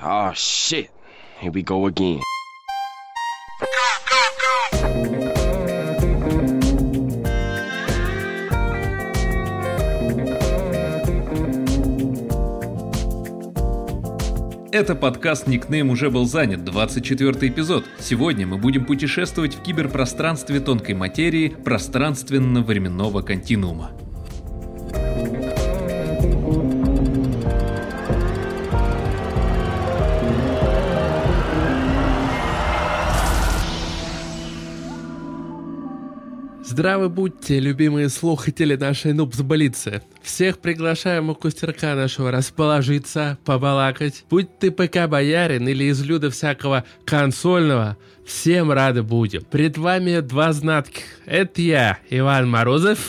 Oh 0.00 0.30
shit. 0.32 0.90
Here 1.40 1.50
we 1.50 1.64
go 1.64 1.88
again. 1.88 2.20
Это 14.70 14.94
подкаст 14.94 15.48
«Никнейм 15.48 15.90
уже 15.90 16.10
был 16.10 16.26
занят», 16.26 16.64
24 16.64 17.48
эпизод. 17.48 17.84
Сегодня 17.98 18.46
мы 18.46 18.56
будем 18.58 18.86
путешествовать 18.86 19.56
в 19.56 19.62
киберпространстве 19.62 20.60
тонкой 20.60 20.94
материи 20.94 21.48
пространственно-временного 21.48 23.22
континуума. 23.22 23.90
Здравы 36.78 37.08
будьте, 37.08 37.58
любимые 37.58 38.08
слушатели 38.08 38.76
нашей 38.76 39.12
нубс-болицы. 39.12 40.00
Всех 40.22 40.60
приглашаем 40.60 41.28
у 41.28 41.34
костерка 41.34 41.96
нашего 41.96 42.30
расположиться, 42.30 43.36
побалакать. 43.44 44.24
Будь 44.30 44.60
ты 44.60 44.70
ПК-боярин 44.70 45.68
или 45.68 45.90
из 45.90 46.00
люда 46.04 46.30
всякого 46.30 46.84
консольного, 47.04 47.96
всем 48.24 48.70
рады 48.70 49.02
будем. 49.02 49.42
Пред 49.42 49.76
вами 49.76 50.20
два 50.20 50.52
знатки. 50.52 51.02
Это 51.26 51.60
я, 51.62 51.98
Иван 52.10 52.48
Морозов, 52.48 53.00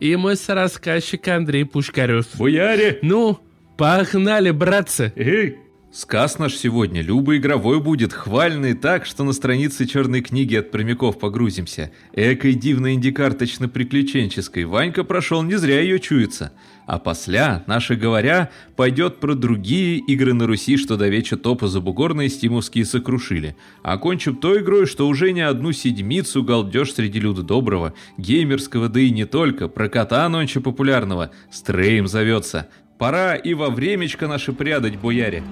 и 0.00 0.14
мой 0.16 0.34
рассказчик 0.46 1.26
Андрей 1.28 1.64
Пушкарев. 1.64 2.26
Бояре! 2.34 2.98
Ну, 3.00 3.40
погнали, 3.78 4.50
братцы! 4.50 5.14
Эй! 5.16 5.56
Сказ 5.90 6.38
наш 6.38 6.54
сегодня 6.54 7.00
Люба 7.00 7.38
игровой 7.38 7.80
будет, 7.80 8.12
хвальный 8.12 8.74
так, 8.74 9.06
что 9.06 9.24
на 9.24 9.32
странице 9.32 9.86
черной 9.86 10.20
книги 10.20 10.54
от 10.54 10.70
прямиков 10.70 11.18
погрузимся. 11.18 11.90
Экой 12.12 12.52
дивной 12.52 12.92
индикарточно-приключенческой. 12.92 14.64
Ванька 14.66 15.02
прошел, 15.02 15.42
не 15.42 15.56
зря 15.56 15.80
ее 15.80 15.98
чуется. 15.98 16.52
А 16.84 16.98
после, 16.98 17.64
наши 17.66 17.96
говоря, 17.96 18.50
пойдет 18.76 19.18
про 19.18 19.34
другие 19.34 19.96
игры 19.96 20.34
на 20.34 20.46
Руси, 20.46 20.76
что 20.76 20.98
до 20.98 21.08
веча 21.08 21.38
топа 21.38 21.68
забугорные 21.68 22.28
стимовские 22.28 22.84
сокрушили. 22.84 23.56
Окончим 23.82 24.36
той 24.36 24.60
игрой, 24.60 24.84
что 24.84 25.08
уже 25.08 25.32
не 25.32 25.40
одну 25.40 25.72
седмицу 25.72 26.42
галдеж 26.42 26.92
среди 26.92 27.18
люда 27.18 27.42
доброго, 27.42 27.94
геймерского, 28.18 28.90
да 28.90 29.00
и 29.00 29.10
не 29.10 29.24
только, 29.24 29.68
про 29.68 29.88
кота 29.88 30.28
нонче 30.28 30.60
популярного, 30.60 31.30
Стрейм 31.50 32.06
зовется. 32.06 32.68
Пора 32.98 33.36
и 33.36 33.54
во 33.54 33.70
времечко 33.70 34.26
наше 34.26 34.52
прядать, 34.52 34.98
бояре. 34.98 35.44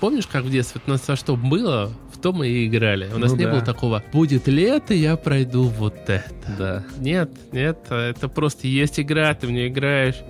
Помнишь, 0.00 0.26
как 0.26 0.44
в 0.44 0.50
детстве 0.50 0.80
у 0.86 0.90
нас 0.90 1.06
во 1.06 1.16
что 1.16 1.36
было, 1.36 1.92
в 2.24 2.26
том 2.26 2.36
мы 2.36 2.48
и 2.48 2.66
играли. 2.66 3.06
У 3.14 3.18
нас 3.18 3.32
Ну 3.32 3.36
не 3.36 3.44
да. 3.44 3.50
было 3.50 3.60
такого 3.60 4.02
«будет 4.10 4.48
лето, 4.48 4.94
я 4.94 5.14
пройду 5.16 5.64
вот 5.64 5.94
это». 6.08 6.22
Да. 6.58 6.82
Нет, 6.96 7.28
нет, 7.52 7.80
это 7.90 8.30
просто 8.30 8.66
есть 8.66 8.98
игра, 8.98 9.34
ты 9.34 9.46
в 9.46 9.50
нее 9.50 9.68
играешь, 9.68 10.22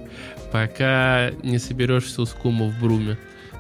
пока 0.51 1.31
не 1.45 1.59
соберешь 1.59 2.03
всю 2.03 2.27
скуму 2.27 2.69
в 2.69 2.81
бруме. 2.81 3.17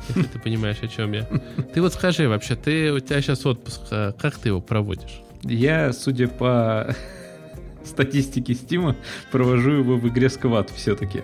Если 0.09 0.25
ты 0.25 0.41
понимаешь, 0.41 0.79
о 0.83 0.89
чем 0.89 1.13
я. 1.13 1.29
Ты 1.73 1.81
вот 1.81 1.95
скажи 1.95 2.29
вообще, 2.29 2.57
ты, 2.57 2.93
у 2.93 2.99
тебя 2.99 3.23
сейчас 3.23 3.47
отпуск, 3.47 3.83
а 3.93 4.11
как 4.11 4.37
ты 4.37 4.49
его 4.49 4.61
проводишь? 4.61 5.23
Я, 5.45 5.93
судя 5.93 6.27
по 6.27 6.93
статистике 7.85 8.55
Стима, 8.55 8.97
провожу 9.31 9.71
его 9.71 9.97
в 9.97 10.09
игре 10.09 10.29
Сквад 10.29 10.71
все-таки. 10.71 11.23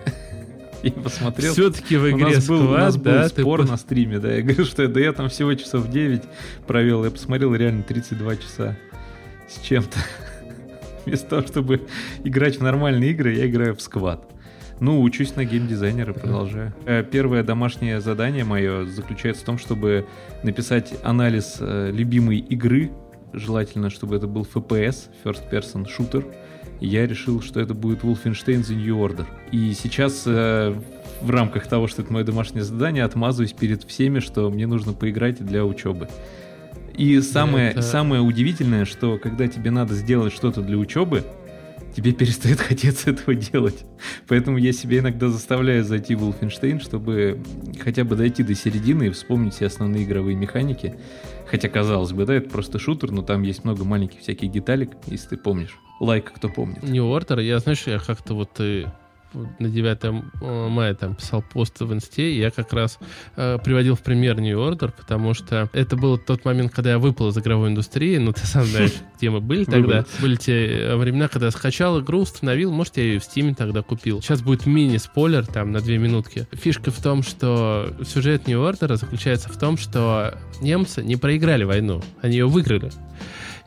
Я 0.83 0.91
посмотрел. 0.91 1.53
Все-таки 1.53 1.97
в 1.97 2.03
у 2.03 2.09
игре 2.09 2.35
нас 2.35 2.47
был, 2.47 2.69
у 2.71 2.73
нас 2.73 2.97
был 2.97 3.03
да? 3.03 3.29
ты 3.29 3.41
спор 3.41 3.61
пос- 3.61 3.69
на 3.69 3.77
стриме, 3.77 4.19
да. 4.19 4.33
Я 4.33 4.41
говорю, 4.41 4.65
что 4.65 4.87
да 4.87 4.99
я 4.99 5.13
там 5.13 5.29
всего 5.29 5.53
часов 5.53 5.89
9 5.89 6.23
провел. 6.67 7.03
Я 7.05 7.11
посмотрел 7.11 7.53
реально 7.55 7.83
32 7.83 8.35
часа 8.37 8.77
с 9.47 9.59
чем-то. 9.61 9.97
Вместо 11.05 11.27
того, 11.29 11.47
чтобы 11.47 11.87
играть 12.23 12.57
в 12.59 12.63
нормальные 12.63 13.11
игры, 13.11 13.33
я 13.33 13.47
играю 13.47 13.75
в 13.75 13.81
сквад. 13.81 14.27
Ну, 14.79 14.99
учусь 15.01 15.35
на 15.35 15.45
геймдизайнера, 15.45 16.11
продолжаю. 16.13 16.73
Э, 16.85 17.03
Первое 17.03 17.43
домашнее 17.43 18.01
задание 18.01 18.43
мое 18.43 18.85
заключается 18.85 19.43
в 19.43 19.45
том, 19.45 19.59
чтобы 19.59 20.07
написать 20.41 20.93
анализ 21.03 21.57
э, 21.59 21.91
любимой 21.93 22.39
игры. 22.39 22.89
Желательно, 23.31 23.91
чтобы 23.91 24.15
это 24.15 24.25
был 24.25 24.47
FPS, 24.51 25.09
First 25.23 25.49
Person 25.51 25.85
Shooter. 25.85 26.25
Я 26.81 27.05
решил, 27.07 27.41
что 27.41 27.59
это 27.59 27.73
будет 27.73 28.01
Wolfenstein 28.01 28.61
The 28.61 28.75
New 28.75 28.97
Order. 28.97 29.25
И 29.51 29.73
сейчас 29.73 30.23
э, 30.25 30.73
в 31.21 31.29
рамках 31.29 31.67
того, 31.67 31.87
что 31.87 32.01
это 32.01 32.11
мое 32.11 32.23
домашнее 32.23 32.63
задание, 32.63 33.03
отмазываюсь 33.03 33.53
перед 33.53 33.83
всеми, 33.83 34.19
что 34.19 34.49
мне 34.49 34.65
нужно 34.65 34.93
поиграть 34.93 35.45
для 35.45 35.63
учебы. 35.63 36.09
И 36.97 37.21
самое, 37.21 37.69
Это- 37.69 37.83
самое 37.83 38.21
удивительное, 38.21 38.85
что 38.85 39.17
когда 39.19 39.47
тебе 39.47 39.69
надо 39.71 39.93
сделать 39.93 40.33
что-то 40.33 40.61
для 40.61 40.75
учебы, 40.77 41.23
тебе 41.95 42.11
перестает 42.13 42.59
хотеться 42.59 43.11
этого 43.11 43.35
делать. 43.35 43.85
Поэтому 44.27 44.57
я 44.57 44.73
себя 44.73 44.99
иногда 44.99 45.29
заставляю 45.29 45.83
зайти 45.83 46.15
в 46.15 46.23
Wolfenstein, 46.23 46.81
чтобы 46.81 47.43
хотя 47.83 48.03
бы 48.03 48.15
дойти 48.15 48.41
до 48.41 48.55
середины 48.55 49.07
и 49.07 49.09
вспомнить 49.11 49.53
все 49.53 49.67
основные 49.67 50.03
игровые 50.03 50.35
механики. 50.35 50.95
Хотя, 51.45 51.69
казалось 51.69 52.11
бы, 52.11 52.25
да, 52.25 52.33
это 52.33 52.49
просто 52.49 52.79
шутер, 52.79 53.11
но 53.11 53.21
там 53.21 53.43
есть 53.43 53.63
много 53.65 53.83
маленьких 53.83 54.21
всяких 54.21 54.51
деталек, 54.51 54.91
если 55.05 55.29
ты 55.29 55.37
помнишь. 55.37 55.77
Лайк, 56.01 56.33
кто 56.33 56.49
помнит. 56.49 56.81
New 56.83 57.05
Order, 57.05 57.41
я, 57.43 57.59
знаешь, 57.59 57.83
я 57.85 57.99
как-то 57.99 58.33
вот 58.33 58.59
на 59.59 59.69
9 59.69 59.97
э, 60.41 60.67
мая 60.69 60.93
там 60.93 61.15
писал 61.15 61.41
пост 61.41 61.79
в 61.79 61.93
инсте, 61.93 62.31
и 62.31 62.39
я 62.39 62.51
как 62.51 62.73
раз 62.73 62.99
э, 63.35 63.57
приводил 63.63 63.95
в 63.95 64.01
пример 64.01 64.39
New 64.41 64.57
Order, 64.57 64.91
потому 64.95 65.33
что 65.33 65.69
это 65.73 65.95
был 65.95 66.17
тот 66.17 66.43
момент, 66.45 66.73
когда 66.73 66.91
я 66.91 66.99
выпал 66.99 67.29
из 67.29 67.37
игровой 67.37 67.69
индустрии, 67.69 68.17
ну 68.17 68.33
ты 68.33 68.45
сам 68.45 68.65
знаешь, 68.65 68.93
где 69.17 69.29
мы 69.29 69.39
были 69.39 69.63
тогда. 69.63 70.05
Были 70.19 70.35
те 70.35 70.67
э, 70.67 70.95
времена, 70.95 71.27
когда 71.27 71.47
я 71.47 71.51
скачал 71.51 72.01
игру, 72.01 72.21
установил, 72.21 72.71
может, 72.71 72.97
я 72.97 73.03
ее 73.03 73.19
в 73.19 73.23
Steam 73.23 73.55
тогда 73.55 73.81
купил. 73.81 74.21
Сейчас 74.21 74.41
будет 74.41 74.65
мини-спойлер 74.65 75.45
там 75.45 75.71
на 75.71 75.81
две 75.81 75.97
минутки. 75.97 76.47
Фишка 76.51 76.91
в 76.91 77.01
том, 77.01 77.23
что 77.23 77.93
сюжет 78.05 78.47
New 78.47 78.59
Order 78.59 78.95
заключается 78.95 79.49
в 79.49 79.57
том, 79.57 79.77
что 79.77 80.37
немцы 80.61 81.03
не 81.03 81.15
проиграли 81.15 81.63
войну, 81.63 82.01
они 82.21 82.37
ее 82.37 82.47
выиграли. 82.47 82.91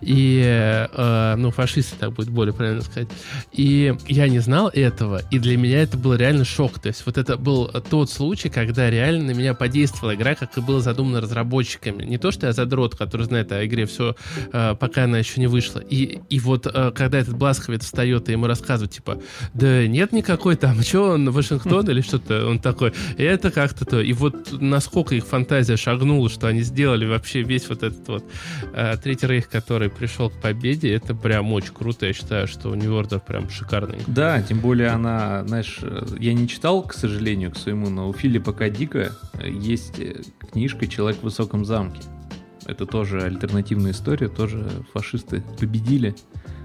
И, 0.01 0.43
э, 0.45 1.35
ну, 1.37 1.51
фашисты, 1.51 1.97
так 1.99 2.13
будет 2.13 2.31
более 2.31 2.55
правильно 2.55 2.83
сказать. 2.83 3.09
И 3.53 3.95
я 4.09 4.29
не 4.29 4.39
знал 4.39 4.69
этого, 4.69 5.23
и 5.31 5.39
для 5.39 5.57
меня 5.57 5.83
это 5.83 5.97
был 5.97 6.15
реально 6.15 6.45
шок. 6.45 6.79
То 6.79 6.89
есть 6.89 7.05
вот 7.07 7.19
это 7.19 7.37
был 7.37 7.69
тот 7.69 8.11
случай, 8.11 8.49
когда 8.49 8.91
реально 8.91 9.25
на 9.27 9.31
меня 9.37 9.55
подействовала 9.55 10.15
игра, 10.15 10.35
как 10.35 10.57
и 10.59 10.61
было 10.61 10.81
задумано 10.81 11.21
разработчиками. 11.21 12.05
Не 12.05 12.19
то, 12.19 12.31
что 12.31 12.47
я 12.47 12.53
задрот, 12.53 12.97
который 12.97 13.27
знает 13.27 13.53
о 13.53 13.65
игре 13.65 13.87
все, 13.87 14.17
пока 14.51 15.05
она 15.05 15.19
еще 15.19 15.41
не 15.41 15.47
вышла. 15.47 15.81
И, 15.81 16.21
и 16.29 16.41
вот 16.41 16.67
э, 16.67 16.93
когда 16.95 17.19
этот 17.19 17.37
Бласковец 17.37 17.85
встает 17.85 18.29
и 18.29 18.33
ему 18.33 18.47
рассказывает, 18.47 18.93
типа, 18.93 19.21
да 19.53 19.87
нет 19.87 20.13
никакой 20.13 20.57
там, 20.57 20.83
что 20.83 21.11
он, 21.11 21.31
Вашингтон 21.31 21.89
или 21.89 22.01
что-то, 22.01 22.47
он 22.47 22.59
такой, 22.59 22.93
это 23.17 23.51
как-то 23.51 23.85
то. 23.85 24.01
И 24.01 24.13
вот 24.13 24.61
насколько 24.61 25.15
их 25.15 25.27
фантазия 25.27 25.77
шагнула, 25.77 26.29
что 26.29 26.47
они 26.47 26.63
сделали 26.63 27.07
вообще 27.07 27.43
весь 27.43 27.69
вот 27.69 27.83
этот 27.83 28.07
вот 28.09 28.25
э, 28.73 28.97
Третий 29.03 29.27
Рейх, 29.27 29.49
который 29.49 29.91
пришел 29.95 30.31
к 30.31 30.35
победе, 30.35 30.93
это 30.93 31.15
прям 31.15 31.53
очень 31.53 31.73
круто. 31.73 32.07
Я 32.07 32.13
считаю, 32.13 32.47
что 32.47 32.75
New 32.75 32.93
Order 32.93 33.21
прям 33.25 33.49
шикарный. 33.49 33.99
Да, 34.07 34.43
тем 34.43 34.61
более 34.61 34.89
она, 34.89 35.45
знаешь, 35.47 35.81
я 36.19 36.35
не 36.35 36.49
читал, 36.49 36.83
к 36.83 36.93
сожалению, 36.95 37.53
к 37.53 37.57
своему, 37.57 37.89
но 37.91 38.09
у 38.09 38.13
Филиппа 38.13 38.53
К. 38.53 38.69
Дика 38.71 39.13
э, 39.35 39.51
есть 39.51 39.99
э, 39.99 40.23
книжка 40.53 40.87
«Человек 40.87 41.21
в 41.21 41.25
высоком 41.25 41.65
замке». 41.65 42.01
Это 42.67 42.87
тоже 42.87 43.23
альтернативная 43.23 43.93
история, 43.93 44.29
тоже 44.29 44.67
фашисты 44.93 45.43
победили, 45.59 46.15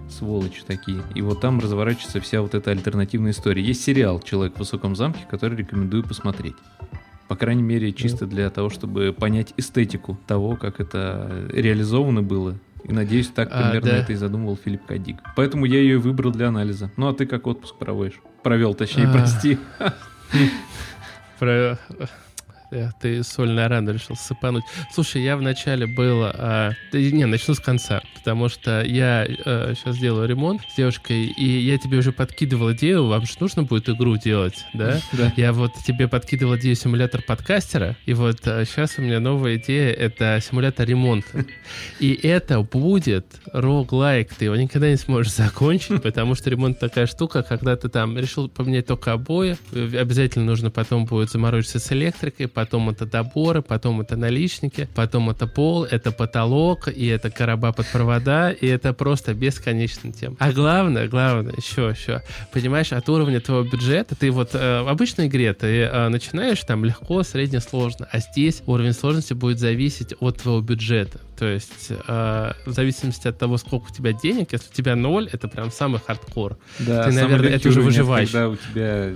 сволочи 0.09 0.62
такие. 0.65 1.03
И 1.13 1.21
вот 1.21 1.42
там 1.42 1.59
разворачивается 1.59 2.21
вся 2.21 2.42
вот 2.42 2.56
эта 2.56 2.71
альтернативная 2.71 3.31
история. 3.31 3.62
Есть 3.62 3.83
сериал 3.83 4.19
«Человек 4.19 4.56
в 4.56 4.59
высоком 4.59 4.95
замке», 4.95 5.25
который 5.30 5.57
рекомендую 5.57 6.03
посмотреть. 6.03 6.56
По 7.27 7.36
крайней 7.36 7.62
мере, 7.62 7.94
чисто 7.94 8.25
для 8.25 8.50
того, 8.50 8.71
чтобы 8.71 9.15
понять 9.18 9.53
эстетику 9.56 10.18
того, 10.25 10.56
как 10.56 10.80
это 10.80 11.45
реализовано 11.50 12.24
было. 12.24 12.56
И 12.83 12.93
надеюсь, 12.93 13.27
так 13.27 13.49
А, 13.51 13.63
примерно 13.71 13.91
да. 13.91 13.97
это 13.97 14.13
и 14.13 14.15
задумывал 14.15 14.57
Филипп 14.57 14.85
К. 14.85 14.97
Дик. 14.97 15.17
Поэтому 15.35 15.65
я 15.65 15.79
ее 15.79 15.97
выбрал 15.99 16.31
для 16.31 16.47
анализа. 16.47 16.91
Ну 16.97 17.07
а 17.07 17.13
ты 17.13 17.25
как 17.25 17.45
отпуск 17.47 17.75
проводишь? 17.77 18.19
Провел, 18.43 18.73
точнее, 18.73 19.07
А. 19.07 19.11
прости. 19.11 19.57
Про... 21.39 21.77
Эх, 22.71 22.94
ты 23.00 23.24
соль 23.24 23.50
на 23.50 23.68
рану 23.68 23.94
решил 23.94 24.16
сыпануть. 24.16 24.63
Слушай, 24.94 25.24
я 25.24 25.38
вначале 25.38 25.88
был... 25.88 26.21
А, 26.24 26.71
не, 26.94 27.25
начну 27.25 27.56
с 27.56 27.60
конца, 27.60 28.01
потому 28.16 28.48
что 28.48 28.83
я 28.83 29.25
а, 29.45 29.74
сейчас 29.75 29.98
делаю 29.98 30.27
ремонт 30.27 30.62
с 30.71 30.75
девушкой, 30.75 31.25
и 31.25 31.45
я 31.45 31.80
тебе 31.80 31.98
уже 31.98 32.12
подкидывал 32.12 32.71
идею, 32.74 33.07
вам 33.07 33.25
же 33.25 33.33
нужно 33.39 33.63
будет 33.63 33.89
игру 33.89 34.18
делать, 34.18 34.66
да? 34.75 35.00
Да. 35.13 35.33
Я 35.36 35.51
вот 35.51 35.71
тебе 35.86 36.07
подкидывал 36.07 36.57
идею 36.57 36.75
симулятор 36.75 37.24
подкастера, 37.24 37.95
и 38.06 38.13
вот 38.13 38.39
а, 38.45 38.63
сейчас 38.66 39.00
у 39.00 39.01
меня 39.01 39.19
новая 39.19 39.57
идея— 39.57 39.92
это 39.94 40.39
симулятор 40.39 40.88
ремонта. 40.88 41.45
И 42.00 42.13
это 42.13 42.62
будет 42.62 43.25
роглайк, 43.51 44.36
ты 44.36 44.45
его 44.45 44.56
никогда 44.56 44.89
не 44.92 44.98
сможешь 44.98 45.33
закончить, 45.33 46.01
потому 46.04 46.36
что 46.36 46.51
ремонт 46.51 46.80
такая 46.80 47.07
штука, 47.07 47.42
когда 47.42 47.75
ты 47.75 47.89
там 47.89 48.15
решил 48.15 48.48
поменять 48.48 48.86
только 48.86 49.13
обои, 49.13 49.57
обязательно 49.74 50.45
нужно 50.45 50.69
потом 50.69 51.06
будет 51.06 51.31
заморочиться 51.31 51.80
с 51.80 51.92
электрикой, 51.92 52.48
потом 52.59 52.89
это 52.89 53.06
доборы, 53.06 53.61
потом 53.61 54.01
это 54.01 54.17
наличники, 54.17 54.89
потом 54.94 55.29
это 55.29 55.47
пол, 55.47 55.85
это 55.85 56.11
потолок, 56.11 56.89
и 56.89 57.07
это 57.07 57.31
короба 57.31 57.71
под 57.71 57.88
провода, 57.88 58.51
и 58.51 58.67
это 58.67 58.94
просто 58.94 59.33
бесконечная 59.33 60.11
тема. 60.11 60.35
А 60.39 60.51
главное, 60.51 61.07
главное, 61.07 61.53
еще, 61.56 61.95
еще, 61.97 62.21
понимаешь, 62.51 62.91
от 62.91 63.07
уровня 63.07 63.39
твоего 63.39 63.63
бюджета, 63.63 64.13
ты 64.13 64.29
вот 64.29 64.50
э, 64.56 64.81
в 64.81 64.89
обычной 64.89 65.27
игре 65.27 65.53
ты 65.53 65.83
э, 65.83 66.09
начинаешь 66.09 66.59
там 66.65 66.83
легко, 66.83 67.23
средне, 67.23 67.61
сложно, 67.61 68.09
а 68.11 68.19
здесь 68.19 68.62
уровень 68.65 68.91
сложности 68.91 69.31
будет 69.33 69.59
зависеть 69.59 70.13
от 70.19 70.41
твоего 70.41 70.59
бюджета. 70.59 71.21
То 71.39 71.45
есть 71.45 71.88
э, 71.89 72.51
в 72.65 72.71
зависимости 72.71 73.30
от 73.30 73.38
того, 73.38 73.56
сколько 73.56 73.86
у 73.89 73.94
тебя 73.94 74.12
денег, 74.12 74.51
если 74.51 74.69
у 74.69 74.74
тебя 74.74 74.97
ноль, 74.97 75.30
это 75.31 75.47
прям 75.47 75.71
самый 75.71 76.01
хардкор. 76.06 76.57
Да, 76.80 77.06
Ты, 77.06 77.13
наверное, 77.13 77.51
это 77.51 77.69
уже 77.69 77.80
выживаешь. 77.80 78.30
Когда 78.30 78.50
у 78.50 78.57
тебя 78.57 79.15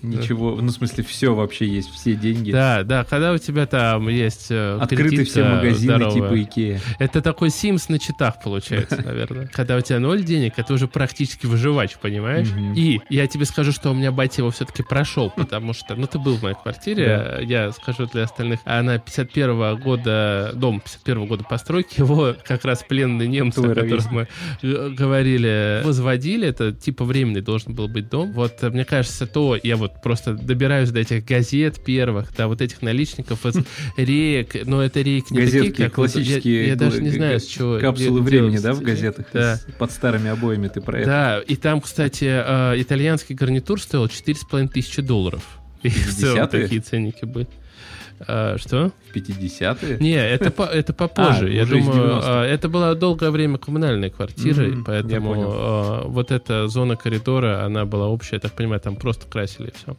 ничего, 0.00 0.56
ну, 0.56 0.68
в 0.68 0.70
смысле, 0.70 1.04
все 1.04 1.34
вообще 1.34 1.66
есть, 1.68 1.90
все 1.90 2.14
деньги. 2.14 2.50
Да, 2.50 2.82
да, 2.82 3.04
когда 3.04 3.32
у 3.34 3.36
тебя 3.36 3.66
там 3.66 4.08
есть 4.08 4.46
э, 4.48 4.78
открытый 4.80 5.08
кредит, 5.10 5.28
все 5.28 5.42
э, 5.42 5.54
магазины 5.54 5.96
здоровый. 5.96 6.14
типа 6.14 6.42
Икея. 6.42 6.80
Это 6.98 7.20
такой 7.20 7.48
Sims 7.48 7.84
на 7.88 7.98
читах 7.98 8.42
получается, 8.42 9.02
наверное. 9.04 9.50
Когда 9.52 9.76
у 9.76 9.82
тебя 9.82 9.98
ноль 9.98 10.24
денег, 10.24 10.54
это 10.56 10.72
уже 10.72 10.88
практически 10.88 11.44
выживач, 11.44 11.98
понимаешь? 11.98 12.48
Мгм. 12.48 12.72
И 12.72 13.00
я 13.10 13.26
тебе 13.26 13.44
скажу, 13.44 13.72
что 13.72 13.90
у 13.90 13.94
меня 13.94 14.12
батя 14.12 14.40
его 14.40 14.50
все-таки 14.50 14.82
прошел, 14.82 15.28
потому 15.28 15.74
что, 15.74 15.94
ну, 15.94 16.06
ты 16.06 16.18
был 16.18 16.36
в 16.36 16.42
моей 16.42 16.56
квартире, 16.56 17.40
я 17.42 17.70
скажу 17.72 18.06
для 18.06 18.22
остальных, 18.22 18.60
она 18.64 18.96
51 18.96 19.76
года, 19.76 20.52
дом 20.54 20.80
51 20.80 21.26
года 21.26 21.44
постройки, 21.50 21.98
его 21.98 22.36
как 22.44 22.64
раз 22.64 22.84
пленные 22.88 23.26
немцы, 23.26 23.58
о 23.58 23.74
которых 23.74 24.10
мы 24.12 24.28
э, 24.62 24.88
говорили, 24.96 25.82
возводили, 25.84 26.46
это 26.46 26.72
типа 26.72 27.04
временный 27.04 27.40
должен 27.40 27.74
был 27.74 27.88
быть 27.88 28.08
дом. 28.08 28.32
Вот, 28.32 28.62
э, 28.62 28.70
мне 28.70 28.84
кажется, 28.84 29.26
то 29.26 29.58
я 29.60 29.76
вот 29.76 30.00
просто 30.00 30.34
добираюсь 30.34 30.90
до 30.90 31.00
этих 31.00 31.24
газет 31.24 31.84
первых, 31.84 32.34
до 32.36 32.46
вот 32.46 32.62
этих 32.62 32.82
наличников 32.82 33.44
из 33.46 33.56
реек, 33.96 34.64
но 34.64 34.80
это 34.82 35.00
рейки 35.00 35.32
не 35.32 35.40
Газетки, 35.40 35.70
такие, 35.70 35.88
как... 35.88 35.98
вот- 35.98 36.08
я- 36.10 36.12
классические 36.14 36.68
Я, 36.68 36.76
даже 36.76 37.02
не 37.02 37.10
знаю, 37.10 37.40
с 37.40 37.46
чего... 37.46 37.78
Капсулы 37.80 38.20
времени, 38.22 38.58
да, 38.58 38.72
в 38.72 38.78
эти- 38.78 38.84
газетах? 38.86 39.26
Да. 39.32 39.58
Под 39.78 39.90
старыми 39.90 40.30
обоями 40.30 40.68
ты 40.68 40.80
про 40.80 41.00
это. 41.00 41.06
Да, 41.06 41.40
и 41.40 41.56
там, 41.56 41.80
кстати, 41.80 42.26
э, 42.30 42.80
итальянский 42.80 43.34
гарнитур 43.34 43.80
стоил 43.82 44.06
4,5 44.06 44.68
тысячи 44.68 45.02
долларов. 45.02 45.42
И 45.82 45.88
в 45.88 46.14
целом 46.14 46.44
50-е? 46.44 46.46
такие 46.62 46.80
ценники 46.80 47.24
были. 47.24 47.48
А, 48.26 48.56
что? 48.58 48.92
В 49.10 49.16
50-е? 49.16 49.98
Не, 50.00 50.14
это, 50.14 50.50
по, 50.50 50.62
это 50.62 50.92
попозже. 50.92 51.46
А, 51.46 51.48
Я 51.48 51.66
думаю, 51.66 52.18
90-х. 52.18 52.20
а, 52.24 52.44
это 52.44 52.68
была 52.68 52.94
долгое 52.94 53.30
время 53.30 53.58
коммунальной 53.58 54.10
квартирой, 54.10 54.68
Мгм, 54.68 54.78
я 54.78 54.84
поэтому 54.84 55.34
а, 55.48 56.04
вот 56.06 56.30
эта 56.30 56.68
зона 56.68 56.96
коридора, 56.96 57.64
она 57.64 57.84
была 57.84 58.06
общая, 58.08 58.36
я 58.36 58.40
так 58.40 58.52
понимаю, 58.52 58.80
там 58.80 58.96
просто 58.96 59.26
красили 59.26 59.68
и 59.68 59.72
все. 59.72 59.96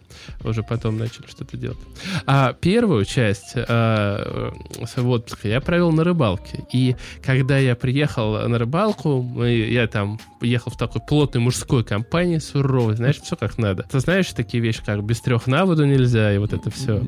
Уже 0.47 0.63
потом 0.63 0.97
начали 0.97 1.27
что-то 1.27 1.57
делать. 1.57 1.77
А 2.25 2.53
первую 2.53 3.05
часть 3.05 3.53
а, 3.55 4.51
э, 4.79 4.85
своего 4.85 5.13
отпуска 5.13 5.47
я 5.47 5.61
провел 5.61 5.91
на 5.91 6.03
рыбалке. 6.03 6.65
И 6.71 6.95
когда 7.23 7.57
я 7.57 7.75
приехал 7.75 8.47
на 8.47 8.57
рыбалку, 8.57 9.43
я 9.45 9.87
там 9.87 10.19
ехал 10.41 10.71
в 10.71 10.77
такой 10.77 11.01
плотной 11.07 11.41
мужской 11.41 11.83
компании 11.83 12.37
суровой, 12.37 12.95
знаешь, 12.95 13.19
все 13.21 13.35
как 13.35 13.57
надо. 13.57 13.83
Ты 13.83 13.99
знаешь 13.99 14.27
такие 14.33 14.61
вещи, 14.63 14.81
как 14.85 15.03
без 15.03 15.21
трех 15.21 15.47
на 15.47 15.65
воду 15.65 15.85
нельзя, 15.85 16.33
и 16.33 16.37
вот 16.37 16.53
это 16.53 16.69
все. 16.71 17.01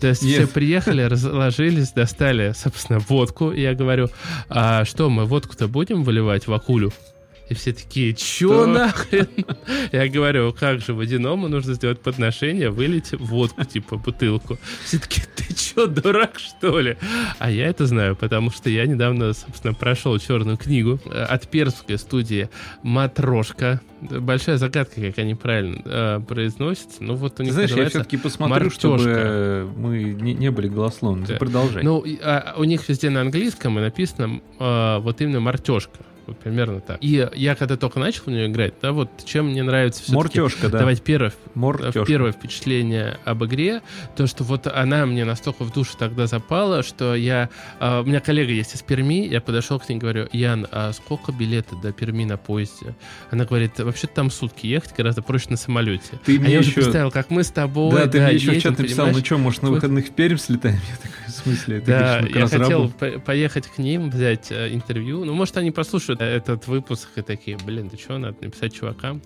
То 0.00 0.06
есть 0.08 0.22
Нет. 0.22 0.34
все 0.36 0.46
приехали, 0.46 1.02
разложились, 1.38 1.92
достали, 1.92 2.52
собственно, 2.54 2.98
водку. 2.98 3.52
Я 3.52 3.74
говорю, 3.74 4.10
а 4.48 4.84
что, 4.84 5.08
мы 5.08 5.24
водку-то 5.24 5.68
будем 5.68 6.02
выливать 6.02 6.46
в 6.46 6.52
акулю? 6.52 6.92
И 7.48 7.54
все 7.54 7.72
такие, 7.72 8.12
чё 8.14 8.48
Что? 8.48 8.66
нахрен? 8.66 9.26
Я 9.92 10.08
говорю, 10.08 10.52
как 10.52 10.80
же 10.80 10.92
водяному 10.92 11.48
нужно 11.48 11.74
сделать 11.74 11.98
подношение, 12.00 12.68
вылить 12.70 13.12
водку, 13.12 13.64
типа 13.64 13.96
бутылку. 13.96 14.58
Все 14.84 14.98
такие, 14.98 15.26
ты 15.34 15.54
чё, 15.54 15.86
дурак, 15.86 16.38
что 16.38 16.78
ли? 16.78 16.96
А 17.38 17.50
я 17.50 17.66
это 17.68 17.86
знаю, 17.86 18.16
потому 18.16 18.50
что 18.50 18.68
я 18.68 18.86
недавно, 18.86 19.32
собственно, 19.32 19.72
прошел 19.72 20.18
черную 20.18 20.58
книгу 20.58 21.00
э, 21.06 21.22
от 21.22 21.48
пермской 21.48 21.96
студии 21.98 22.50
«Матрошка». 22.82 23.80
Большая 24.00 24.58
загадка, 24.58 25.00
как 25.00 25.18
они 25.18 25.34
правильно 25.34 25.80
э, 25.84 26.20
произносятся. 26.26 27.02
Ну 27.02 27.14
вот 27.14 27.40
у 27.40 27.42
них 27.42 27.52
знаешь, 27.52 27.70
я 27.70 27.88
все-таки 27.88 28.16
посмотрю, 28.16 28.64
«Мартёшка». 28.66 28.98
чтобы 28.98 29.72
мы 29.76 30.02
не, 30.02 30.34
не 30.34 30.50
были 30.50 30.68
голословны. 30.68 31.26
Ты 31.26 31.32
Да. 31.32 31.38
продолжай. 31.38 31.82
Ну, 31.82 32.04
а, 32.22 32.54
у 32.58 32.64
них 32.64 32.88
везде 32.88 33.10
на 33.10 33.22
английском 33.22 33.78
и 33.78 33.82
написано 33.82 34.40
э, 34.60 34.98
вот 34.98 35.20
именно 35.20 35.40
мартешка. 35.40 35.98
Вот 36.28 36.38
примерно 36.40 36.82
так. 36.82 36.98
И 37.00 37.26
я 37.34 37.54
когда 37.54 37.78
только 37.78 37.98
начал 37.98 38.24
в 38.24 38.26
нее 38.26 38.48
играть, 38.48 38.74
да, 38.82 38.92
вот 38.92 39.08
чем 39.24 39.46
мне 39.46 39.62
нравится 39.62 40.02
все-таки... 40.02 40.40
Мортешка, 40.40 40.68
да. 40.68 40.80
Давайте 40.80 41.00
первое, 41.00 41.32
Мортёшка. 41.54 42.04
первое 42.04 42.32
впечатление 42.32 43.16
об 43.24 43.46
игре, 43.46 43.80
то, 44.14 44.26
что 44.26 44.44
вот 44.44 44.66
она 44.66 45.06
мне 45.06 45.24
настолько 45.24 45.64
в 45.64 45.72
душу 45.72 45.96
тогда 45.98 46.26
запала, 46.26 46.82
что 46.82 47.14
я... 47.14 47.48
а, 47.80 48.02
у 48.02 48.04
меня 48.04 48.20
коллега 48.20 48.52
есть 48.52 48.74
из 48.74 48.82
Перми, 48.82 49.26
я 49.26 49.40
подошел 49.40 49.80
к 49.80 49.88
ней 49.88 49.96
и 49.96 49.98
говорю, 49.98 50.28
Ян, 50.32 50.66
а 50.70 50.92
сколько 50.92 51.32
билетов 51.32 51.80
до 51.80 51.92
Перми 51.92 52.26
на 52.26 52.36
поезде? 52.36 52.94
Она 53.30 53.46
говорит, 53.46 53.78
вообще 53.78 54.06
там 54.06 54.30
сутки 54.30 54.66
ехать 54.66 54.94
гораздо 54.94 55.22
проще 55.22 55.46
на 55.48 55.56
самолете. 55.56 56.18
Ты 56.26 56.36
а 56.36 56.40
мне 56.40 56.52
я 56.52 56.60
уже 56.60 56.68
еще... 56.68 56.82
представил, 56.82 57.10
как 57.10 57.30
мы 57.30 57.42
с 57.42 57.50
тобой, 57.50 57.90
Да, 57.92 58.06
ты 58.06 58.20
мне 58.20 58.34
еще 58.34 58.50
в 58.52 58.62
чат 58.62 58.78
написал, 58.78 59.06
ну 59.10 59.24
что, 59.24 59.38
может, 59.38 59.62
на 59.62 59.70
выходных 59.70 60.08
в 60.08 60.10
Пермь 60.10 60.36
слетаем? 60.36 60.76
Я 60.90 60.96
такой, 60.96 61.27
смысле? 61.48 61.78
Это 61.78 61.86
Да, 61.86 62.18
ну, 62.22 62.26
я 62.28 62.32
к 62.32 62.36
разрабу. 62.36 62.64
хотел 62.64 62.90
по- 62.90 63.18
поехать 63.20 63.66
к 63.68 63.78
ним, 63.78 64.10
взять 64.10 64.50
э, 64.50 64.72
интервью. 64.74 65.24
Ну, 65.24 65.34
может, 65.34 65.56
они 65.56 65.70
послушают 65.70 66.20
этот 66.20 66.66
выпуск 66.66 67.08
и 67.16 67.22
такие, 67.22 67.56
блин, 67.64 67.90
ты 67.90 67.96
что, 67.98 68.18
надо 68.18 68.36
написать 68.40 68.74
чувакам. 68.74 69.22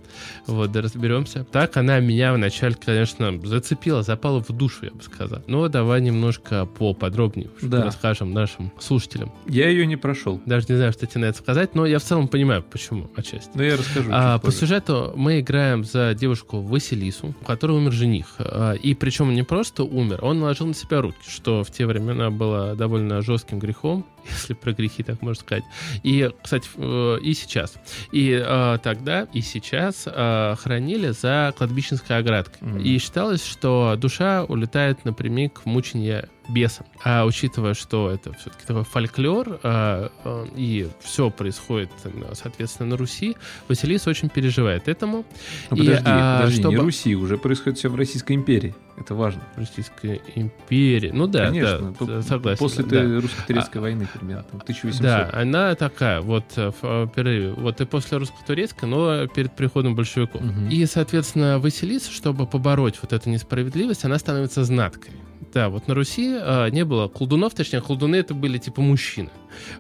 Вот, 0.46 0.72
да 0.72 0.80
разберемся. 0.82 1.44
Так 1.44 1.76
она 1.76 2.00
меня 2.00 2.32
вначале, 2.32 2.74
конечно, 2.74 3.38
зацепила, 3.44 4.02
запала 4.02 4.42
в 4.42 4.48
душу, 4.52 4.86
я 4.86 4.90
бы 4.92 5.02
сказал. 5.02 5.42
Но 5.46 5.68
давай 5.68 6.00
немножко 6.00 6.66
поподробнее 6.66 7.48
Да. 7.62 7.84
расскажем 7.84 8.32
нашим 8.32 8.72
слушателям. 8.78 9.32
Я 9.46 9.68
ее 9.68 9.86
не 9.86 9.96
прошел. 9.96 10.40
Даже 10.46 10.66
не 10.68 10.76
знаю, 10.76 10.92
что 10.92 11.06
тебе 11.06 11.22
на 11.22 11.24
это 11.26 11.38
сказать, 11.38 11.74
но 11.74 11.86
я 11.86 11.98
в 11.98 12.02
целом 12.02 12.28
понимаю, 12.28 12.62
почему, 12.62 13.10
отчасти. 13.16 13.50
Но 13.54 13.62
я 13.62 13.76
расскажу. 13.76 14.10
А, 14.12 14.38
по 14.38 14.46
позже. 14.46 14.58
сюжету 14.58 15.12
мы 15.16 15.40
играем 15.40 15.84
за 15.84 16.14
девушку 16.14 16.60
Василису, 16.60 17.34
у 17.40 17.44
которой 17.44 17.76
умер 17.78 17.92
жених. 17.92 18.26
А, 18.38 18.72
и 18.74 18.94
причем 18.94 19.34
не 19.34 19.42
просто 19.42 19.84
умер, 19.84 20.20
он 20.22 20.40
наложил 20.40 20.66
на 20.66 20.74
себя 20.74 21.00
руки, 21.00 21.18
что 21.26 21.64
в 21.64 21.70
те 21.70 21.86
времена 21.86 22.11
было 22.30 22.74
довольно 22.74 23.22
жестким 23.22 23.58
грехом, 23.58 24.04
если 24.28 24.54
про 24.54 24.72
грехи 24.72 25.02
так 25.02 25.22
можно 25.22 25.40
сказать. 25.40 25.64
И, 26.02 26.30
кстати, 26.42 26.68
э, 26.76 27.18
и 27.22 27.34
сейчас. 27.34 27.74
И 28.12 28.30
э, 28.44 28.78
тогда, 28.82 29.26
и 29.32 29.40
сейчас 29.40 30.04
э, 30.06 30.54
хранили 30.58 31.10
за 31.10 31.54
кладбищенской 31.56 32.18
оградкой. 32.18 32.58
Мгм. 32.60 32.78
И 32.78 32.98
считалось, 32.98 33.44
что 33.44 33.94
душа 33.96 34.44
улетает 34.44 35.04
напрямик 35.04 35.60
в 35.60 35.66
мучение 35.66 36.28
бесом. 36.48 36.86
А 37.04 37.24
учитывая, 37.24 37.74
что 37.74 38.10
это 38.10 38.32
все-таки 38.34 38.66
такой 38.66 38.84
фольклор, 38.84 39.60
а, 39.62 40.10
а, 40.24 40.46
и 40.56 40.88
все 41.00 41.30
происходит, 41.30 41.90
э, 42.04 42.10
соответственно, 42.34 42.90
на 42.90 42.96
Руси, 42.96 43.36
Василиса 43.68 44.10
очень 44.10 44.28
переживает 44.28 44.88
этому. 44.88 45.24
Ну, 45.70 45.76
и, 45.76 45.80
подожди, 45.80 46.02
а, 46.04 46.38
подожди, 46.38 46.56
не 46.58 46.62
чтобы- 46.62 46.78
Руси, 46.84 47.16
уже 47.16 47.38
происходит 47.38 47.78
все 47.78 47.88
в 47.88 47.94
Российской 47.94 48.32
империи. 48.32 48.74
Это 48.96 49.14
важно. 49.14 49.42
Российская 49.56 50.20
империя. 50.34 51.12
Ну 51.12 51.26
да, 51.26 51.46
Конечно. 51.46 51.94
да, 51.98 52.06
по- 52.06 52.22
согласен. 52.22 52.58
После 52.58 52.84
да. 52.84 53.20
русско-турецкой 53.20 53.78
войны 53.80 54.06
примерно, 54.12 54.44
там, 54.44 54.60
1800. 54.60 55.02
Да, 55.02 55.30
она 55.32 55.74
такая, 55.74 56.20
вот 56.20 56.44
э, 56.56 56.70
в 56.70 56.76
э, 56.82 57.08
перерыве. 57.14 57.52
Вот 57.52 57.80
и 57.80 57.84
после 57.84 58.18
русско-турецкой, 58.18 58.86
но 58.86 59.26
перед 59.26 59.54
приходом 59.54 59.94
большевиков. 59.94 60.40
Мгм. 60.40 60.68
И, 60.68 60.84
соответственно, 60.86 61.58
Василиса, 61.58 62.10
чтобы 62.10 62.46
побороть 62.46 62.98
вот 63.02 63.12
эту 63.12 63.30
несправедливость, 63.30 64.04
она 64.04 64.18
становится 64.18 64.64
знаткой. 64.64 65.12
Да, 65.52 65.68
вот 65.68 65.86
на 65.86 65.94
Руси 65.94 66.34
э, 66.40 66.70
не 66.70 66.84
было 66.84 67.08
колдунов, 67.08 67.52
точнее, 67.54 67.82
колдуны 67.82 68.16
это 68.16 68.32
были 68.32 68.56
типа 68.56 68.80
мужчины. 68.80 69.28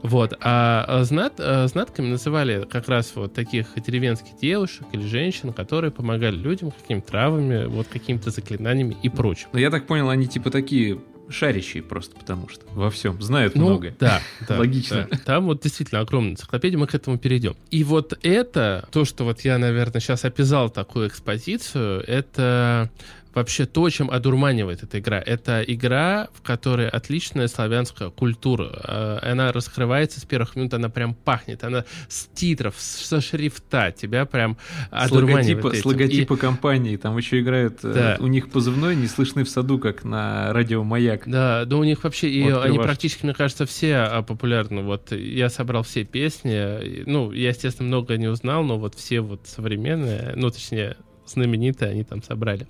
Вот, 0.02 0.34
а 0.42 0.84
а 0.86 1.04
знат, 1.04 1.34
а 1.38 1.66
знатками 1.66 2.08
называли 2.08 2.66
как 2.70 2.88
раз 2.88 3.12
вот 3.14 3.32
таких 3.32 3.68
деревенских 3.76 4.36
девушек 4.36 4.86
или 4.92 5.06
женщин, 5.06 5.52
которые 5.52 5.90
помогали 5.90 6.36
людям 6.36 6.72
какими-то 6.72 7.08
травами, 7.08 7.64
вот 7.66 7.86
какими-то 7.88 8.30
заклинаниями 8.30 8.96
и 9.02 9.08
прочим. 9.08 9.48
Но 9.52 9.60
я 9.60 9.70
так 9.70 9.86
понял, 9.86 10.10
они 10.10 10.26
типа 10.26 10.50
такие 10.50 11.00
шарящие 11.32 11.82
просто, 11.82 12.14
потому 12.16 12.48
что 12.48 12.64
во 12.74 12.90
всем 12.90 13.20
знают 13.22 13.54
Ну, 13.54 13.66
много. 13.66 13.94
да, 13.98 14.20
да. 14.48 14.58
Логично. 14.58 15.08
да. 15.10 15.18
Там 15.24 15.46
вот 15.46 15.62
действительно 15.62 16.00
огромная 16.00 16.32
энциклопедия, 16.32 16.78
мы 16.78 16.86
к 16.86 16.94
этому 16.94 17.18
перейдем. 17.18 17.56
И 17.70 17.84
вот 17.84 18.18
это, 18.22 18.88
то, 18.92 19.04
что 19.04 19.24
вот 19.24 19.40
я, 19.40 19.58
наверное, 19.58 20.00
сейчас 20.00 20.24
описал 20.24 20.70
такую 20.70 21.08
экспозицию, 21.08 22.04
это 22.06 22.90
вообще 23.34 23.66
то, 23.66 23.88
чем 23.90 24.10
одурманивает 24.10 24.82
эта 24.82 24.98
игра. 24.98 25.22
Это 25.24 25.62
игра, 25.62 26.28
в 26.34 26.42
которой 26.42 26.88
отличная 26.88 27.48
славянская 27.48 28.10
культура. 28.10 28.70
Э, 28.84 29.18
она 29.22 29.52
раскрывается 29.52 30.20
с 30.20 30.24
первых 30.24 30.56
минут, 30.56 30.74
она 30.74 30.88
прям 30.88 31.14
пахнет. 31.14 31.64
Она 31.64 31.84
с 32.08 32.26
титров, 32.34 32.74
со 32.78 33.20
шрифта 33.20 33.92
тебя 33.92 34.26
прям 34.26 34.56
одурманивает. 34.90 35.44
С 35.44 35.48
логотипа, 35.58 35.74
с 35.76 35.84
логотипа 35.84 36.34
и... 36.34 36.36
компании. 36.36 36.96
Там 36.96 37.16
еще 37.16 37.40
играют, 37.40 37.80
э, 37.82 37.92
да. 37.92 38.16
у 38.20 38.26
них 38.26 38.50
позывной 38.50 38.96
«Не 38.96 39.06
слышны 39.06 39.44
в 39.44 39.48
саду», 39.48 39.78
как 39.78 40.04
на 40.04 40.52
радио 40.52 40.84
«Маяк». 40.84 41.22
Да, 41.26 41.64
да 41.64 41.76
у 41.76 41.84
них 41.84 42.04
вообще, 42.04 42.28
и 42.28 42.50
они 42.50 42.78
практически, 42.78 43.24
мне 43.24 43.34
кажется, 43.34 43.66
все 43.66 43.96
а, 43.96 44.22
популярны. 44.22 44.82
Вот 44.82 45.12
я 45.12 45.48
собрал 45.48 45.82
все 45.82 46.04
песни. 46.04 47.04
Ну, 47.06 47.32
я, 47.32 47.48
естественно, 47.48 47.88
много 47.88 48.16
не 48.16 48.28
узнал, 48.28 48.62
но 48.64 48.78
вот 48.78 48.94
все 48.94 49.20
вот 49.20 49.46
современные, 49.46 50.32
ну, 50.36 50.50
точнее, 50.50 50.96
знаменитые 51.32 51.90
они 51.90 52.04
там 52.04 52.22
собрали. 52.22 52.66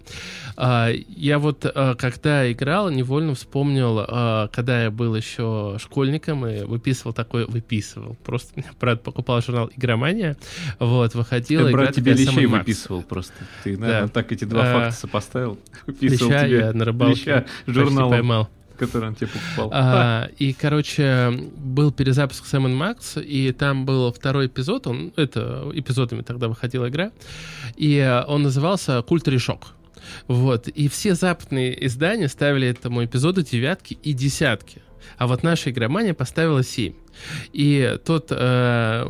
А, 0.57 0.91
я 1.09 1.39
вот, 1.39 1.65
а, 1.65 1.95
когда 1.95 2.51
играл, 2.51 2.91
невольно 2.91 3.35
вспомнил, 3.35 4.05
а, 4.07 4.49
когда 4.49 4.85
я 4.85 4.91
был 4.91 5.15
еще 5.15 5.77
школьником 5.81 6.47
и 6.47 6.65
выписывал 6.65 7.13
такой, 7.13 7.47
выписывал, 7.47 8.17
просто 8.25 8.53
мне 8.57 8.67
брат 8.81 9.03
покупал 9.03 9.41
журнал 9.43 9.71
«Игромания», 9.77 10.37
вот, 10.79 11.15
выходил... 11.15 11.67
Ты, 11.67 11.73
брат 11.73 11.95
тебе 11.95 12.13
лещей 12.13 12.47
выписывал 12.47 13.03
просто. 13.03 13.35
Ты, 13.65 13.77
наверное, 13.77 14.03
да. 14.03 14.09
так 14.09 14.33
эти 14.33 14.45
два 14.45 14.63
а, 14.63 14.73
факта 14.75 15.01
сопоставил. 15.01 15.59
Выписывал 15.87 16.31
Леща 16.31 16.47
тебе 16.47 16.59
я 16.59 16.73
на 16.73 16.85
рыбалке 16.85 17.47
журнал 17.67 18.11
поймал 18.11 18.49
который 18.77 19.09
он 19.09 19.15
тебе 19.15 19.29
покупал. 19.29 19.71
А, 19.73 20.29
и, 20.39 20.53
короче, 20.53 21.31
был 21.57 21.93
перезапуск 21.93 22.47
Сэм 22.47 22.75
Макс, 22.75 23.17
и 23.17 23.53
там 23.53 23.85
был 23.85 24.13
второй 24.13 24.47
эпизод, 24.47 24.87
он, 24.87 25.13
это 25.17 25.71
эпизодами 25.75 26.23
тогда 26.23 26.49
выходила 26.49 26.89
игра, 26.89 27.13
и 27.77 28.23
он 28.29 28.43
назывался 28.43 29.03
«Культуре 29.03 29.39
шок». 29.39 29.75
Вот, 30.27 30.69
и 30.69 30.89
все 30.89 31.15
западные 31.15 31.87
издания 31.87 32.29
ставили 32.29 32.69
этому 32.69 33.05
эпизоду 33.05 33.43
девятки 33.43 33.95
и 34.03 34.13
десятки. 34.13 34.83
А 35.17 35.27
вот 35.27 35.43
наша 35.43 35.71
игромания 35.71 36.15
поставила 36.15 36.63
7. 36.63 36.95
И 37.53 37.99
тот 38.05 38.29
э, 38.31 39.07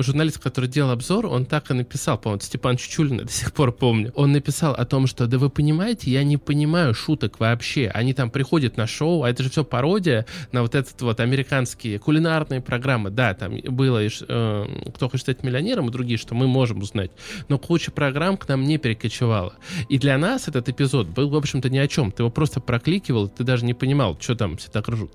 журналист, 0.00 0.38
который 0.38 0.68
делал 0.68 0.90
обзор, 0.90 1.26
он 1.26 1.46
так 1.46 1.70
и 1.70 1.74
написал, 1.74 2.18
по-моему, 2.18 2.40
Степан 2.40 2.76
Чучулин, 2.76 3.18
до 3.18 3.32
сих 3.32 3.52
пор 3.52 3.72
помню. 3.72 4.12
Он 4.14 4.32
написал 4.32 4.74
о 4.74 4.84
том, 4.84 5.06
что, 5.06 5.26
да 5.26 5.38
вы 5.38 5.50
понимаете, 5.50 6.10
я 6.10 6.24
не 6.24 6.36
понимаю 6.36 6.94
шуток 6.94 7.40
вообще. 7.40 7.88
Они 7.92 8.14
там 8.14 8.30
приходят 8.30 8.76
на 8.76 8.86
шоу, 8.86 9.22
а 9.22 9.30
это 9.30 9.42
же 9.42 9.50
все 9.50 9.64
пародия 9.64 10.26
на 10.52 10.62
вот 10.62 10.74
этот 10.74 11.00
вот 11.02 11.20
американские 11.20 11.98
кулинарные 11.98 12.60
программы. 12.60 13.10
Да, 13.10 13.34
там 13.34 13.58
было, 13.60 14.02
э, 14.02 14.66
кто 14.94 15.08
хочет 15.08 15.22
стать 15.22 15.42
миллионером 15.42 15.88
и 15.88 15.92
другие, 15.92 16.18
что 16.18 16.34
мы 16.34 16.46
можем 16.46 16.80
узнать. 16.80 17.10
Но 17.48 17.58
куча 17.58 17.90
программ 17.90 18.36
к 18.36 18.48
нам 18.48 18.64
не 18.64 18.78
перекочевала. 18.78 19.54
И 19.88 19.98
для 19.98 20.18
нас 20.18 20.48
этот 20.48 20.68
эпизод 20.68 21.08
был, 21.08 21.28
в 21.28 21.36
общем-то, 21.36 21.70
ни 21.70 21.78
о 21.78 21.88
чем. 21.88 22.12
Ты 22.12 22.22
его 22.22 22.30
просто 22.30 22.60
прокликивал, 22.60 23.28
ты 23.28 23.44
даже 23.44 23.64
не 23.64 23.74
понимал, 23.74 24.16
что 24.20 24.34
там 24.34 24.56
все 24.56 24.70
так 24.70 24.88
ржут. 24.88 25.12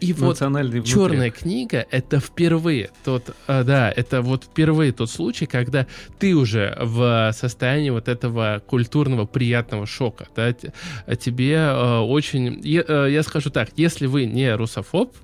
И 0.00 0.12
вот 0.12 0.38
черная 0.38 1.30
книга 1.30 1.77
это 1.90 2.20
впервые 2.20 2.90
тот, 3.04 3.34
а, 3.46 3.64
да, 3.64 3.90
это 3.90 4.22
вот 4.22 4.44
впервые 4.44 4.92
тот 4.92 5.10
случай, 5.10 5.46
когда 5.46 5.86
ты 6.18 6.34
уже 6.34 6.76
в 6.80 7.32
состоянии 7.32 7.90
вот 7.90 8.08
этого 8.08 8.62
культурного 8.66 9.26
приятного 9.26 9.86
шока, 9.86 10.28
да, 10.34 10.52
тебе 10.52 11.54
э, 11.54 11.98
очень, 11.98 12.60
я, 12.64 12.84
э, 12.86 13.22
скажу 13.22 13.50
так, 13.50 13.70
если 13.76 14.06
вы 14.06 14.26
не 14.26 14.54
русофоб, 14.54 15.14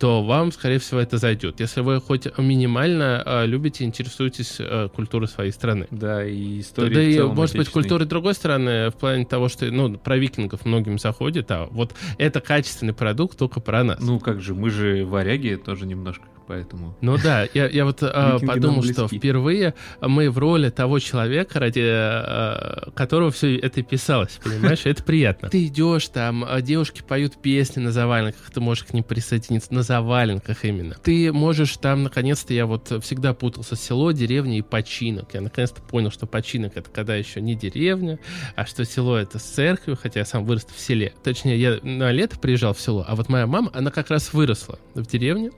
то 0.00 0.22
вам, 0.22 0.52
скорее 0.52 0.78
всего, 0.78 1.00
это 1.00 1.18
зайдет. 1.18 1.60
Если 1.60 1.80
вы 1.80 2.00
хоть 2.00 2.26
минимально 2.38 3.22
э, 3.24 3.46
любите, 3.46 3.84
интересуетесь 3.84 4.56
э, 4.58 4.88
культурой 4.94 5.28
своей 5.28 5.52
страны. 5.52 5.86
Да, 5.90 6.24
и 6.24 6.60
история. 6.60 6.94
Да, 6.94 7.02
и, 7.02 7.20
может 7.20 7.56
быть, 7.56 7.68
культурой 7.68 8.06
другой 8.06 8.34
страны, 8.34 8.90
в 8.90 8.94
плане 8.94 9.24
того, 9.24 9.48
что, 9.48 9.66
ну, 9.66 9.96
про 9.98 10.16
викингов 10.16 10.64
многим 10.64 10.98
заходит, 10.98 11.50
а 11.50 11.66
вот 11.70 11.94
это 12.18 12.40
качественный 12.40 12.94
продукт 12.94 13.38
только 13.38 13.60
про 13.60 13.84
нас. 13.84 14.00
Ну, 14.00 14.18
как 14.18 14.40
же, 14.40 14.54
мы 14.54 14.70
же 14.70 15.04
варяги 15.04 15.56
тоже 15.56 15.75
немножко 15.84 16.26
поэтому... 16.46 16.96
Ну 17.00 17.16
да, 17.18 17.46
я, 17.54 17.68
я 17.68 17.84
вот 17.84 18.02
э, 18.02 18.38
подумал, 18.46 18.82
что 18.82 19.08
впервые 19.08 19.74
мы 20.00 20.30
в 20.30 20.38
роли 20.38 20.70
того 20.70 20.98
человека, 20.98 21.60
ради 21.60 21.82
э, 21.84 22.90
которого 22.94 23.30
все 23.30 23.56
это 23.56 23.82
писалось, 23.82 24.38
понимаешь? 24.42 24.82
Это 24.84 25.02
приятно. 25.02 25.48
Ты 25.48 25.66
идешь 25.66 26.08
там, 26.08 26.44
а 26.48 26.60
девушки 26.60 27.02
поют 27.06 27.40
песни 27.40 27.80
на 27.80 27.92
заваленках, 27.92 28.50
ты 28.50 28.60
можешь 28.60 28.84
к 28.84 28.92
ним 28.92 29.04
присоединиться, 29.04 29.74
на 29.74 29.82
заваленках 29.82 30.64
именно. 30.64 30.96
Ты 31.02 31.32
можешь 31.32 31.76
там, 31.76 32.02
наконец-то, 32.02 32.52
я 32.52 32.66
вот 32.66 32.92
всегда 33.02 33.34
путался, 33.34 33.76
село, 33.76 34.12
деревня 34.12 34.58
и 34.58 34.62
починок. 34.62 35.34
Я 35.34 35.40
наконец-то 35.40 35.82
понял, 35.82 36.10
что 36.10 36.26
починок 36.26 36.76
это 36.76 36.90
когда 36.90 37.16
еще 37.16 37.40
не 37.40 37.54
деревня, 37.54 38.18
а 38.54 38.66
что 38.66 38.84
село 38.84 39.16
это 39.16 39.38
с 39.38 39.42
церковью, 39.42 39.98
хотя 40.00 40.20
я 40.20 40.26
сам 40.26 40.44
вырос 40.44 40.66
в 40.66 40.80
селе. 40.80 41.14
Точнее, 41.22 41.58
я 41.58 41.78
на 41.82 42.12
лето 42.12 42.38
приезжал 42.38 42.74
в 42.74 42.80
село, 42.80 43.04
а 43.06 43.14
вот 43.14 43.28
моя 43.28 43.46
мама, 43.46 43.70
она 43.74 43.90
как 43.90 44.10
раз 44.10 44.32
выросла 44.32 44.78
в 44.94 45.06
деревне, 45.06 45.50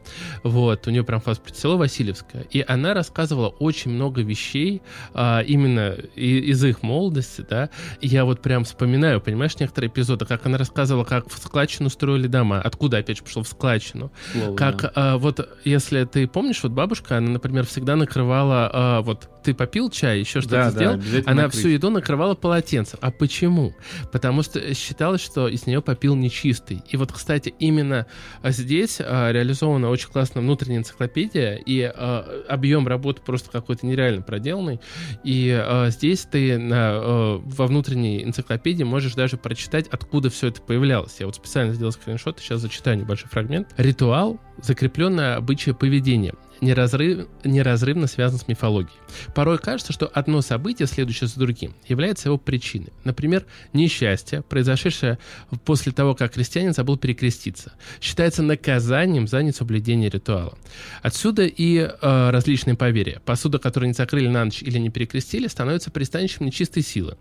вот, 0.43 0.78
вот, 0.79 0.87
у 0.87 0.91
нее 0.91 1.05
прям 1.05 1.23
село 1.53 1.77
Васильевское, 1.77 2.47
и 2.51 2.65
она 2.67 2.95
рассказывала 2.95 3.49
очень 3.49 3.91
много 3.91 4.23
вещей 4.23 4.83
а, 5.13 5.41
именно 5.41 5.95
из 6.15 6.65
их 6.65 6.83
молодости, 6.83 7.45
да, 7.49 7.71
и 8.01 8.09
я 8.09 8.25
вот 8.25 8.41
прям 8.41 8.65
вспоминаю, 8.65 9.21
понимаешь, 9.21 9.59
некоторые 9.59 9.91
эпизоды, 9.91 10.25
как 10.25 10.47
она 10.47 10.59
рассказывала, 10.59 11.05
как 11.05 11.29
в 11.29 11.39
складчину 11.39 11.91
строили 11.91 12.27
дома, 12.27 12.61
откуда 12.61 12.99
опять 12.99 13.19
же 13.19 13.25
пошел 13.25 13.43
в 13.43 13.49
складчину, 13.49 14.13
Слово, 14.33 14.57
как 14.57 14.83
да. 14.83 14.93
а, 14.95 15.19
вот, 15.19 15.47
если 15.65 16.05
ты 16.05 16.27
помнишь, 16.27 16.63
вот 16.63 16.73
бабушка, 16.73 17.17
она, 17.19 17.31
например, 17.31 17.67
всегда 17.67 17.97
накрывала, 17.97 18.71
а, 18.73 19.01
вот, 19.03 19.29
ты 19.49 19.55
попил 19.55 19.89
чай, 19.89 20.21
еще 20.21 20.43
что-то 20.43 20.57
да, 20.57 20.71
сделал, 20.71 20.97
да, 20.99 21.23
она 21.25 21.43
накрыть. 21.45 21.59
всю 21.59 21.69
еду 21.69 21.89
накрывала 21.89 22.35
полотенцем. 22.35 22.99
А 23.01 23.11
почему? 23.11 23.75
Потому 24.13 24.43
что 24.43 24.75
считалось, 24.75 25.23
что 25.23 25.49
из 25.49 25.67
нее 25.67 25.81
попил 25.81 26.15
нечистый. 26.17 26.83
И 26.91 26.99
вот, 26.99 27.13
кстати, 27.13 27.55
именно 27.59 28.05
здесь 28.45 28.99
а, 29.01 29.33
реализована 29.33 29.89
очень 29.89 30.11
классно 30.11 30.43
внутренняя 30.43 30.81
энциклопедия, 30.81 31.55
и 31.55 31.81
э, 31.81 32.43
объем 32.47 32.87
работы 32.87 33.23
просто 33.25 33.51
какой-то 33.51 33.87
нереально 33.87 34.21
проделанный. 34.21 34.81
И 35.25 35.59
э, 35.59 35.91
здесь 35.93 36.27
ты 36.31 36.59
на, 36.59 37.01
э, 37.03 37.41
во 37.43 37.67
внутренней 37.67 38.25
энциклопедии 38.25 38.85
можешь 38.85 39.15
даже 39.15 39.39
прочитать, 39.39 39.89
откуда 39.89 40.29
все 40.29 40.49
это 40.49 40.61
появлялось. 40.61 41.17
Я 41.21 41.25
вот 41.27 41.37
специально 41.37 41.73
сделал 41.73 41.93
скриншот, 41.93 42.39
сейчас 42.39 42.61
зачитаю 42.61 42.99
небольшой 42.99 43.31
фрагмент. 43.31 43.69
Ритуал, 43.79 44.39
закрепленное 44.61 45.37
обычае 45.37 45.75
поведения 45.75 46.35
неразрыв, 46.61 47.27
неразрывно 47.45 48.07
связан 48.07 48.39
с 48.39 48.49
мифологией. 48.49 48.99
Порой 49.35 49.59
кажется, 49.59 49.93
что 49.93 50.07
одно 50.07 50.41
событие, 50.41 50.87
следующее 50.87 51.29
за 51.29 51.39
другим, 51.39 51.75
является 51.87 52.29
его 52.29 52.39
причиной. 52.39 52.93
Например, 53.05 53.45
несчастье, 53.73 54.43
произошедшее 54.43 55.19
после 55.65 55.93
того, 55.93 56.15
как 56.15 56.33
крестьянин 56.35 56.73
забыл 56.73 56.97
перекреститься, 56.97 57.73
считается 58.01 58.43
наказанием 58.43 59.27
за 59.27 59.43
несоблюдение 59.43 60.11
ритуала. 60.11 60.57
Отсюда 61.03 61.45
и 61.45 61.79
э, 61.79 62.31
различные 62.31 62.77
поверья. 62.77 63.21
Посуда, 63.25 63.59
которую 63.59 63.89
не 63.89 63.95
закрыли 63.95 64.29
на 64.29 64.45
ночь 64.45 64.63
или 64.63 64.79
не 64.79 64.91
перекрестили, 64.91 65.47
становится 65.47 65.91
пристанищем 65.91 66.47
нечистой 66.47 66.83
силы. 66.83 67.17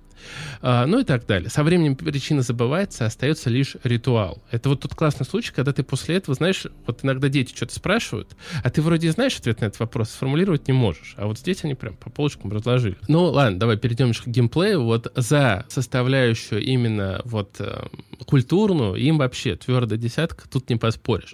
А, 0.62 0.86
ну 0.86 1.00
и 1.00 1.04
так 1.04 1.26
далее. 1.26 1.50
Со 1.50 1.64
временем 1.64 1.96
причина 1.96 2.42
забывается, 2.42 3.06
остается 3.06 3.50
лишь 3.50 3.76
ритуал. 3.84 4.44
Это 4.52 4.70
вот 4.70 4.82
тот 4.82 4.96
классный 4.96 5.26
случай, 5.26 5.52
когда 5.54 5.74
ты 5.74 5.84
после 5.84 6.16
этого, 6.16 6.36
знаешь, 6.36 6.66
вот 6.86 7.04
иногда 7.04 7.30
дети 7.30 7.56
что-то 7.56 7.76
спрашивают, 7.76 8.36
а 8.64 8.70
ты 8.70 8.82
вроде 8.82 9.12
знаешь 9.12 9.38
ответ 9.38 9.62
на 9.62 9.66
этот 9.66 9.80
вопрос, 9.80 10.10
сформулировать 10.10 10.68
не 10.68 10.74
можешь. 10.74 11.16
А 11.18 11.28
вот 11.28 11.40
здесь 11.40 11.64
они 11.64 11.76
прям 11.76 11.96
по 11.96 12.10
полочкам 12.10 12.52
разложили. 12.52 12.98
Ну 13.08 13.26
ладно, 13.26 13.60
давай 13.60 13.78
перейдем 13.78 14.14
к 14.14 14.28
геймплею. 14.28 14.84
Вот 14.84 15.12
за 15.16 15.66
составляющую 15.70 16.62
именно 16.62 17.22
вот 17.26 17.56
э, 17.60 17.88
культурную 18.26 18.96
им 18.96 19.18
вообще 19.18 19.56
твердая 19.56 20.00
десятка, 20.00 20.48
тут 20.50 20.70
не 20.70 20.76
поспоришь. 20.76 21.34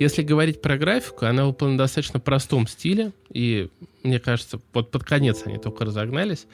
Если 0.00 0.22
говорить 0.22 0.62
про 0.62 0.76
графику, 0.78 1.26
она 1.26 1.46
выполнена 1.46 1.78
достаточно 1.78 2.20
простом 2.20 2.66
стиле, 2.66 3.12
и 3.34 3.68
мне 4.04 4.20
кажется, 4.20 4.60
вот 4.74 4.90
под 4.90 5.02
конец 5.02 5.42
они 5.46 5.56
только 5.58 5.84
разогнались, 5.86 6.46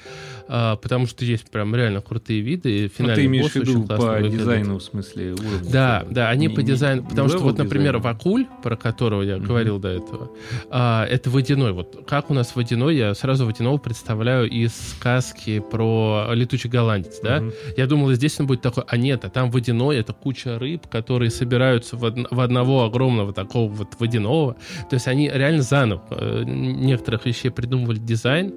а, 0.47 0.77
потому 0.77 1.07
что 1.07 1.25
есть 1.25 1.51
прям 1.51 1.75
реально 1.75 2.01
крутые 2.01 2.41
виды. 2.41 2.85
И 2.85 2.89
финальный 2.89 3.15
ну, 3.15 3.17
ты 3.17 3.27
имеешь 3.27 3.51
в 3.51 3.57
виду 3.57 3.83
по 3.87 3.97
выглядит. 3.97 4.39
дизайну, 4.39 4.79
в 4.79 4.83
смысле 4.83 5.33
уровня? 5.33 5.71
Да, 5.71 6.07
да, 6.09 6.29
они 6.31 6.47
не, 6.47 6.55
по 6.55 6.63
дизайну, 6.63 7.05
потому 7.05 7.29
что 7.29 7.39
вот, 7.39 7.59
например, 7.59 7.99
дизайна. 7.99 8.19
Вакуль, 8.19 8.47
про 8.63 8.77
которого 8.77 9.23
я 9.23 9.35
mm-hmm. 9.35 9.47
говорил 9.47 9.79
до 9.81 9.89
этого, 9.89 10.31
а, 10.71 11.05
это 11.07 11.29
водяной. 11.29 11.73
Вот 11.73 12.05
как 12.07 12.31
у 12.31 12.35
нас 12.35 12.55
водяной, 12.55 12.97
я 12.97 13.15
сразу 13.15 13.45
водяного 13.47 13.79
представляю 13.79 14.49
из 14.49 14.73
сказки 14.73 15.59
про 15.59 16.29
летучий 16.33 16.71
голландец, 16.71 17.19
да? 17.21 17.39
Mm-hmm. 17.39 17.75
Я 17.77 17.87
думал, 17.89 18.13
здесь 18.13 18.39
он 18.39 18.47
будет 18.47 18.63
такой, 18.63 18.85
а 18.87 18.97
нет, 18.97 19.25
а 19.25 19.29
там 19.29 19.51
водяной, 19.51 19.99
это 19.99 20.13
куча 20.13 20.57
рыб, 20.57 20.87
которые 20.87 21.31
собираются 21.31 21.97
в, 21.97 22.05
од- 22.05 22.31
в 22.31 22.41
одного 22.41 22.85
огромного 22.85 23.33
такого 23.33 23.69
вот 23.71 23.97
водяного. 23.99 24.55
То 24.89 24.95
есть 24.95 25.09
они 25.09 25.29
реально 25.29 25.63
заново 25.63 26.03
э, 26.11 26.45
некоторых 26.73 27.27
вещей 27.27 27.51
придумывали 27.51 27.99
дизайн. 27.99 28.55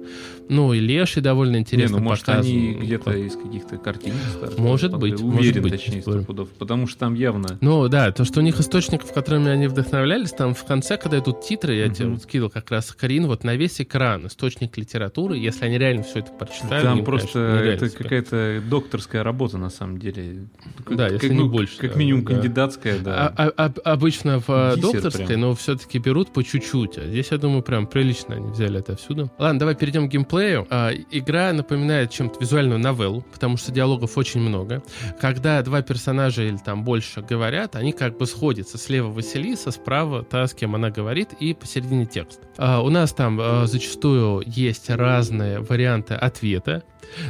Ну, 0.48 0.72
и 0.74 0.78
Леший 0.80 1.22
довольно 1.22 1.56
интересно 1.56 1.94
Не, 1.96 2.00
ну, 2.00 2.04
может, 2.08 2.26
показан. 2.26 2.50
они 2.50 2.74
где-то 2.74 3.12
из 3.12 3.34
каких-то 3.36 3.76
старых. 3.76 4.58
Может 4.58 4.92
Вот, 4.92 5.00
быть, 5.00 5.14
Уверен, 5.14 5.32
может 5.34 5.62
быть, 5.62 5.72
точнее, 5.72 6.02
сто 6.02 6.22
пудов. 6.22 6.48
Потому 6.50 6.86
что 6.86 6.98
там 7.00 7.14
явно... 7.14 7.58
Ну 7.60 7.88
да, 7.88 8.12
то, 8.12 8.24
что 8.24 8.40
у 8.40 8.42
них 8.42 8.60
источников, 8.60 9.12
которыми 9.12 9.50
они 9.50 9.66
вдохновлялись, 9.68 10.30
там 10.30 10.54
в 10.54 10.64
конце, 10.64 10.96
когда 10.96 11.18
идут 11.18 11.40
титры, 11.42 11.74
я 11.74 11.88
тебе 11.88 12.08
вот 12.08 12.22
скидывал 12.22 12.50
как 12.50 12.70
раз 12.70 12.92
Карин, 12.92 13.26
вот 13.26 13.44
на 13.44 13.56
весь 13.56 13.80
экран 13.80 14.26
источник 14.26 14.76
литературы, 14.76 15.36
если 15.38 15.64
они 15.64 15.78
реально 15.78 16.02
все 16.02 16.18
это 16.20 16.32
прочитали. 16.32 16.82
Там 16.82 17.04
просто 17.04 17.56
конечно, 17.58 17.84
это 17.86 17.88
себе. 17.88 17.98
какая-то 18.02 18.62
докторская 18.68 19.22
работа, 19.22 19.58
на 19.58 19.70
самом 19.70 19.98
деле. 19.98 20.46
Да, 20.90 21.08
если 21.08 21.32
не 21.32 21.48
больше, 21.48 21.78
Как 21.78 21.92
да, 21.92 21.98
минимум 21.98 22.24
да. 22.24 22.32
кандидатская, 22.34 22.98
да. 22.98 23.28
А- 23.36 23.48
а- 23.56 23.66
а- 23.66 23.92
обычно 23.92 24.40
в 24.40 24.48
э, 24.48 24.72
Диссер 24.76 24.92
докторской, 24.92 25.26
прям. 25.26 25.40
но 25.40 25.54
все-таки 25.54 25.98
берут 25.98 26.32
по 26.32 26.42
чуть-чуть. 26.44 26.98
А 26.98 27.06
здесь, 27.06 27.28
я 27.30 27.38
думаю, 27.38 27.62
прям 27.62 27.86
прилично 28.04 28.34
они 28.34 28.50
взяли 28.50 28.80
это 28.80 28.92
отсюда. 28.92 29.30
Ладно, 29.38 29.58
давай 29.58 29.74
перейдем 29.74 30.08
к 30.08 30.12
геймплею. 30.12 30.66
А, 30.68 30.90
игра 31.10 31.52
напоминает 31.52 32.10
чем-то 32.10 32.38
визуальную 32.38 32.78
новеллу, 32.78 33.24
потому 33.32 33.56
что 33.56 33.72
диалогов 33.72 34.18
очень 34.18 34.40
много. 34.40 34.82
Когда 35.20 35.62
два 35.62 35.80
персонажа 35.80 36.42
или 36.42 36.58
там 36.58 36.84
больше 36.84 37.22
говорят, 37.22 37.76
они 37.76 37.92
как 37.92 38.18
бы 38.18 38.26
сходятся. 38.26 38.76
Слева 38.76 39.08
Василиса, 39.08 39.70
справа 39.70 40.22
та, 40.22 40.46
с 40.46 40.52
кем 40.52 40.74
она 40.74 40.90
говорит, 40.90 41.30
и 41.40 41.54
посередине 41.54 42.04
текст. 42.04 42.40
А, 42.58 42.82
у 42.82 42.90
нас 42.90 43.14
там 43.14 43.38
а, 43.40 43.66
зачастую 43.66 44.42
есть 44.46 44.90
разные 44.90 45.60
варианты 45.60 46.14
ответа. 46.14 46.82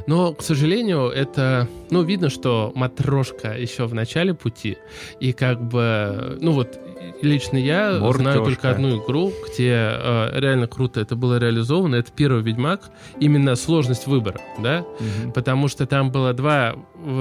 Но, 0.07 0.33
к 0.33 0.43
сожалению, 0.43 1.09
это... 1.09 1.69
Ну, 1.90 2.02
видно, 2.02 2.31
что 2.31 2.73
матрошка 2.75 3.57
еще 3.57 3.87
в 3.87 3.95
начале 3.95 4.35
пути. 4.35 4.78
И 5.21 5.33
как 5.33 5.62
бы... 5.62 6.38
Ну 6.40 6.52
вот, 6.52 6.78
лично 7.23 7.56
я 7.56 7.99
знаю 7.99 8.02
Мортёшка. 8.02 8.44
только 8.44 8.70
одну 8.70 9.04
игру, 9.04 9.32
где 9.49 9.70
э, 9.70 10.40
реально 10.40 10.66
круто 10.66 11.00
это 11.00 11.16
было 11.16 11.38
реализовано. 11.38 11.96
Это 11.96 12.12
первый 12.12 12.42
Ведьмак. 12.42 12.90
Именно 13.20 13.56
сложность 13.56 14.06
выбора, 14.06 14.40
да? 14.58 14.84
Мгм. 15.00 15.32
Потому 15.32 15.68
что 15.68 15.87
там 15.87 16.11
было 16.11 16.32
два... 16.32 16.75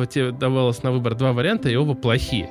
Тебе 0.10 0.32
давалось 0.32 0.84
на 0.84 0.92
выбор 0.92 1.16
два 1.16 1.34
варианта, 1.34 1.70
и 1.70 1.76
оба 1.76 1.94
плохие. 1.94 2.50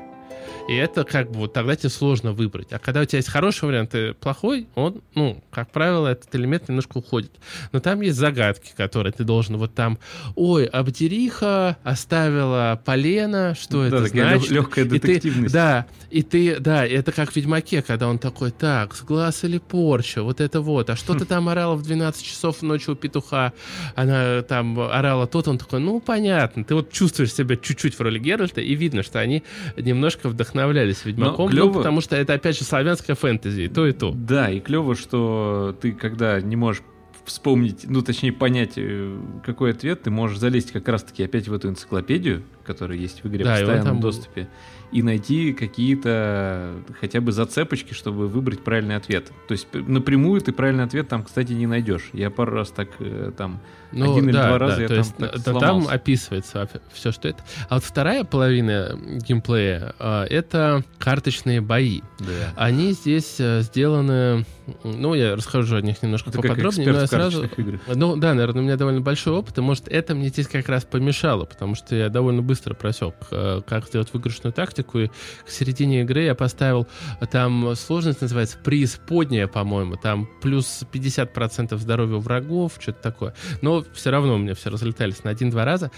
И 0.72 0.76
это 0.76 1.04
как 1.04 1.30
бы 1.30 1.40
вот 1.40 1.52
тогда 1.52 1.76
тебе 1.76 1.90
сложно 1.90 2.32
выбрать. 2.32 2.72
А 2.72 2.78
когда 2.78 3.00
у 3.02 3.04
тебя 3.04 3.18
есть 3.18 3.28
хороший 3.28 3.66
вариант 3.66 3.94
и 3.94 4.12
плохой, 4.14 4.66
он, 4.74 5.02
ну, 5.14 5.42
как 5.50 5.70
правило, 5.70 6.08
этот 6.08 6.34
элемент 6.34 6.68
немножко 6.68 6.98
уходит. 6.98 7.32
Но 7.72 7.80
там 7.80 8.00
есть 8.00 8.16
загадки, 8.16 8.72
которые 8.76 9.12
ты 9.12 9.24
должен 9.24 9.56
вот 9.56 9.74
там, 9.74 9.98
ой, 10.34 10.64
Абдериха 10.64 11.76
оставила 11.82 12.80
полено, 12.84 13.54
что 13.54 13.88
Да, 13.88 13.98
это 13.98 14.06
значит? 14.06 14.50
легкая 14.50 14.84
И 14.84 14.88
ты- 14.88 14.98
детективность. 14.98 15.52
да, 15.54 15.86
и 16.10 16.22
ты, 16.22 16.58
да, 16.58 16.86
это 16.86 17.12
как 17.12 17.32
в 17.32 17.36
Ведьмаке, 17.36 17.82
когда 17.82 18.08
он 18.08 18.18
такой, 18.18 18.50
так, 18.50 18.94
глаз 19.06 19.44
или 19.44 19.58
порча, 19.58 20.22
вот 20.22 20.40
это 20.40 20.60
вот, 20.60 20.90
а 20.90 20.96
что 20.96 21.14
ты 21.14 21.24
там 21.24 21.48
орала 21.48 21.74
в 21.74 21.82
12 21.82 22.24
часов 22.24 22.62
ночи 22.62 22.90
у 22.90 22.94
петуха? 22.94 23.52
Она 23.94 24.42
там 24.42 24.78
орала 24.78 25.26
тот, 25.26 25.48
он 25.48 25.58
такой, 25.58 25.80
ну, 25.80 26.00
понятно, 26.00 26.64
ты 26.64 26.74
вот 26.74 26.92
чувствуешь 26.92 27.32
себя 27.32 27.56
чуть-чуть 27.56 27.94
в 27.94 28.00
роли 28.00 28.18
Геральта, 28.18 28.60
и 28.60 28.74
видно, 28.74 29.02
что 29.02 29.20
они 29.20 29.42
немножко 29.76 30.28
вдохновлялись 30.62 31.04
Ведьмаком, 31.04 31.46
ну, 31.46 31.50
клёво. 31.50 31.72
потому 31.78 32.00
что 32.00 32.16
это, 32.16 32.34
опять 32.34 32.58
же, 32.58 32.64
славянская 32.64 33.16
фэнтези, 33.16 33.62
и 33.62 33.68
то 33.68 33.86
и 33.86 33.92
то. 33.92 34.12
Да, 34.14 34.50
и 34.50 34.60
клево, 34.60 34.94
что 34.94 35.76
ты, 35.80 35.92
когда 35.92 36.40
не 36.40 36.56
можешь 36.56 36.82
вспомнить, 37.24 37.84
ну, 37.88 38.02
точнее, 38.02 38.32
понять, 38.32 38.72
э, 38.76 39.16
какой 39.44 39.70
ответ, 39.70 40.02
ты 40.02 40.10
можешь 40.10 40.38
залезть 40.38 40.72
как 40.72 40.88
раз-таки 40.88 41.22
опять 41.22 41.46
в 41.46 41.54
эту 41.54 41.68
энциклопедию, 41.68 42.42
которая 42.64 42.98
есть 42.98 43.22
в 43.22 43.28
игре 43.28 43.44
Да, 43.44 43.56
в 43.56 43.58
постоянном 43.60 44.00
доступе, 44.00 44.48
и 44.92 45.02
найти 45.02 45.52
какие-то 45.52 46.74
хотя 47.00 47.20
бы 47.20 47.32
зацепочки, 47.32 47.94
чтобы 47.94 48.28
выбрать 48.28 48.60
правильный 48.60 48.96
ответ. 48.96 49.32
То 49.48 49.52
есть 49.52 49.66
напрямую 49.72 50.40
ты 50.40 50.52
правильный 50.52 50.84
ответ 50.84 51.08
там, 51.08 51.22
кстати, 51.22 51.52
не 51.52 51.66
найдешь. 51.66 52.10
Я 52.12 52.30
пару 52.30 52.52
раз 52.52 52.70
так 52.70 52.88
э, 52.98 53.32
там... 53.36 53.60
Ну, 53.90 54.12
Один 54.12 54.28
или 54.28 54.32
да, 54.32 54.48
два 54.48 54.58
раза 54.58 54.76
да, 54.76 54.82
я 54.82 54.88
то 54.88 54.94
там 54.94 55.04
есть 55.04 55.16
так 55.16 55.44
там 55.44 55.58
сломался. 55.60 55.92
описывается 55.92 56.68
все, 56.92 57.12
что 57.12 57.28
это. 57.28 57.44
А 57.68 57.74
вот 57.74 57.84
вторая 57.84 58.24
половина 58.24 58.98
геймплея 59.26 59.94
а, 59.98 60.24
это 60.24 60.82
карточные 60.98 61.60
бои. 61.60 62.00
Да. 62.18 62.54
Они 62.56 62.92
здесь 62.92 63.36
э, 63.38 63.60
сделаны, 63.60 64.46
ну, 64.84 65.14
я 65.14 65.36
расскажу 65.36 65.76
о 65.76 65.82
них 65.82 66.02
немножко 66.02 66.30
как 66.30 66.42
поподробнее, 66.42 66.90
эксперт 66.90 66.96
но 66.96 67.00
я 67.00 67.06
сразу... 67.06 67.48
Ну, 67.94 68.16
да, 68.16 68.34
наверное, 68.34 68.62
у 68.62 68.64
меня 68.64 68.76
довольно 68.76 69.00
большой 69.00 69.34
опыт, 69.34 69.58
и, 69.58 69.60
может, 69.60 69.88
это 69.88 70.14
мне 70.14 70.28
здесь 70.28 70.48
как 70.48 70.68
раз 70.68 70.84
помешало, 70.84 71.44
потому 71.44 71.74
что 71.74 71.94
я 71.94 72.08
довольно 72.08 72.42
быстро 72.42 72.74
просек, 72.74 73.14
э, 73.30 73.62
как 73.66 73.86
сделать 73.86 74.12
выигрышную 74.12 74.52
тактику, 74.52 74.98
и 74.98 75.08
к 75.08 75.48
середине 75.48 76.02
игры 76.02 76.22
я 76.22 76.34
поставил, 76.34 76.86
э, 77.20 77.26
там 77.26 77.74
сложность 77.76 78.20
называется 78.20 78.58
преисподняя, 78.58 79.46
по-моему, 79.46 79.96
там 79.96 80.28
плюс 80.40 80.82
50% 80.92 81.76
здоровья 81.78 82.16
у 82.16 82.20
врагов, 82.20 82.74
что-то 82.80 83.02
такое. 83.02 83.34
Но 83.60 83.84
все 83.92 84.10
равно 84.10 84.34
у 84.34 84.38
меня 84.38 84.54
все 84.54 84.70
разлетались 84.70 85.24
на 85.24 85.30
один-два 85.30 85.64
раза. 85.64 85.90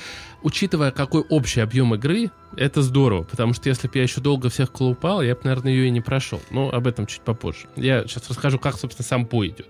Учитывая, 0.42 0.90
какой 0.90 1.22
общий 1.22 1.60
объем 1.60 1.94
игры, 1.94 2.30
это 2.56 2.82
здорово, 2.82 3.22
потому 3.22 3.52
что 3.52 3.68
если 3.68 3.88
бы 3.88 3.96
я 3.96 4.02
еще 4.02 4.20
долго 4.20 4.48
всех 4.48 4.72
колупал, 4.72 5.22
я 5.22 5.34
бы, 5.34 5.40
наверное, 5.44 5.72
ее 5.72 5.86
и 5.86 5.90
не 5.90 6.00
прошел. 6.00 6.40
Но 6.50 6.70
об 6.70 6.86
этом 6.86 7.06
чуть 7.06 7.22
попозже. 7.22 7.66
Я 7.76 8.02
сейчас 8.02 8.28
расскажу, 8.28 8.58
как, 8.58 8.76
собственно, 8.78 9.06
сам 9.06 9.26
бой 9.26 9.48
идет. 9.48 9.68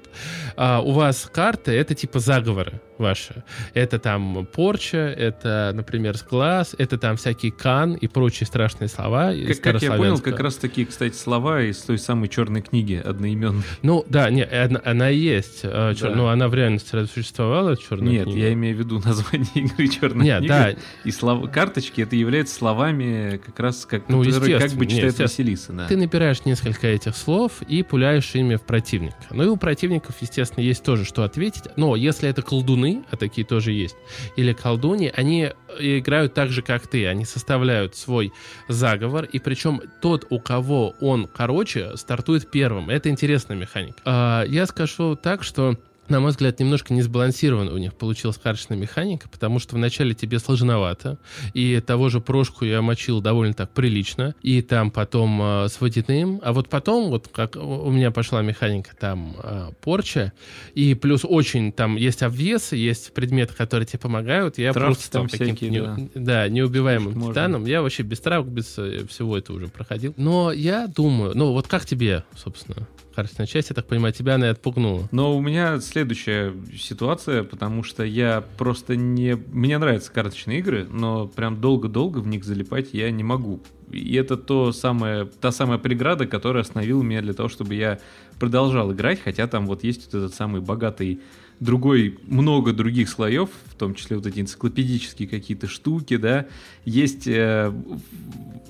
А, 0.56 0.80
у 0.80 0.92
вас 0.92 1.28
карты— 1.32 1.72
это 1.72 1.94
типа 1.94 2.18
заговоры 2.18 2.80
ваши. 2.98 3.42
Это 3.74 3.98
там 3.98 4.46
порча, 4.52 4.98
это, 4.98 5.72
например, 5.74 6.16
сглаз, 6.16 6.74
это 6.78 6.96
там 6.98 7.16
всякий 7.16 7.50
кан 7.50 7.94
и 7.94 8.06
прочие 8.06 8.46
страшные 8.46 8.88
слова. 8.88 9.32
Как, 9.48 9.60
как 9.60 9.82
я 9.82 9.92
понял, 9.92 10.18
как 10.18 10.38
раз 10.40 10.56
такие, 10.56 10.86
кстати, 10.86 11.14
слова 11.14 11.62
из 11.62 11.78
той 11.78 11.98
самой 11.98 12.28
черной 12.28 12.62
книги 12.62 12.94
одноименной. 13.04 13.62
Ну, 13.82 14.04
да, 14.08 14.30
не, 14.30 14.44
она, 14.44 14.80
она 14.84 15.08
есть. 15.08 15.60
э, 15.62 15.94
Да. 16.00 16.10
Ну, 16.14 16.26
она 16.28 16.48
в 16.48 16.54
реальности 16.54 17.04
существовала, 17.06 17.76
черная 17.76 18.12
Нет, 18.12 18.24
книга? 18.24 18.38
я 18.38 18.52
имею 18.52 18.76
в 18.76 18.78
виду 18.78 19.00
название 19.04 19.48
игры 19.54 19.88
черная 19.88 20.24
Нет, 20.24 20.38
книга. 20.40 20.54
да, 20.54 20.74
И 21.04 21.10
слова, 21.10 21.46
карточки 21.46 22.00
это 22.02 22.14
является 22.16 22.54
словами 22.54 23.40
как 23.44 23.58
раз 23.58 23.86
как, 23.86 24.08
Ну, 24.08 24.22
которые 24.22 24.58
как 24.58 24.72
бы 24.72 24.86
читает. 24.86 25.18
Василиса, 25.18 25.72
да. 25.72 25.86
Ты 25.86 25.96
набираешь 25.96 26.44
несколько 26.44 26.86
этих 26.86 27.16
слов 27.16 27.62
и 27.66 27.82
пуляешь 27.82 28.34
ими 28.34 28.56
в 28.56 28.62
противника. 28.62 29.16
Ну 29.30 29.42
и 29.44 29.46
у 29.46 29.56
противников, 29.56 30.16
естественно, 30.20 30.62
есть 30.62 30.82
тоже 30.84 31.04
что 31.04 31.24
ответить. 31.24 31.64
Но 31.76 31.96
если 31.96 32.28
это 32.28 32.42
колдуны, 32.42 32.83
а 33.10 33.16
такие 33.16 33.46
тоже 33.46 33.72
есть, 33.72 33.96
или 34.36 34.52
колдуни, 34.52 35.12
они 35.14 35.50
играют 35.78 36.34
так 36.34 36.50
же, 36.50 36.62
как 36.62 36.86
ты. 36.86 37.06
Они 37.06 37.24
составляют 37.24 37.96
свой 37.96 38.32
заговор, 38.68 39.24
и 39.24 39.38
причем 39.38 39.82
тот, 40.00 40.26
у 40.30 40.38
кого 40.38 40.94
он 41.00 41.26
короче, 41.26 41.96
стартует 41.96 42.50
первым. 42.50 42.90
Это 42.90 43.08
интересная 43.08 43.56
механика. 43.56 43.98
А, 44.04 44.44
я 44.44 44.66
скажу 44.66 45.16
так, 45.16 45.42
что 45.42 45.76
на 46.08 46.20
мой 46.20 46.30
взгляд, 46.30 46.60
немножко 46.60 46.92
не 46.92 47.02
сбалансирован 47.02 47.68
у 47.68 47.78
них 47.78 47.94
получилась 47.94 48.38
карточная 48.38 48.76
механика, 48.76 49.28
потому 49.28 49.58
что 49.58 49.76
вначале 49.76 50.14
тебе 50.14 50.38
сложновато, 50.38 51.18
и 51.54 51.80
того 51.80 52.08
же 52.08 52.20
прошку 52.20 52.64
я 52.64 52.82
мочил 52.82 53.20
довольно 53.20 53.54
так 53.54 53.70
прилично, 53.72 54.34
и 54.42 54.62
там 54.62 54.90
потом 54.90 55.40
э, 55.42 55.68
с 55.68 55.80
водяным, 55.80 56.40
а 56.42 56.52
вот 56.52 56.68
потом, 56.68 57.10
вот 57.10 57.28
как 57.28 57.56
у 57.56 57.90
меня 57.90 58.10
пошла 58.10 58.42
механика 58.42 58.94
там 58.98 59.36
э, 59.42 59.70
порча, 59.80 60.32
и 60.74 60.94
плюс 60.94 61.22
очень 61.24 61.72
там 61.72 61.96
есть 61.96 62.22
обвесы, 62.22 62.76
есть 62.76 63.14
предметы, 63.14 63.54
которые 63.54 63.86
тебе 63.86 63.98
помогают, 63.98 64.58
я 64.58 64.72
Травки 64.72 64.94
просто 64.94 65.10
там 65.10 65.28
каким-то 65.28 65.56
всякие, 65.56 65.70
не- 65.70 66.10
да, 66.14 66.48
неубиваемым 66.48 67.14
Можно. 67.14 67.32
титаном, 67.32 67.64
я 67.66 67.82
вообще 67.82 68.02
без 68.02 68.20
травок, 68.20 68.48
без 68.48 68.78
э, 68.78 69.06
всего 69.08 69.36
этого 69.38 69.56
уже 69.56 69.68
проходил. 69.68 70.14
Но 70.16 70.52
я 70.52 70.86
думаю, 70.86 71.32
ну 71.34 71.52
вот 71.52 71.66
как 71.68 71.86
тебе, 71.86 72.24
собственно, 72.36 72.86
карточная 73.14 73.46
часть, 73.46 73.70
я 73.70 73.74
так 73.74 73.86
понимаю, 73.86 74.12
тебя 74.12 74.34
она 74.34 74.48
и 74.48 74.50
отпугнула. 74.50 75.08
Но 75.12 75.36
у 75.36 75.40
меня 75.40 75.80
следующая 75.80 76.52
ситуация, 76.76 77.44
потому 77.44 77.82
что 77.82 78.04
я 78.04 78.44
просто 78.58 78.96
не... 78.96 79.34
Мне 79.34 79.78
нравятся 79.78 80.12
карточные 80.12 80.58
игры, 80.58 80.86
но 80.90 81.26
прям 81.26 81.60
долго-долго 81.60 82.18
в 82.18 82.26
них 82.26 82.44
залипать 82.44 82.88
я 82.92 83.10
не 83.10 83.22
могу. 83.22 83.60
И 83.90 84.14
это 84.14 84.36
то 84.36 84.72
самое, 84.72 85.26
та 85.26 85.52
самая 85.52 85.78
преграда, 85.78 86.26
которая 86.26 86.62
остановила 86.62 87.02
меня 87.02 87.22
для 87.22 87.32
того, 87.32 87.48
чтобы 87.48 87.74
я 87.74 88.00
продолжал 88.38 88.92
играть, 88.92 89.20
хотя 89.20 89.46
там 89.46 89.66
вот 89.66 89.84
есть 89.84 90.06
вот 90.06 90.14
этот 90.14 90.34
самый 90.34 90.60
богатый 90.60 91.20
другой, 91.60 92.18
много 92.26 92.72
других 92.72 93.08
слоев, 93.08 93.50
в 93.66 93.74
том 93.76 93.94
числе 93.94 94.16
вот 94.16 94.26
эти 94.26 94.40
энциклопедические 94.40 95.28
какие-то 95.28 95.68
штуки, 95.68 96.16
да, 96.16 96.46
есть 96.84 97.26
э, 97.26 97.72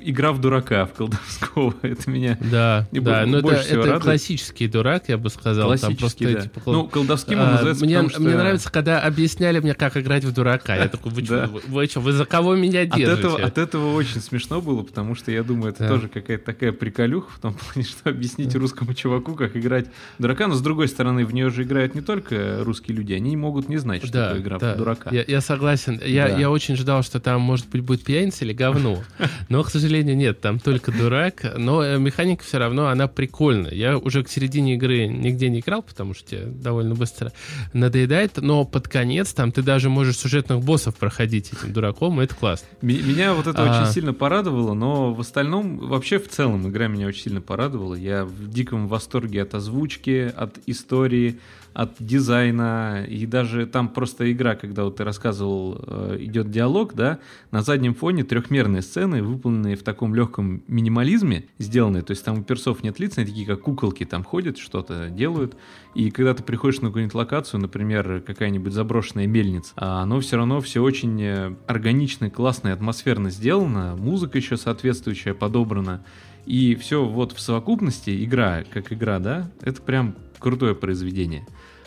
игра 0.00 0.32
в 0.32 0.40
дурака, 0.40 0.86
в 0.86 0.92
колдовского, 0.92 1.74
это 1.82 2.10
меня 2.10 2.38
Да, 2.40 2.86
да, 2.92 3.26
но 3.26 3.38
это, 3.38 3.48
это 3.48 3.76
радует. 3.76 4.02
классический 4.02 4.68
дурак, 4.68 5.08
я 5.08 5.18
бы 5.18 5.30
сказал. 5.30 5.76
Там 5.76 5.96
просто, 5.96 5.96
классический, 5.96 6.34
да. 6.34 6.40
типа, 6.42 6.60
Ну, 6.66 6.86
колдовским 6.88 7.40
он 7.40 7.48
А, 7.48 7.52
называется, 7.52 7.84
мне, 7.84 7.94
потому 7.96 8.10
что... 8.10 8.20
мне 8.20 8.34
нравится, 8.36 8.70
когда 8.70 9.00
объясняли 9.00 9.60
мне, 9.60 9.74
как 9.74 9.96
играть 9.96 10.24
в 10.24 10.32
дурака. 10.32 10.76
Я 10.76 10.88
такой, 10.88 11.10
вы 11.12 11.22
что, 11.24 11.50
вы, 11.68 11.88
вы 11.94 12.12
за 12.12 12.24
кого 12.26 12.54
меня 12.54 12.82
От 12.82 12.90
держите? 12.90 13.12
этого, 13.12 13.40
от 13.42 13.58
этого 13.58 13.94
очень 13.94 14.20
смешно 14.20 14.60
было, 14.60 14.82
потому 14.82 15.14
что 15.14 15.30
я 15.30 15.42
думаю, 15.42 15.72
это 15.72 15.88
тоже 15.88 16.08
какая-то 16.08 16.44
такая 16.44 16.72
приколюха 16.72 17.30
в 17.32 17.38
том 17.40 17.54
плане, 17.54 17.86
что 17.88 18.10
объяснить 18.10 18.54
русскому 18.54 18.94
чуваку, 18.94 19.34
как 19.34 19.56
играть 19.56 19.86
в 20.18 20.22
дурака, 20.22 20.46
но 20.46 20.54
с 20.54 20.60
другой 20.60 20.88
стороны, 20.88 21.24
в 21.24 21.32
нее 21.32 21.50
же 21.50 21.62
играют 21.62 21.94
не 21.94 22.00
только 22.02 22.58
русские 22.62 22.73
русские 22.74 22.96
люди, 22.96 23.12
они 23.12 23.36
могут 23.36 23.68
не 23.68 23.76
знать, 23.76 24.02
что 24.02 24.12
Да, 24.12 24.30
это 24.32 24.40
игра 24.40 24.58
да. 24.58 24.74
дурака. 24.74 25.10
Я, 25.12 25.24
я 25.26 25.40
согласен. 25.40 26.00
Я, 26.04 26.28
Да. 26.28 26.38
я 26.38 26.50
очень 26.50 26.74
ждал, 26.76 27.02
что 27.04 27.20
там, 27.20 27.40
может 27.40 27.68
быть, 27.68 27.82
будет 27.82 28.02
пьяница 28.02 28.44
или 28.44 28.52
говно. 28.52 29.02
Но, 29.48 29.62
к 29.62 29.70
сожалению, 29.70 30.16
нет, 30.16 30.40
там 30.40 30.58
только 30.58 30.90
дурак. 30.90 31.54
Но 31.56 31.84
э, 31.84 31.98
механика 31.98 32.42
все 32.42 32.58
равно, 32.58 32.88
она 32.88 33.06
прикольная. 33.06 33.72
Я 33.72 33.96
уже 33.96 34.24
к 34.24 34.28
середине 34.28 34.74
игры 34.74 35.06
нигде 35.06 35.48
не 35.48 35.60
играл, 35.60 35.82
потому 35.82 36.14
что 36.14 36.28
тебе 36.30 36.46
довольно 36.46 36.94
быстро 36.96 37.32
надоедает. 37.72 38.38
Но 38.38 38.64
под 38.64 38.88
конец 38.88 39.32
там 39.32 39.52
ты 39.52 39.62
даже 39.62 39.88
можешь 39.88 40.18
сюжетных 40.18 40.60
боссов 40.60 40.96
проходить 40.96 41.52
этим 41.52 41.72
дураком, 41.72 42.20
и 42.20 42.24
это 42.24 42.34
классно. 42.34 42.66
Меня 42.82 43.34
вот 43.34 43.46
это 43.46 43.62
А. 43.62 43.82
очень 43.84 43.92
сильно 43.92 44.12
порадовало, 44.12 44.74
но 44.74 45.14
в 45.14 45.20
остальном, 45.20 45.78
вообще 45.78 46.18
в 46.18 46.28
целом, 46.28 46.68
игра 46.68 46.88
меня 46.88 47.06
очень 47.06 47.22
сильно 47.22 47.40
порадовала. 47.40 47.94
Я 47.94 48.24
в 48.24 48.48
диком 48.48 48.88
восторге 48.88 49.42
от 49.42 49.54
озвучки, 49.54 50.32
от 50.36 50.56
истории, 50.66 51.38
от 51.74 51.96
дизайна. 51.98 53.04
И 53.06 53.26
даже 53.26 53.66
там 53.66 53.88
просто 53.88 54.30
игра, 54.32 54.54
когда 54.54 54.84
вот 54.84 54.96
ты 54.96 55.04
рассказывал, 55.04 55.78
э, 55.86 56.16
идет 56.20 56.50
диалог, 56.50 56.94
да, 56.94 57.18
на 57.50 57.62
заднем 57.62 57.94
фоне 57.94 58.22
трехмерные 58.22 58.80
сцены, 58.80 59.22
выполненные 59.22 59.76
в 59.76 59.82
таком 59.82 60.14
легком 60.14 60.62
минимализме, 60.68 61.46
сделанные. 61.58 62.02
То 62.02 62.12
есть 62.12 62.24
там 62.24 62.38
у 62.38 62.42
персов 62.42 62.82
нет 62.84 63.00
лиц, 63.00 63.18
они 63.18 63.26
такие 63.26 63.46
как 63.46 63.60
куколки 63.62 64.04
там 64.04 64.22
ходят, 64.22 64.56
что-то 64.56 65.10
делают. 65.10 65.56
И 65.94 66.10
когда 66.10 66.32
ты 66.34 66.44
приходишь 66.44 66.80
на 66.80 66.88
какую-нибудь 66.88 67.14
локацию, 67.14 67.60
например, 67.60 68.22
какая-нибудь 68.24 68.72
заброшенная 68.72 69.26
мельница, 69.26 69.72
а 69.76 70.02
оно 70.02 70.20
все 70.20 70.36
равно 70.36 70.60
все 70.60 70.80
очень 70.80 71.20
э, 71.20 71.54
органично, 71.66 72.30
классно 72.30 72.68
и 72.68 72.72
атмосферно 72.72 73.30
сделано, 73.30 73.96
музыка 73.96 74.38
еще 74.38 74.56
соответствующая 74.56 75.34
подобрана. 75.34 76.04
И 76.46 76.74
все 76.76 77.04
вот 77.04 77.32
в 77.32 77.40
совокупности, 77.40 78.24
игра 78.24 78.64
как 78.70 78.92
игра, 78.92 79.18
да, 79.18 79.50
это 79.62 79.80
прям 79.82 80.14
крутое 80.38 80.74
произведение. 80.74 81.46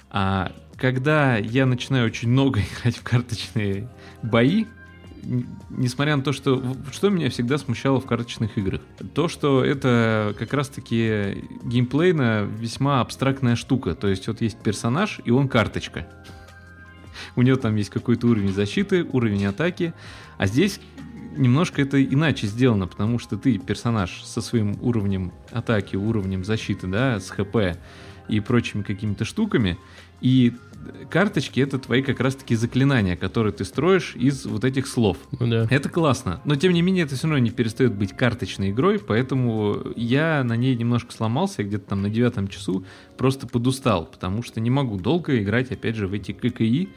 А 0.10 0.52
когда 0.78 1.38
я 1.38 1.66
начинаю 1.66 2.06
очень 2.06 2.30
много 2.30 2.60
играть 2.80 2.98
в 2.98 3.04
карточные 3.04 3.90
бои, 4.24 4.66
несмотря 5.70 6.16
на 6.16 6.24
то, 6.24 6.32
что... 6.32 6.64
Что 6.92 7.10
меня 7.10 7.30
всегда 7.30 7.58
смущало 7.58 8.00
в 8.00 8.06
карточных 8.06 8.58
играх? 8.58 8.82
То, 9.14 9.28
что 9.28 9.64
это 9.64 10.36
как 10.38 10.54
раз-таки 10.54 11.44
геймплейно 11.64 12.44
весьма 12.44 13.02
абстрактная 13.02 13.56
штука. 13.56 13.96
То 13.96 14.08
есть 14.08 14.28
вот 14.28 14.42
есть 14.42 14.58
персонаж, 14.60 15.20
и 15.26 15.32
он 15.32 15.48
карточка. 15.48 16.08
У 17.36 17.42
него 17.42 17.58
там 17.58 17.76
есть 17.76 17.90
какой-то 17.90 18.28
уровень 18.28 18.54
защиты, 18.54 19.04
уровень 19.04 19.46
атаки. 19.46 19.94
А 20.38 20.46
здесь 20.48 20.80
немножко 21.36 21.82
это 21.82 22.04
иначе 22.04 22.48
сделано, 22.48 22.88
потому 22.88 23.20
что 23.20 23.38
ты 23.38 23.58
персонаж 23.58 24.24
со 24.24 24.42
своим 24.42 24.78
уровнем 24.82 25.34
атаки, 25.52 25.96
уровнем 25.96 26.44
защиты, 26.44 26.88
да, 26.88 27.20
с 27.20 27.30
ХП 27.30 27.78
и 28.30 28.40
прочими 28.40 28.82
какими-то 28.84 29.26
штуками. 29.26 29.78
И 30.22 30.54
карточки 31.10 31.60
это 31.60 31.80
твои 31.80 32.02
как 32.02 32.20
раз-таки 32.20 32.56
заклинания, 32.56 33.16
которые 33.16 33.54
ты 33.54 33.66
строишь 33.66 34.14
из 34.16 34.46
вот 34.46 34.64
этих 34.64 34.88
слов. 34.88 35.18
Ну 35.40 35.48
да. 35.48 35.68
Это 35.70 35.90
классно, 35.90 36.42
но 36.46 36.56
тем 36.56 36.74
не 36.74 36.82
менее 36.82 37.06
это 37.06 37.16
все 37.16 37.28
равно 37.28 37.40
не 37.40 37.52
перестает 37.52 37.94
быть 37.94 38.14
карточной 38.14 38.72
игрой, 38.72 39.00
поэтому 39.00 39.78
я 39.96 40.44
на 40.44 40.56
ней 40.56 40.76
немножко 40.76 41.12
сломался, 41.14 41.64
где-то 41.64 41.90
там 41.90 42.02
на 42.02 42.10
девятом 42.10 42.48
часу 42.48 42.86
просто 43.18 43.48
подустал, 43.48 44.06
потому 44.06 44.44
что 44.44 44.60
не 44.62 44.70
могу 44.70 44.98
долго 44.98 45.42
играть, 45.42 45.72
опять 45.72 45.96
же, 45.96 46.08
в 46.08 46.14
эти 46.14 46.32
ККИ. 46.32 46.90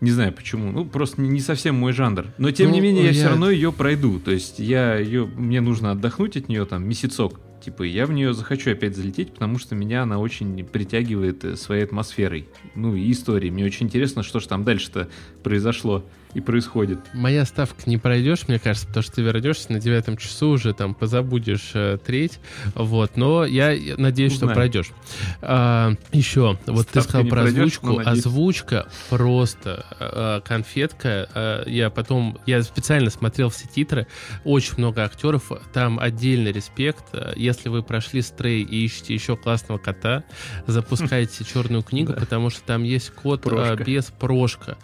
Не 0.00 0.10
знаю 0.10 0.32
почему, 0.32 0.70
ну 0.72 0.84
просто 0.84 1.20
не- 1.22 1.40
совсем 1.40 1.76
мой 1.76 1.92
жанр. 1.92 2.26
Но 2.36 2.50
тем 2.50 2.68
Ну, 2.70 2.74
не 2.74 2.80
менее 2.80 3.06
я, 3.06 3.12
все 3.12 3.22
я- 3.22 3.28
равно 3.30 3.48
ее 3.48 3.72
пройду. 3.72 4.18
То 4.20 4.32
есть 4.32 4.58
я 4.58 4.96
ее, 4.96 5.24
мне 5.24 5.60
нужно 5.60 5.92
отдохнуть 5.92 6.36
от 6.36 6.48
нее 6.48 6.64
там 6.66 6.86
месяцок. 6.86 7.40
Типа 7.64 7.82
я 7.82 8.04
в 8.04 8.12
нее 8.12 8.34
захочу 8.34 8.72
опять 8.72 8.94
залететь, 8.94 9.32
потому 9.32 9.58
что 9.58 9.74
меня 9.74 10.02
она 10.02 10.18
очень 10.18 10.62
притягивает 10.66 11.44
э, 11.46 11.56
своей 11.56 11.84
атмосферой. 11.84 12.46
Ну 12.74 12.94
и 12.94 13.10
историей. 13.10 13.50
Мне 13.50 13.64
очень 13.64 13.86
интересно, 13.86 14.22
что 14.22 14.38
же 14.38 14.48
там 14.48 14.64
дальше-то 14.64 15.08
произошло 15.42 16.04
и 16.34 16.40
происходит. 16.40 16.98
Моя 17.12 17.44
ставка 17.44 17.82
не 17.86 17.96
пройдешь, 17.96 18.48
мне 18.48 18.58
кажется, 18.58 18.86
потому 18.88 19.02
что 19.02 19.12
ты 19.14 19.22
вернешься 19.22 19.72
на 19.72 19.80
девятом 19.80 20.16
часу 20.16 20.48
уже 20.48 20.74
там 20.74 20.94
позабудешь 20.94 21.70
э, 21.74 21.98
треть, 22.04 22.40
вот. 22.74 23.16
Но 23.16 23.44
я 23.44 23.74
надеюсь, 23.96 24.32
что 24.32 24.46
Узнаем. 24.46 24.56
пройдешь. 24.56 24.90
А, 25.40 25.92
еще, 26.12 26.58
вот 26.66 26.88
ты 26.88 27.00
Ставка 27.00 27.08
сказал 27.08 27.24
не 27.24 27.30
про 27.30 27.42
озвучку, 27.42 27.98
озвучка 28.04 28.86
просто 29.10 29.86
э, 30.00 30.40
конфетка. 30.44 31.28
Э, 31.34 31.62
я 31.66 31.90
потом, 31.90 32.38
я 32.46 32.62
специально 32.62 33.10
смотрел 33.10 33.50
все 33.50 33.66
титры, 33.68 34.06
очень 34.44 34.74
много 34.78 35.04
актеров, 35.04 35.52
там 35.72 35.98
отдельный 35.98 36.52
респект. 36.52 37.04
Э, 37.12 37.32
Если 37.36 37.68
вы 37.68 37.82
прошли 37.82 38.22
стрей 38.22 38.62
и 38.62 38.84
ищете 38.84 39.14
еще 39.14 39.36
классного 39.36 39.78
кота, 39.78 40.24
запускайте 40.66 41.44
черную 41.44 41.82
книгу, 41.82 42.12
потому 42.18 42.50
что 42.50 42.62
там 42.62 42.82
есть 42.82 43.10
кот 43.10 43.46
э, 43.46 43.76
без 43.84 44.06
прошка. 44.06 44.76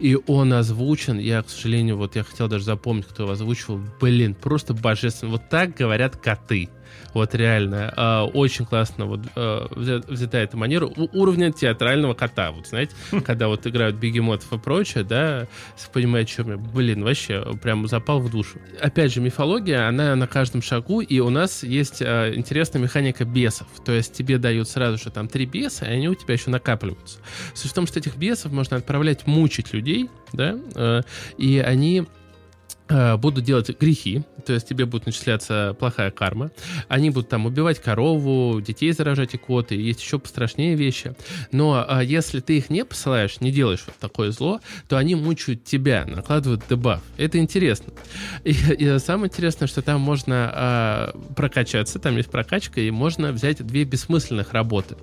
И 0.00 0.18
он 0.26 0.52
озвучен. 0.96 1.18
Я, 1.18 1.42
к 1.42 1.50
сожалению, 1.50 1.96
вот 1.96 2.16
я 2.16 2.24
хотел 2.24 2.48
даже 2.48 2.64
запомнить, 2.64 3.06
кто 3.06 3.24
его 3.24 3.32
озвучивал. 3.32 3.80
Блин, 4.00 4.34
просто 4.34 4.74
божественно. 4.74 5.32
Вот 5.32 5.48
так 5.48 5.74
говорят 5.74 6.16
коты. 6.16 6.68
Вот 7.14 7.34
реально. 7.34 7.92
А, 7.96 8.24
очень 8.24 8.64
классно 8.66 9.06
вот 9.06 9.20
взя- 9.34 10.04
взята 10.06 10.38
эта 10.38 10.56
манера. 10.56 10.86
У- 10.86 11.08
уровня 11.12 11.52
театрального 11.52 12.14
кота. 12.14 12.50
Вот 12.52 12.66
знаете, 12.66 12.94
когда 13.24 13.48
вот 13.48 13.66
играют 13.66 13.96
бегемотов 13.96 14.52
и 14.52 14.58
прочее, 14.58 15.04
да, 15.04 15.46
понимаете, 15.92 16.32
что 16.32 16.42
я, 16.50 16.56
блин, 16.56 17.04
вообще 17.04 17.44
прям 17.62 17.86
запал 17.88 18.20
в 18.20 18.30
душу. 18.30 18.58
Опять 18.80 19.12
же, 19.14 19.20
мифология, 19.20 19.88
она 19.88 20.14
на 20.16 20.26
каждом 20.26 20.62
шагу, 20.62 21.00
и 21.00 21.18
у 21.20 21.30
нас 21.30 21.62
есть 21.62 22.02
а, 22.02 22.32
интересная 22.34 22.82
механика 22.82 23.24
бесов. 23.24 23.68
То 23.84 23.92
есть 23.92 24.12
тебе 24.12 24.38
дают 24.38 24.68
сразу 24.68 24.98
же 25.02 25.10
там 25.10 25.28
три 25.28 25.46
беса, 25.46 25.86
и 25.86 25.90
они 25.92 26.08
у 26.08 26.14
тебя 26.14 26.34
еще 26.34 26.50
накапливаются. 26.50 27.18
Суть 27.54 27.70
в 27.70 27.74
том, 27.74 27.86
что 27.86 27.98
этих 27.98 28.16
бесов 28.16 28.52
можно 28.52 28.76
отправлять 28.76 29.26
мучить 29.26 29.72
людей, 29.72 30.10
да, 30.32 30.56
э, 30.74 31.02
и 31.38 31.58
они 31.58 32.00
э, 32.00 32.04
будут 32.88 33.44
делать 33.44 33.70
грехи, 33.80 34.22
то 34.46 34.52
есть 34.52 34.68
тебе 34.68 34.86
будет 34.86 35.06
начисляться 35.06 35.76
плохая 35.78 36.10
карма. 36.10 36.50
Они 36.88 37.10
будут 37.10 37.28
там 37.28 37.46
убивать 37.46 37.80
корову, 37.80 38.60
детей 38.60 38.92
заражать 38.92 39.34
и 39.34 39.38
коты, 39.38 39.74
есть 39.74 40.00
еще 40.00 40.18
пострашнее 40.18 40.76
вещи. 40.76 41.14
Но 41.50 41.84
а, 41.86 42.02
если 42.02 42.40
ты 42.40 42.58
их 42.58 42.70
не 42.70 42.84
посылаешь, 42.84 43.40
не 43.40 43.50
делаешь 43.50 43.82
вот 43.86 43.96
такое 43.96 44.30
зло, 44.30 44.60
то 44.88 44.96
они 44.96 45.14
мучают 45.14 45.64
тебя, 45.64 46.04
накладывают 46.06 46.62
дебаф. 46.68 47.00
Это 47.16 47.38
интересно. 47.38 47.92
И, 48.44 48.50
и 48.50 48.98
самое 48.98 49.28
интересное, 49.28 49.66
что 49.66 49.82
там 49.82 50.00
можно 50.00 50.50
а, 50.54 51.20
прокачаться, 51.34 51.98
там 51.98 52.16
есть 52.16 52.30
прокачка, 52.30 52.80
и 52.80 52.90
можно 52.90 53.32
взять 53.32 53.66
две 53.66 53.84
бессмысленных 53.84 54.52
работы. 54.52 54.96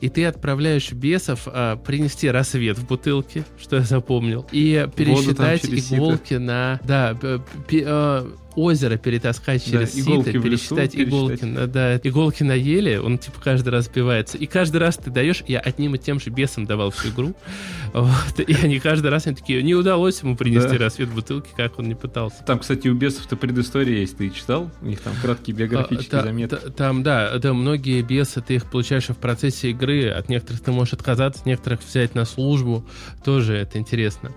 И 0.00 0.08
ты 0.08 0.24
отправляешь 0.24 0.92
бесов 0.92 1.42
а, 1.46 1.76
принести 1.76 2.30
рассвет 2.30 2.78
в 2.78 2.86
бутылке, 2.86 3.44
что 3.60 3.76
я 3.76 3.82
запомнил, 3.82 4.46
и 4.52 4.88
пересчитать 4.96 5.66
иголки 5.66 6.34
на... 6.34 6.80
Да, 6.84 7.14
uh, 7.34 8.22
озеро 8.56 8.96
перетаскать 8.96 9.62
Да, 9.66 9.78
через 9.84 9.98
иголки 9.98 10.26
сито, 10.28 10.38
в 10.40 10.44
лесу 10.46 10.74
пересчитать 10.74 10.96
иголки, 10.96 11.36
пересчитать. 11.40 11.70
да, 11.72 11.96
иголки 12.02 12.42
на 12.42 12.52
еле, 12.54 13.00
он 13.00 13.18
типа 13.18 13.40
каждый 13.40 13.68
раз 13.68 13.84
сбивается. 13.86 14.38
И 14.38 14.46
каждый 14.46 14.78
раз 14.78 14.96
ты 14.96 15.10
даешь, 15.10 15.44
я 15.46 15.60
одним 15.60 15.94
и 15.94 15.98
тем 15.98 16.18
же 16.18 16.30
бесом 16.30 16.64
давал 16.66 16.90
всю 16.90 17.10
игру, 17.10 17.34
вот, 17.94 18.40
и 18.40 18.54
они 18.62 18.78
каждый 18.80 19.10
раз 19.10 19.26
они 19.26 19.36
такие, 19.36 19.62
не 19.62 19.74
удалось 19.74 20.20
ему 20.22 20.36
принести 20.36 20.78
Да. 20.78 20.84
рассвет 20.86 21.08
в 21.10 21.14
бутылке, 21.14 21.50
как 21.56 21.78
он 21.78 21.86
не 21.88 21.94
пытался. 21.94 22.42
Там, 22.44 22.58
кстати, 22.58 22.88
у 22.88 22.94
бесов-то 22.94 23.36
предыстория 23.36 24.00
есть, 24.00 24.16
ты 24.16 24.30
читал? 24.30 24.70
У 24.80 24.86
них 24.86 25.00
там 25.00 25.12
краткие 25.22 25.54
биографические 25.56 26.18
А, 26.20 26.22
та- 26.22 26.26
заметки. 26.28 26.54
та- 26.56 26.70
Там, 26.70 27.02
да, 27.02 27.38
да, 27.38 27.52
многие 27.54 28.00
бесы, 28.02 28.40
ты 28.40 28.54
их 28.56 28.64
получаешь 28.70 29.08
в 29.08 29.16
процессе 29.16 29.70
игры, 29.70 30.08
от 30.08 30.28
некоторых 30.28 30.60
ты 30.62 30.72
можешь 30.72 30.94
отказаться, 30.94 31.42
некоторых 31.44 31.80
взять 31.86 32.14
на 32.14 32.24
службу, 32.24 32.86
тоже 33.24 33.54
это 33.54 33.78
интересно. 33.78 34.32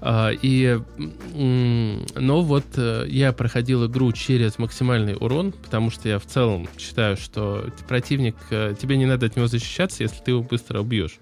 А, 0.00 0.30
И, 0.42 0.78
но 1.34 2.42
вот 2.42 2.64
э, 2.76 3.06
я 3.08 3.32
проходил 3.32 3.55
игру 3.62 4.12
через 4.12 4.58
максимальный 4.58 5.16
урон, 5.18 5.52
потому 5.52 5.90
что 5.90 6.08
я 6.08 6.18
в 6.18 6.26
целом 6.26 6.68
считаю, 6.78 7.16
что 7.16 7.70
противник, 7.88 8.36
э, 8.50 8.74
тебе 8.80 8.96
не 8.96 9.06
надо 9.06 9.26
от 9.26 9.36
него 9.36 9.46
защищаться, 9.46 10.02
если 10.02 10.22
ты 10.22 10.30
его 10.32 10.42
быстро 10.42 10.80
убьешь. 10.80 11.18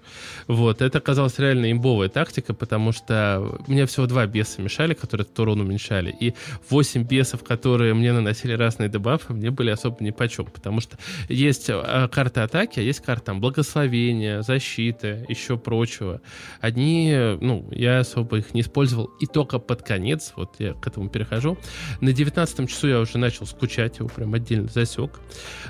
Вот, 0.47 0.81
это 0.81 0.97
оказалась 0.97 1.39
реально 1.39 1.71
имбовая 1.71 2.09
тактика, 2.09 2.53
потому 2.53 2.91
что 2.91 3.59
мне 3.67 3.85
всего 3.85 4.05
два 4.07 4.25
беса 4.25 4.61
мешали, 4.61 4.93
которые 4.93 5.25
этот 5.25 5.39
урон 5.39 5.61
уменьшали, 5.61 6.15
и 6.19 6.33
8 6.69 7.03
бесов, 7.03 7.43
которые 7.43 7.93
мне 7.93 8.13
наносили 8.13 8.53
разные 8.53 8.89
дебафы, 8.89 9.33
мне 9.33 9.51
были 9.51 9.69
особо 9.71 9.97
ни 10.03 10.11
почем, 10.11 10.45
потому 10.45 10.81
что 10.81 10.97
есть 11.29 11.69
э, 11.69 12.09
карта 12.11 12.43
атаки, 12.43 12.79
а 12.79 12.83
есть 12.83 13.01
карта 13.01 13.25
там, 13.25 13.41
благословения, 13.41 14.41
защиты, 14.41 15.25
еще 15.27 15.57
прочего. 15.57 16.21
Одни, 16.61 17.11
э, 17.11 17.37
ну, 17.41 17.67
я 17.71 17.99
особо 17.99 18.37
их 18.37 18.53
не 18.53 18.61
использовал, 18.61 19.05
и 19.19 19.25
только 19.25 19.59
под 19.59 19.81
конец, 19.83 20.33
вот 20.35 20.55
я 20.59 20.73
к 20.73 20.87
этому 20.87 21.09
перехожу, 21.09 21.57
на 22.01 22.11
19 22.25 22.69
часу 22.69 22.87
я 22.87 22.99
уже 22.99 23.17
начал 23.17 23.45
скучать, 23.45 23.99
его 23.99 24.09
прям 24.09 24.33
отдельно 24.33 24.67
засек, 24.67 25.19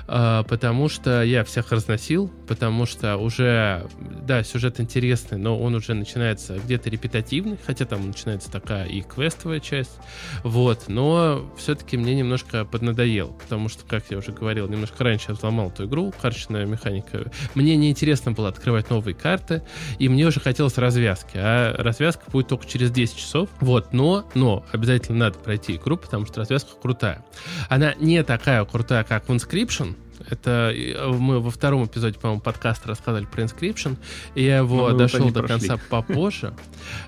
а, 0.08 0.42
потому 0.44 0.88
что 0.88 1.22
я 1.22 1.44
всех 1.44 1.70
разносил, 1.70 2.30
потому 2.48 2.86
что 2.86 3.16
уже, 3.18 3.86
да, 4.22 4.42
сюжет 4.42 4.80
интересный, 4.80 5.38
но 5.38 5.58
он 5.58 5.74
уже 5.74 5.94
начинается 5.94 6.58
где-то 6.58 6.90
репетативный, 6.90 7.58
хотя 7.64 7.84
там 7.84 8.06
начинается 8.06 8.50
такая 8.50 8.86
и 8.86 9.02
квестовая 9.02 9.60
часть, 9.60 9.98
вот, 10.42 10.84
но 10.88 11.52
все-таки 11.58 11.96
мне 11.96 12.14
немножко 12.14 12.64
поднадоел, 12.64 13.36
потому 13.42 13.68
что, 13.68 13.84
как 13.84 14.04
я 14.10 14.18
уже 14.18 14.32
говорил, 14.32 14.68
немножко 14.68 15.04
раньше 15.04 15.26
я 15.28 15.34
взломал 15.34 15.68
эту 15.68 15.84
игру, 15.86 16.12
карточная 16.20 16.64
механика. 16.64 17.30
Мне 17.54 17.76
неинтересно 17.76 18.32
было 18.32 18.48
открывать 18.48 18.88
новые 18.90 19.14
карты, 19.14 19.62
и 19.98 20.08
мне 20.08 20.26
уже 20.26 20.40
хотелось 20.40 20.78
развязки, 20.78 21.36
а 21.36 21.74
развязка 21.76 22.30
будет 22.30 22.48
только 22.48 22.66
через 22.66 22.90
10 22.90 23.16
часов, 23.16 23.50
вот, 23.60 23.92
но, 23.92 24.26
но 24.34 24.64
обязательно 24.72 25.18
надо 25.18 25.38
пройти 25.38 25.76
игру, 25.76 25.96
потому 25.96 26.24
что 26.26 26.35
развязка 26.36 26.70
крутая. 26.80 27.24
Она 27.68 27.94
не 27.94 28.22
такая 28.22 28.64
крутая, 28.64 29.04
как 29.04 29.28
в 29.28 29.32
Inscription, 29.32 29.96
это 30.28 30.74
мы 31.18 31.40
во 31.40 31.50
втором 31.50 31.86
эпизоде, 31.86 32.18
по-моему, 32.18 32.40
подкаста 32.40 32.88
рассказывали 32.88 33.26
про 33.26 33.42
Inscription, 33.42 33.96
и 34.34 34.44
я 34.44 34.58
его 34.58 34.88
Но 34.90 34.96
дошел 34.96 35.30
до 35.30 35.42
прошли. 35.42 35.68
конца 35.68 35.84
попозже. 35.88 36.54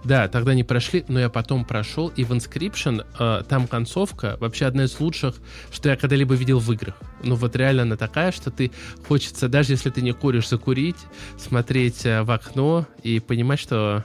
Да, 0.04 0.28
тогда 0.28 0.54
не 0.54 0.64
прошли, 0.64 1.04
но 1.08 1.18
я 1.20 1.28
потом 1.28 1.64
прошел, 1.64 2.08
и 2.08 2.24
в 2.24 2.32
Inscription 2.32 3.04
э, 3.18 3.42
там 3.48 3.66
концовка 3.66 4.36
вообще 4.40 4.66
одна 4.66 4.84
из 4.84 4.98
лучших, 5.00 5.36
что 5.70 5.88
я 5.88 5.96
когда-либо 5.96 6.34
видел 6.34 6.58
в 6.58 6.72
играх. 6.72 6.94
Ну 7.22 7.34
вот 7.34 7.56
реально 7.56 7.82
она 7.82 7.96
такая, 7.96 8.32
что 8.32 8.50
ты 8.50 8.70
хочется, 9.06 9.48
даже 9.48 9.72
если 9.72 9.90
ты 9.90 10.02
не 10.02 10.12
куришь, 10.12 10.48
закурить, 10.48 10.98
смотреть 11.38 12.04
э, 12.06 12.22
в 12.22 12.30
окно 12.30 12.86
и 13.02 13.20
понимать, 13.20 13.58
что 13.58 14.04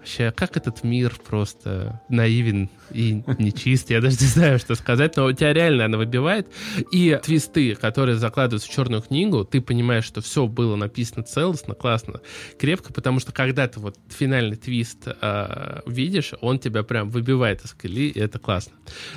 Вообще, 0.00 0.32
как 0.32 0.56
этот 0.56 0.82
мир 0.82 1.14
просто 1.28 2.00
наивен 2.08 2.70
и 2.92 3.22
нечист, 3.38 3.90
я 3.90 4.00
даже 4.00 4.16
не 4.20 4.26
знаю, 4.26 4.58
что 4.58 4.74
сказать, 4.74 5.16
но 5.16 5.26
у 5.26 5.32
тебя 5.32 5.52
реально 5.52 5.86
она 5.86 5.98
выбивает. 5.98 6.48
И 6.90 7.18
твисты, 7.22 7.74
которые 7.74 8.16
закладываются 8.16 8.68
в 8.68 8.72
черную 8.72 9.02
книгу, 9.02 9.44
ты 9.44 9.60
понимаешь, 9.60 10.04
что 10.04 10.20
все 10.20 10.46
было 10.46 10.76
написано 10.76 11.22
целостно, 11.22 11.74
классно, 11.74 12.20
крепко, 12.58 12.92
потому 12.92 13.20
что 13.20 13.32
когда 13.32 13.66
ты 13.68 13.80
вот 13.80 13.96
финальный 14.08 14.56
твист 14.56 15.06
э, 15.06 15.80
видишь, 15.86 16.32
он 16.40 16.58
тебя 16.58 16.82
прям 16.82 17.10
выбивает 17.10 17.64
из 17.64 17.72
колеи, 17.72 18.08
и 18.08 18.18
это 18.18 18.38
классно. 18.38 18.72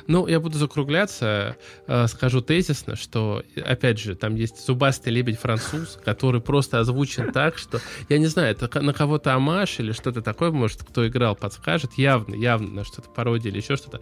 Ну, 0.08 0.28
я 0.28 0.40
буду 0.40 0.58
закругляться, 0.58 1.58
э, 1.88 2.08
скажу 2.08 2.42
тезисно, 2.42 2.96
что, 2.96 3.44
опять 3.66 4.00
же, 4.00 4.16
там 4.16 4.36
есть 4.36 4.66
зубастый 4.66 5.14
лебедь-француз, 5.14 6.00
который 6.04 6.42
просто 6.42 6.80
озвучен 6.80 7.32
так, 7.32 7.58
что, 7.58 7.80
я 8.10 8.18
не 8.18 8.28
знаю, 8.28 8.52
это 8.52 8.82
на 8.82 8.94
кого-то 8.94 9.34
амаш 9.34 9.80
или 9.80 9.92
что-то 9.92 10.22
такое, 10.22 10.52
может, 10.52 10.84
кто 10.84 11.08
играл, 11.08 11.36
подскажет, 11.36 11.94
явно, 11.98 12.36
явно 12.36 12.70
на 12.70 12.84
что-то 12.84 13.10
пародия 13.10 13.52
еще 13.64 13.76
что-то. 13.78 14.02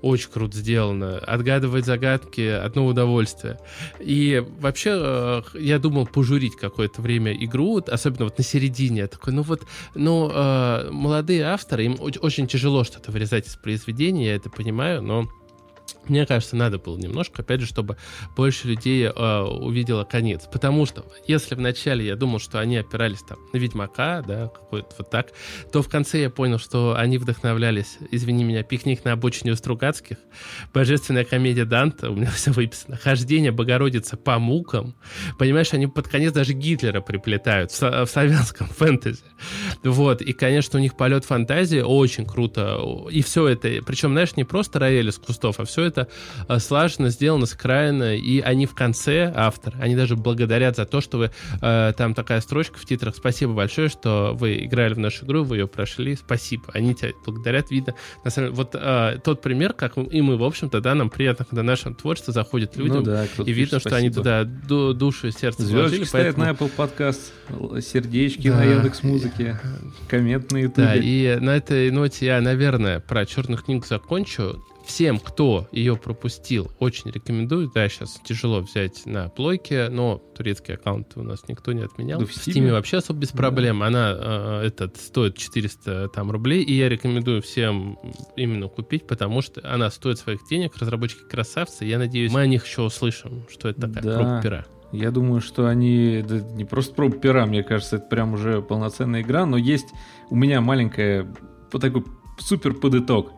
Очень 0.00 0.30
круто 0.30 0.56
сделано. 0.56 1.18
Отгадывать 1.18 1.86
загадки— 1.86 2.40
одно 2.64 2.86
удовольствие. 2.86 3.60
И 4.00 4.44
вообще, 4.58 4.90
э, 4.94 5.42
я 5.54 5.78
думал 5.78 6.06
пожурить 6.08 6.56
какое-то 6.56 7.00
время 7.00 7.32
игру, 7.32 7.80
особенно 7.86 8.24
вот 8.24 8.36
на 8.36 8.42
середине. 8.42 9.02
Я 9.02 9.06
такой, 9.06 9.32
ну 9.32 9.42
вот, 9.42 9.62
ну, 9.94 10.28
э, 10.28 10.90
молодые 10.90 11.44
авторы, 11.44 11.84
им 11.84 11.94
оч- 11.94 12.18
очень 12.18 12.48
тяжело 12.48 12.82
что-то 12.82 13.12
вырезать 13.12 13.46
из 13.46 13.54
произведения, 13.54 14.26
я 14.26 14.34
это 14.34 14.50
понимаю, 14.50 15.02
но 15.02 15.28
мне 16.08 16.26
кажется, 16.26 16.56
надо 16.56 16.78
было 16.78 16.96
немножко, 16.96 17.42
опять 17.42 17.60
же, 17.60 17.66
чтобы 17.66 17.96
больше 18.36 18.68
людей 18.68 19.04
э, 19.04 19.40
увидело 19.42 20.04
конец. 20.04 20.48
Потому 20.50 20.86
что, 20.86 21.06
если 21.26 21.54
вначале 21.54 22.06
я 22.06 22.16
думал, 22.16 22.38
что 22.38 22.58
они 22.58 22.76
опирались 22.76 23.20
там 23.20 23.38
на 23.52 23.58
Ведьмака, 23.58 24.22
да, 24.22 24.48
какой-то 24.48 24.94
вот 24.98 25.10
так, 25.10 25.32
то 25.72 25.82
в 25.82 25.88
конце 25.88 26.22
я 26.22 26.30
понял, 26.30 26.58
что 26.58 26.96
они 26.96 27.18
вдохновлялись, 27.18 27.98
извини 28.10 28.44
меня, 28.44 28.62
пикник 28.62 29.04
на 29.04 29.12
обочине 29.12 29.52
у 29.52 29.56
Стругацких, 29.56 30.16
божественная 30.74 31.24
комедия 31.24 31.64
Данта, 31.64 32.10
у 32.10 32.14
меня 32.14 32.30
все 32.34 32.50
выписано, 32.50 32.96
хождение 32.96 33.52
Богородицы 33.52 34.16
по 34.16 34.38
мукам. 34.38 34.94
Понимаешь, 35.38 35.72
они 35.72 35.86
под 35.86 36.08
конец 36.08 36.32
даже 36.32 36.52
Гитлера 36.52 37.00
приплетают 37.00 37.70
в, 37.70 37.80
в 37.80 38.06
славянском 38.06 38.66
фэнтези. 38.76 39.22
Вот, 39.84 40.20
и, 40.22 40.32
конечно, 40.32 40.78
у 40.78 40.82
них 40.82 40.96
полет 40.96 41.24
фантазии 41.24 41.80
очень 41.80 42.26
круто. 42.26 42.80
И 43.10 43.22
все 43.22 43.48
это, 43.48 43.68
причем, 43.86 44.12
знаешь, 44.12 44.36
не 44.36 44.44
просто 44.44 44.78
рояль 44.78 45.08
из 45.08 45.18
кустов, 45.18 45.60
а 45.60 45.64
все 45.64 45.84
это 45.84 45.91
э, 45.98 46.58
слаженно 46.58 47.08
сделано, 47.10 47.46
скрайно, 47.46 48.14
и 48.16 48.40
они 48.40 48.66
в 48.66 48.74
конце, 48.74 49.32
автор, 49.34 49.74
они 49.80 49.96
даже 49.96 50.16
благодарят 50.16 50.76
за 50.76 50.84
то, 50.86 51.00
что 51.00 51.18
вы, 51.18 51.30
э, 51.60 51.92
там 51.96 52.14
такая 52.14 52.40
строчка 52.40 52.78
в 52.78 52.84
титрах, 52.84 53.16
спасибо 53.16 53.52
большое, 53.52 53.88
что 53.88 54.32
вы 54.34 54.64
играли 54.64 54.94
в 54.94 54.98
нашу 54.98 55.24
игру, 55.26 55.44
вы 55.44 55.58
ее 55.58 55.68
прошли, 55.68 56.16
спасибо. 56.16 56.64
Они 56.72 56.94
тебя 56.94 57.10
благодарят, 57.24 57.70
видно. 57.70 57.94
На 58.24 58.30
самом 58.30 58.48
деле, 58.48 58.56
вот 58.56 58.74
э, 58.74 59.18
тот 59.24 59.40
пример, 59.42 59.72
как 59.72 59.96
и 59.96 60.20
мы, 60.22 60.36
в 60.36 60.44
общем-то, 60.44 60.80
да, 60.80 60.94
нам 60.94 61.10
приятно, 61.10 61.44
когда 61.44 61.62
наше 61.62 61.92
творчество 61.94 62.32
заходит 62.32 62.76
людям, 62.76 62.98
Ну 62.98 63.02
да, 63.02 63.26
и 63.44 63.52
видно, 63.52 63.80
что 63.80 63.96
они 63.96 64.08
спасибо. 64.10 64.14
туда 64.14 64.44
ду- 64.44 64.94
душу 64.94 65.28
и 65.28 65.30
сердце 65.32 65.62
Звездочки 65.62 65.80
вложили, 65.80 66.04
стоят 66.04 66.36
поэтому... 66.36 66.46
на 66.46 66.50
Apple 66.52 66.70
Podcast, 66.76 67.80
сердечки 67.82 68.48
Да. 68.48 68.56
на 68.56 68.64
Яндекс 68.64 69.02
Музыке, 69.02 69.60
коммент 70.08 70.50
на 70.52 70.58
Ютубе. 70.58 70.86
Да, 70.86 70.94
и 70.96 71.36
на 71.40 71.50
этой 71.56 71.90
ноте 71.90 72.26
я, 72.26 72.40
наверное, 72.40 73.00
про 73.00 73.26
черную 73.26 73.58
книгу 73.62 73.84
закончу. 73.86 74.64
Всем, 74.92 75.18
кто 75.18 75.68
ее 75.72 75.96
пропустил, 75.96 76.70
очень 76.78 77.10
рекомендую. 77.10 77.70
Да, 77.74 77.88
сейчас 77.88 78.20
тяжело 78.22 78.60
взять 78.60 79.06
на 79.06 79.30
плойке, 79.30 79.88
но 79.88 80.18
турецкий 80.36 80.74
аккаунт 80.74 81.12
у 81.16 81.22
нас 81.22 81.48
никто 81.48 81.72
не 81.72 81.80
отменял. 81.80 82.20
Да 82.20 82.26
в 82.26 82.28
Steam 82.28 82.70
вообще 82.70 82.98
особо 82.98 83.20
без 83.20 83.30
проблем. 83.30 83.82
Она 83.82 84.14
э, 84.14 84.66
этот 84.66 84.98
стоит 84.98 85.38
400 85.38 86.10
там 86.10 86.30
рублей, 86.30 86.62
и 86.62 86.74
я 86.74 86.90
рекомендую 86.90 87.40
всем 87.40 87.98
именно 88.36 88.68
купить, 88.68 89.06
потому 89.06 89.40
что 89.40 89.62
она 89.64 89.90
стоит 89.90 90.18
своих 90.18 90.46
денег. 90.46 90.76
Разработчики 90.76 91.22
красавцы. 91.22 91.86
Я 91.86 91.98
надеюсь, 91.98 92.30
мы 92.30 92.42
о 92.42 92.46
них 92.46 92.66
еще 92.66 92.82
услышим, 92.82 93.46
что 93.50 93.70
это 93.70 93.80
такая 93.88 94.02
Да. 94.02 94.16
проба 94.18 94.42
пера. 94.42 94.66
Я 94.92 95.10
думаю, 95.10 95.40
что 95.40 95.68
они 95.68 96.22
да, 96.28 96.40
не 96.40 96.66
просто 96.66 96.94
проб 96.94 97.18
пера, 97.18 97.46
мне 97.46 97.62
кажется, 97.62 97.96
это 97.96 98.04
прям 98.04 98.34
уже 98.34 98.60
полноценная 98.60 99.22
игра, 99.22 99.46
но 99.46 99.56
есть 99.56 99.88
у 100.28 100.36
меня 100.36 100.60
маленькая 100.60 101.34
вот 101.72 101.80
такой 101.80 102.04
супер 102.38 102.74
подыток. 102.74 103.32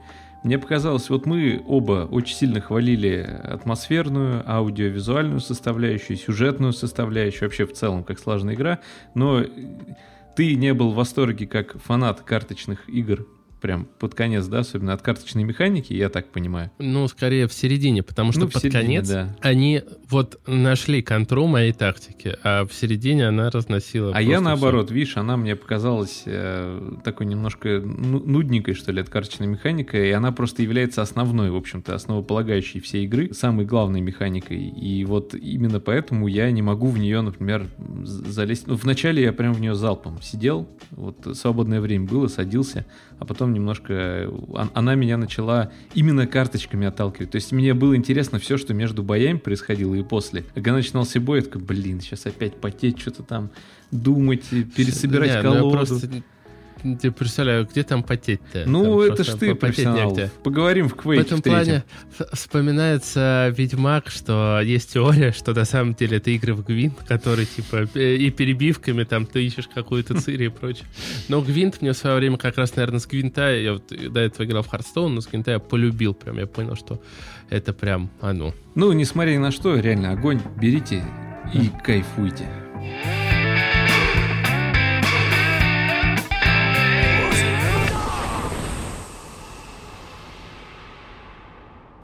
Мне 0.44 0.58
показалось, 0.58 1.08
вот 1.08 1.24
мы 1.24 1.62
оба 1.66 2.06
очень 2.10 2.36
сильно 2.36 2.60
хвалили 2.60 3.16
атмосферную, 3.44 4.42
аудиовизуальную 4.46 5.40
составляющую, 5.40 6.18
сюжетную 6.18 6.74
составляющую, 6.74 7.44
вообще 7.44 7.64
в 7.66 7.72
целом 7.72 8.04
как 8.04 8.18
сложная 8.18 8.54
игра, 8.54 8.80
но 9.14 9.42
ты 10.36 10.54
не 10.54 10.74
был 10.74 10.92
в 10.92 10.96
восторге 10.96 11.46
как 11.46 11.80
фанат 11.82 12.20
карточных 12.20 12.86
игр 12.90 13.26
прям 13.62 13.86
под 13.98 14.14
конец, 14.14 14.44
да, 14.44 14.58
особенно 14.58 14.92
от 14.92 15.00
карточной 15.00 15.44
механики, 15.44 15.94
я 15.94 16.10
так 16.10 16.30
понимаю. 16.30 16.70
Ну, 16.78 17.08
скорее 17.08 17.48
в 17.48 17.54
середине, 17.54 18.02
потому 18.02 18.30
что 18.30 18.42
Ну, 18.42 18.48
под 18.48 18.60
середине, 18.60 18.82
конец 18.82 19.08
да. 19.08 19.34
они 19.40 19.82
вот 20.14 20.40
нашли 20.46 21.02
контрол 21.02 21.46
моей 21.48 21.72
тактики, 21.72 22.36
а 22.42 22.64
в 22.66 22.72
середине 22.72 23.28
она 23.28 23.50
разносила. 23.50 24.12
А 24.14 24.22
я 24.22 24.40
наоборот, 24.40 24.90
видишь, 24.90 25.16
она 25.16 25.36
мне 25.36 25.56
показалась 25.56 26.22
э, 26.26 26.80
такой 27.04 27.26
немножко 27.26 27.80
ну- 27.84 28.20
нудненькой, 28.24 28.74
что 28.74 28.92
ли, 28.92 29.00
от 29.00 29.08
карточной 29.08 29.46
механикой, 29.48 30.08
и 30.08 30.12
она 30.12 30.30
просто 30.32 30.62
является 30.62 31.02
основной, 31.02 31.50
в 31.50 31.56
общем-то, 31.56 31.94
основополагающей 31.94 32.80
всей 32.80 33.04
игры, 33.04 33.34
самой 33.34 33.66
главной 33.66 34.00
механикой. 34.00 34.58
И 34.68 35.04
вот 35.04 35.34
именно 35.34 35.80
поэтому 35.80 36.28
я 36.28 36.50
не 36.52 36.62
могу 36.62 36.88
в 36.88 36.98
нее, 36.98 37.20
например, 37.20 37.66
залезть. 38.04 38.66
Ну, 38.68 38.76
вначале 38.76 39.22
я 39.22 39.32
прям 39.32 39.52
в 39.52 39.60
нее 39.60 39.74
залпом 39.74 40.22
сидел, 40.22 40.68
вот 40.92 41.16
свободное 41.36 41.80
время 41.80 42.06
было, 42.06 42.28
садился, 42.28 42.86
а 43.18 43.24
потом 43.24 43.52
немножко 43.52 43.92
э, 43.92 44.28
он- 44.28 44.70
она 44.74 44.94
меня 44.94 45.16
начала 45.16 45.72
именно 45.94 46.26
карточками 46.28 46.86
отталкивать. 46.86 47.32
То 47.32 47.36
есть 47.36 47.50
мне 47.50 47.74
было 47.74 47.96
интересно 47.96 48.38
все, 48.38 48.56
что 48.58 48.74
между 48.74 49.02
боями 49.02 49.38
происходило 49.38 49.94
и 49.94 50.03
после. 50.04 50.44
А 50.50 50.54
Когда 50.54 50.72
начинался 50.72 51.20
бой, 51.20 51.38
я 51.38 51.44
такой, 51.44 51.62
блин, 51.62 52.00
сейчас 52.00 52.26
опять 52.26 52.56
потеть, 52.56 53.00
что-то 53.00 53.22
там 53.22 53.50
думать, 53.90 54.44
пересобирать 54.76 55.30
Не, 55.30 55.42
ну 55.42 55.54
я 55.54 55.60
колоду. 55.60 55.76
просто 55.76 56.08
не 56.84 57.10
представляю, 57.10 57.66
где 57.66 57.82
там 57.82 58.02
потеть-то. 58.02 58.64
Ну, 58.66 58.84
Там 59.02 59.12
это 59.12 59.24
ж 59.24 59.34
ты 59.38 59.54
профессионал. 59.54 60.10
негде. 60.10 60.30
Поговорим 60.42 60.88
в 60.88 60.92
В 60.94 60.96
Quake 60.96 61.20
этом 61.20 61.38
в 61.40 61.42
плане 61.42 61.84
в- 62.18 62.36
вспоминается 62.36 63.52
Ведьмак, 63.56 64.10
что 64.10 64.60
есть 64.62 64.92
теория, 64.92 65.32
что 65.32 65.52
на 65.54 65.64
самом 65.64 65.94
деле 65.94 66.18
это 66.18 66.30
игры 66.30 66.54
в 66.54 66.64
Гвинт, 66.64 66.98
которые 67.08 67.46
типа 67.46 67.88
и 67.98 68.30
перебивками 68.30 69.04
там 69.04 69.26
ты 69.26 69.44
ищешь 69.44 69.68
какую-то 69.74 70.14
цири 70.20 70.46
и 70.46 70.48
прочее. 70.48 70.86
Но 71.28 71.40
Гвинт 71.40 71.80
мне 71.82 71.92
в 71.92 71.96
свое 71.96 72.16
время 72.16 72.36
как 72.36 72.58
раз, 72.58 72.76
наверное, 72.76 73.00
с 73.00 73.06
Гвинта, 73.06 73.54
я 73.54 73.72
вот 73.74 73.88
до 73.88 74.20
этого 74.20 74.44
играл 74.46 74.62
в 74.62 74.68
Хардстоун, 74.68 75.14
но 75.14 75.20
с 75.20 75.26
Гвинта 75.26 75.52
я 75.52 75.58
полюбил 75.58 76.14
прям, 76.14 76.38
я 76.38 76.46
понял, 76.46 76.76
что 76.76 77.00
это 77.50 77.72
прям 77.72 78.10
оно. 78.20 78.54
Ну, 78.74 78.92
несмотря 78.92 79.32
ни 79.32 79.38
на 79.38 79.50
что, 79.50 79.76
реально, 79.78 80.12
огонь 80.12 80.40
берите 80.60 81.02
и 81.54 81.70
кайфуйте. 81.84 82.48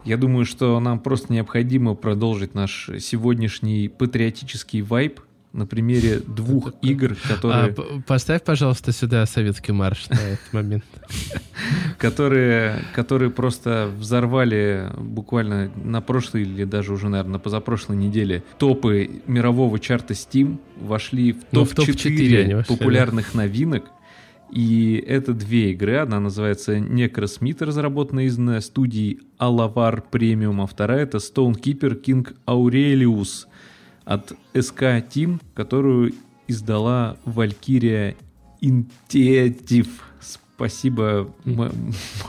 Я 0.05 0.17
думаю, 0.17 0.45
что 0.45 0.79
нам 0.81 0.99
просто 0.99 1.33
необходимо 1.33 1.95
продолжить 1.95 2.55
наш 2.55 2.91
сегодняшний 2.99 3.89
патриотический 3.89 4.81
вайб 4.81 5.21
на 5.53 5.67
примере 5.67 6.21
двух 6.21 6.73
игр, 6.83 7.17
которые... 7.27 7.75
А, 7.77 8.01
поставь, 8.07 8.43
пожалуйста, 8.43 8.93
сюда 8.93 9.27
советский 9.27 9.73
марш 9.73 10.09
на 10.09 10.15
этот 10.15 10.41
момент. 10.53 10.85
Которые, 11.99 12.85
которые 12.95 13.31
просто 13.31 13.91
взорвали 13.99 14.91
буквально 14.97 15.71
на 15.83 16.01
прошлой 16.01 16.43
или 16.43 16.65
даже 16.65 16.93
уже, 16.93 17.09
наверное, 17.09 17.33
на 17.33 17.39
позапрошлой 17.39 17.97
неделе 17.97 18.43
топы 18.59 19.23
мирового 19.27 19.79
чарта 19.79 20.15
Steam, 20.15 20.59
вошли 20.81 21.33
в 21.33 21.39
Ну, 21.53 21.65
в 21.65 21.75
топ-4 21.75 21.93
топ-4 21.93 22.43
они 22.43 22.55
вошли, 22.55 22.77
популярных 22.77 23.35
новинок. 23.35 23.85
И 24.53 25.03
это 25.07 25.33
две 25.33 25.73
игры. 25.73 25.97
Одна 25.97 26.19
называется 26.19 26.77
Necrosmith, 26.77 27.65
разработанная 27.65 28.25
из 28.25 28.65
студии 28.65 29.21
Alavar 29.39 30.03
Premium, 30.11 30.63
а 30.63 30.67
вторая 30.67 31.05
это 31.05 31.19
Stonekeeper 31.19 32.01
King 32.01 32.35
Aurelius 32.47 33.47
от 34.05 34.33
SK 34.55 35.09
Team, 35.09 35.41
которую 35.55 36.15
издала 36.49 37.17
Valkyria 37.25 38.17
Intuitive. 38.61 39.91
Спасибо 40.61 41.27
мо- 41.47 41.73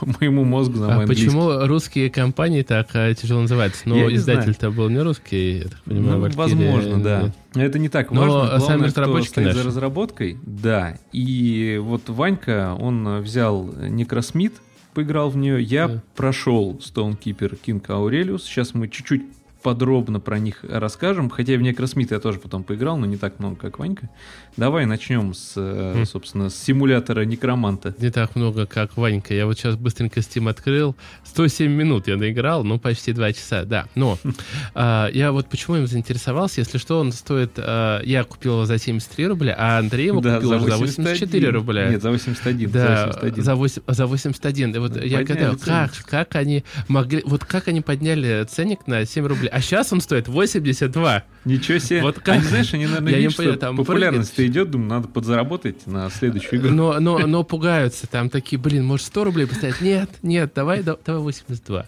моему 0.20 0.44
мозгу 0.44 0.78
за 0.78 0.86
А 0.86 0.88
мой 0.94 0.98
английский. 1.00 1.26
почему 1.26 1.66
русские 1.66 2.08
компании 2.08 2.62
так 2.62 2.88
а, 2.94 3.12
тяжело 3.12 3.42
называются? 3.42 3.82
Я 3.86 3.94
Ну, 3.94 4.08
не 4.08 4.16
издатель-то 4.16 4.70
был 4.70 4.88
не 4.88 5.00
русский, 5.00 5.58
я 5.58 5.64
так 5.64 5.82
понимаю, 5.82 6.18
Ну, 6.18 6.30
возможно, 6.34 7.02
да. 7.02 7.32
Это 7.54 7.78
не 7.78 7.90
так 7.90 8.10
Но 8.10 8.20
важно. 8.22 8.34
Главное, 8.38 8.60
сами 8.60 8.84
разработчики 8.86 9.28
стоит 9.32 9.48
за 9.48 9.52
наши. 9.56 9.68
разработкой. 9.68 10.38
Да. 10.46 10.96
И 11.12 11.78
вот 11.82 12.08
Ванька, 12.08 12.74
он 12.80 13.20
взял 13.20 13.68
Necrosmith, 13.68 14.54
поиграл 14.94 15.28
в 15.28 15.36
нее. 15.36 15.62
Я 15.62 15.88
Да. 15.88 16.02
прошел 16.16 16.80
Stonekeeper 16.82 17.58
King 17.66 17.84
Aurelius. 17.86 18.40
Сейчас 18.44 18.72
мы 18.72 18.88
чуть-чуть 18.88 19.22
подробно 19.62 20.20
про 20.20 20.38
них 20.38 20.64
расскажем. 20.68 21.30
Хотя 21.30 21.54
в 21.54 21.60
Necrosmith 21.60 22.08
я 22.10 22.18
тоже 22.20 22.38
потом 22.38 22.64
поиграл, 22.64 22.96
но 22.98 23.06
не 23.06 23.16
так 23.16 23.38
много, 23.38 23.56
как 23.56 23.78
Ванька. 23.78 24.08
Давай 24.56 24.84
начнем 24.86 25.32
с, 25.34 25.54
э, 25.56 25.92
Мгм. 25.94 26.06
собственно, 26.06 26.50
с 26.50 26.56
симулятора 26.56 27.24
Некроманта. 27.24 27.94
Не 27.98 28.10
так 28.10 28.36
много, 28.36 28.66
как 28.66 28.96
Ванька. 28.96 29.34
Я 29.34 29.46
вот 29.46 29.58
сейчас 29.58 29.76
быстренько 29.76 30.20
Steam 30.20 30.48
открыл. 30.50 30.96
107 31.24 31.70
минут 31.72 32.08
я 32.08 32.16
наиграл, 32.16 32.64
ну, 32.64 32.78
почти 32.78 33.12
2 33.12 33.32
часа, 33.32 33.64
да. 33.64 33.86
Но 33.94 34.18
а, 34.74 35.08
я 35.12 35.32
вот 35.32 35.46
почему 35.48 35.76
им 35.76 35.86
заинтересовался. 35.86 36.60
Если 36.60 36.78
что, 36.78 36.98
он 37.00 37.12
стоит... 37.12 37.52
а, 37.56 38.00
я 38.02 38.24
купил 38.24 38.54
его 38.54 38.64
за 38.66 38.78
73 38.78 39.26
рубля, 39.26 39.54
а 39.58 39.78
Андрей 39.78 40.06
его 40.06 40.20
Да, 40.20 40.36
купил 40.36 40.50
уже 40.52 40.66
за 40.66 40.76
84 40.76 41.48
рубля. 41.50 41.88
Нет, 41.88 42.02
за 42.02 42.10
81. 42.10 42.70
за 42.70 42.78
Да, 42.78 43.06
81. 43.06 43.44
за, 43.44 43.54
8 43.54 43.82
за 43.86 44.06
81. 44.06 44.74
И 44.74 44.78
вот 44.78 44.96
Ну, 44.96 45.02
я 45.02 45.22
гадаю, 45.24 45.58
как, 45.58 45.92
как 46.04 46.34
они 46.36 46.64
могли... 46.88 47.22
Вот 47.24 47.44
как 47.44 47.68
они 47.68 47.80
подняли 47.80 48.44
ценник 48.48 48.86
на 48.86 49.04
7 49.06 49.26
рублей? 49.26 49.48
А 49.52 49.60
сейчас 49.60 49.92
он 49.92 50.00
стоит 50.00 50.28
82. 50.28 51.24
Ничего 51.44 51.78
себе. 51.78 52.00
Вот 52.02 52.16
как- 52.20 52.36
Они, 52.36 52.44
знаешь, 52.44 52.72
они, 52.72 52.86
наверное, 52.86 53.12
Я 53.12 53.18
видят, 53.18 53.32
что 53.34 53.56
там 53.56 53.76
популярность 53.76 54.38
идет, 54.40 54.70
думаю, 54.70 54.88
надо 54.88 55.08
подзаработать 55.08 55.86
на 55.86 56.08
следующую 56.10 56.60
игру. 56.60 56.70
Но, 56.70 56.98
но, 57.00 57.18
но 57.26 57.44
пугаются. 57.44 58.06
Там 58.06 58.30
такие, 58.30 58.58
блин, 58.58 58.84
может 58.84 59.06
100 59.06 59.24
рублей 59.24 59.46
поставить? 59.46 59.80
Нет, 59.80 60.08
нет, 60.22 60.52
давай, 60.54 60.82
да- 60.82 60.96
давай 61.04 61.20
82. 61.22 61.86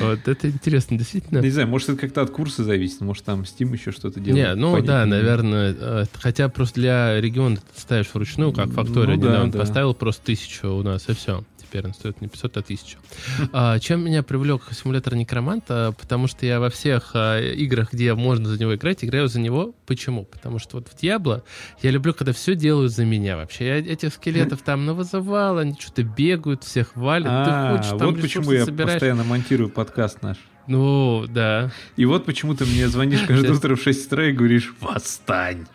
Вот 0.00 0.26
это 0.26 0.48
интересно, 0.50 0.98
действительно. 0.98 1.38
Не 1.40 1.50
знаю, 1.50 1.68
может, 1.68 1.90
это 1.90 1.98
как-то 2.00 2.22
от 2.22 2.30
курса 2.30 2.64
зависит, 2.64 3.00
может, 3.02 3.24
там 3.24 3.42
Steam 3.42 3.72
еще 3.72 3.92
что-то 3.92 4.18
делает. 4.18 4.44
Не, 4.48 4.54
ну 4.54 4.72
понять 4.72 4.86
да, 4.86 5.06
наверное. 5.06 5.76
э, 5.78 6.04
Хотя 6.14 6.48
просто 6.48 6.80
для 6.80 7.20
региона 7.20 7.56
ты 7.56 7.80
ставишь 7.80 8.08
вручную, 8.12 8.52
как 8.52 8.70
фактория 8.72 9.14
Ну 9.16 9.22
да, 9.22 9.28
недавно 9.28 9.52
да. 9.52 9.58
поставил 9.60 9.94
просто 9.94 10.24
тысячу 10.24 10.68
у 10.72 10.82
нас, 10.82 11.08
и 11.08 11.14
все. 11.14 11.44
Теперь 11.70 11.86
он 11.86 11.94
стоит 11.94 12.20
не 12.20 12.26
500, 12.26 12.56
а 12.56 12.60
1000. 12.60 12.98
А, 13.52 13.78
чем 13.78 14.04
меня 14.04 14.24
привлек 14.24 14.62
симулятор 14.72 15.14
Некроманта? 15.14 15.94
Потому 16.00 16.26
что 16.26 16.44
я 16.44 16.58
во 16.58 16.68
всех 16.68 17.12
а, 17.14 17.40
играх, 17.40 17.92
где 17.92 18.12
можно 18.14 18.48
за 18.48 18.58
него 18.58 18.74
играть, 18.74 19.04
играю 19.04 19.28
за 19.28 19.38
него. 19.38 19.72
Почему? 19.86 20.24
Потому 20.24 20.58
что 20.58 20.78
вот 20.78 20.88
в 20.88 20.96
Диабло 21.00 21.44
я 21.80 21.92
люблю, 21.92 22.12
когда 22.12 22.32
все 22.32 22.56
делают 22.56 22.92
за 22.92 23.04
меня 23.04 23.36
вообще. 23.36 23.66
Я 23.66 23.78
этих 23.78 24.12
скелетов 24.14 24.62
там 24.62 24.84
навызывал, 24.84 25.58
они 25.58 25.76
что-то 25.78 26.02
бегают, 26.02 26.64
всех 26.64 26.96
валят. 26.96 27.28
А, 27.30 27.44
ты 27.44 27.78
хочешь, 27.78 27.98
там 27.98 28.10
вот 28.10 28.20
почему 28.20 28.50
я 28.50 28.64
собираешь. 28.64 28.94
постоянно 28.94 29.22
монтирую 29.22 29.70
подкаст 29.70 30.22
наш. 30.22 30.38
Ну, 30.66 31.24
да. 31.28 31.70
И 31.96 32.04
вот 32.04 32.26
почему 32.26 32.54
ты 32.54 32.64
мне 32.64 32.88
звонишь 32.88 33.20
каждое 33.22 33.52
утро 33.52 33.76
в 33.76 33.82
6 33.82 34.06
утра 34.06 34.26
и 34.26 34.32
говоришь, 34.32 34.74
восстань, 34.80 35.66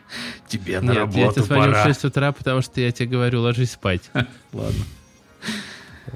тебе 0.48 0.82
на 0.82 0.92
Нет, 0.92 0.96
я 0.96 1.00
работу 1.02 1.34
тебе 1.36 1.44
звоню 1.44 1.64
в 1.64 1.66
пора. 1.74 1.84
6 1.86 2.04
утра, 2.06 2.32
потому 2.34 2.62
что 2.62 2.82
я 2.82 2.92
тебе 2.92 3.08
говорю, 3.10 3.42
ложись 3.42 3.72
спать. 3.72 4.10
Ладно. 4.54 4.84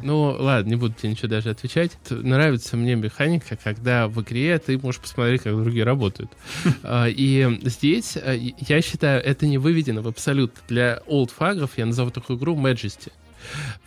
Ну, 0.01 0.35
ладно, 0.39 0.69
не 0.69 0.75
буду 0.75 0.93
тебе 0.93 1.11
ничего 1.11 1.27
даже 1.27 1.49
отвечать. 1.49 1.91
Нравится 2.09 2.77
мне 2.77 2.95
механика, 2.95 3.57
когда 3.63 4.07
в 4.07 4.21
игре 4.21 4.57
ты 4.59 4.77
можешь 4.77 5.01
посмотреть, 5.01 5.41
как 5.43 5.55
другие 5.55 5.83
работают. 5.83 6.31
А, 6.83 7.07
И 7.07 7.59
здесь, 7.63 8.15
и- 8.17 8.55
я 8.67 8.81
считаю, 8.81 9.23
это 9.23 9.45
не 9.47 9.57
выведено 9.57 10.01
в 10.01 10.07
абсолют. 10.07 10.53
Для 10.67 11.01
олдфагов 11.07 11.71
я 11.77 11.85
назову 11.85 12.11
такую 12.11 12.37
игру 12.39 12.55
Majesty. 12.55 13.11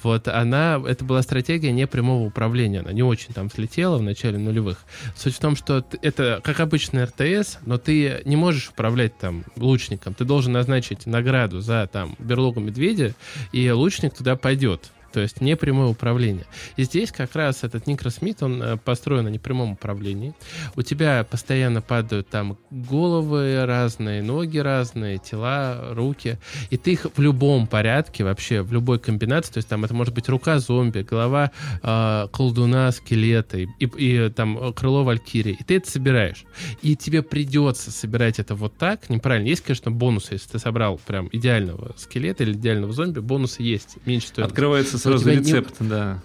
Вот 0.03 0.29
она, 0.29 0.83
это 0.89 1.05
была 1.05 1.21
стратегия 1.21 1.73
не 1.73 1.87
прямого 1.87 2.25
управления, 2.27 2.81
она 2.81 2.93
не 2.93 3.03
очень 3.03 3.35
там 3.35 3.51
слетела 3.51 3.99
в 3.99 4.03
начале 4.03 4.39
нулевых. 4.39 4.79
Суть 5.15 5.35
в 5.35 5.39
том, 5.41 5.57
что 5.57 5.85
это 6.01 6.41
как 6.43 6.59
обычный 6.61 7.05
РТС, 7.05 7.59
но 7.67 7.77
ты 7.77 8.23
не 8.25 8.35
можешь 8.37 8.71
управлять 8.71 9.19
там 9.19 9.45
лучником. 9.57 10.15
Ты 10.15 10.25
должен 10.25 10.53
назначить 10.55 11.05
награду 11.07 11.61
за 11.61 11.87
там 11.93 12.17
берлогу 12.19 12.61
медведя, 12.61 13.15
и 13.53 13.71
лучник 13.71 14.15
туда 14.15 14.37
пойдет. 14.37 14.91
То 15.13 15.21
есть 15.21 15.41
не 15.41 15.57
прямое 15.57 15.89
управление. 15.89 16.45
И 16.77 16.85
здесь 16.85 17.13
как 17.13 17.35
раз 17.37 17.65
этот 17.65 17.87
Никросмит, 17.87 18.43
он 18.43 18.63
э, 18.63 18.77
построен 18.79 19.25
на 19.25 19.29
непрямом 19.29 19.73
управлении. 19.73 20.35
У 20.77 20.83
тебя 20.83 21.25
постоянно 21.31 21.81
падают 21.83 22.29
там 22.29 22.57
головы 22.71 23.65
разные, 23.67 24.23
ноги 24.23 24.59
разные, 24.59 25.19
тела, 25.19 25.93
руки. 25.95 26.39
И 26.71 26.77
ты 26.77 26.93
их 26.93 27.07
в 27.17 27.21
любом 27.21 27.67
порядке, 27.67 28.25
вообще 28.25 28.63
в 28.63 28.73
любой 28.73 28.99
комбинации, 28.99 29.53
то 29.53 29.59
есть 29.59 29.69
там 29.69 29.85
это 29.85 29.95
может 29.95 30.15
быть 30.15 30.29
рука 30.29 30.59
зомби, 30.59 31.03
голова 31.03 31.51
э, 31.83 32.29
колдуна, 32.33 32.91
скелета 32.93 33.59
и, 33.59 33.67
и- 33.79 33.87
и, 34.27 34.29
там 34.31 34.59
э, 34.59 34.73
крыло 34.73 35.05
валькирии. 35.05 35.57
И 35.61 35.65
ты 35.65 35.77
это 35.77 35.91
собираешь. 35.91 36.45
И 36.83 36.97
тебе 36.97 37.23
придется 37.23 37.91
собирать 37.91 38.39
это 38.39 38.55
вот 38.55 38.77
так. 38.77 39.09
Неправильно. 39.11 39.49
Есть, 39.49 39.63
конечно, 39.63 39.91
бонусы. 39.91 40.35
Если 40.35 40.49
ты 40.51 40.59
собрал 40.59 40.99
прям 41.07 41.29
идеального 41.33 41.95
скелета 41.97 42.45
или 42.45 42.53
идеального 42.53 42.93
зомби, 42.93 43.21
бонусы 43.21 43.63
есть. 43.63 43.97
Меньше 44.07 44.29
стоит. 44.29 44.47
Открывается 44.47 44.99
сразу 45.03 45.25
тебя 45.25 45.35
не- 45.35 45.41
рецепт, 45.41 45.75
да. 45.81 46.21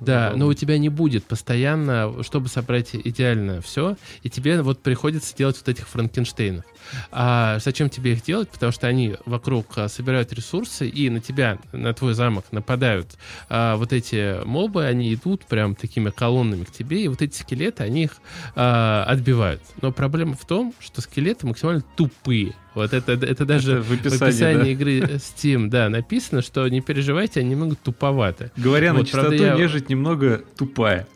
Да, 0.00 0.32
но 0.34 0.46
у 0.46 0.54
тебя 0.54 0.78
не 0.78 0.88
будет 0.88 1.24
постоянно, 1.24 2.22
чтобы 2.22 2.48
собрать 2.48 2.90
идеально 2.92 3.60
все, 3.60 3.96
и 4.22 4.30
тебе 4.30 4.60
вот 4.62 4.82
приходится 4.82 5.34
делать 5.36 5.56
вот 5.56 5.68
этих 5.68 5.88
Франкенштейнов. 5.88 6.64
А 7.10 7.58
зачем 7.60 7.88
тебе 7.88 8.12
их 8.12 8.22
делать? 8.22 8.48
Потому 8.50 8.72
что 8.72 8.86
они 8.86 9.16
вокруг 9.24 9.66
а, 9.76 9.88
собирают 9.88 10.32
ресурсы, 10.32 10.88
и 10.88 11.08
на 11.08 11.20
тебя, 11.20 11.58
на 11.72 11.94
твой 11.94 12.14
замок 12.14 12.44
нападают 12.50 13.16
а, 13.48 13.76
вот 13.76 13.92
эти 13.92 14.44
мобы, 14.44 14.84
они 14.84 15.14
идут 15.14 15.46
прям 15.46 15.74
такими 15.74 16.10
колоннами 16.10 16.64
к 16.64 16.70
тебе, 16.72 17.04
и 17.04 17.08
вот 17.08 17.22
эти 17.22 17.36
скелеты, 17.36 17.84
они 17.84 18.04
их 18.04 18.16
а, 18.54 19.04
отбивают. 19.08 19.62
Но 19.80 19.92
проблема 19.92 20.34
в 20.34 20.44
том, 20.44 20.74
что 20.80 21.00
скелеты 21.00 21.46
максимально 21.46 21.82
тупые. 21.96 22.54
Вот 22.74 22.92
это, 22.92 23.12
это 23.12 23.44
даже 23.44 23.72
Это 23.74 23.82
в 23.82 23.88
в 23.88 23.92
описании, 23.92 24.28
описании 24.28 24.62
да. 24.62 24.68
игры 24.70 24.98
Steam, 25.16 25.68
да, 25.68 25.88
написано, 25.88 26.42
что 26.42 26.66
не 26.68 26.80
переживайте, 26.80 27.40
они 27.40 27.50
немного 27.50 27.76
туповаты. 27.76 28.50
Говоря 28.56 28.92
на 28.92 29.00
Вот, 29.00 29.10
правда, 29.10 29.30
чистоту, 29.36 29.50
я- 29.58 29.62
нежить 29.64 29.88
немного 29.88 30.42
тупая. 30.56 31.06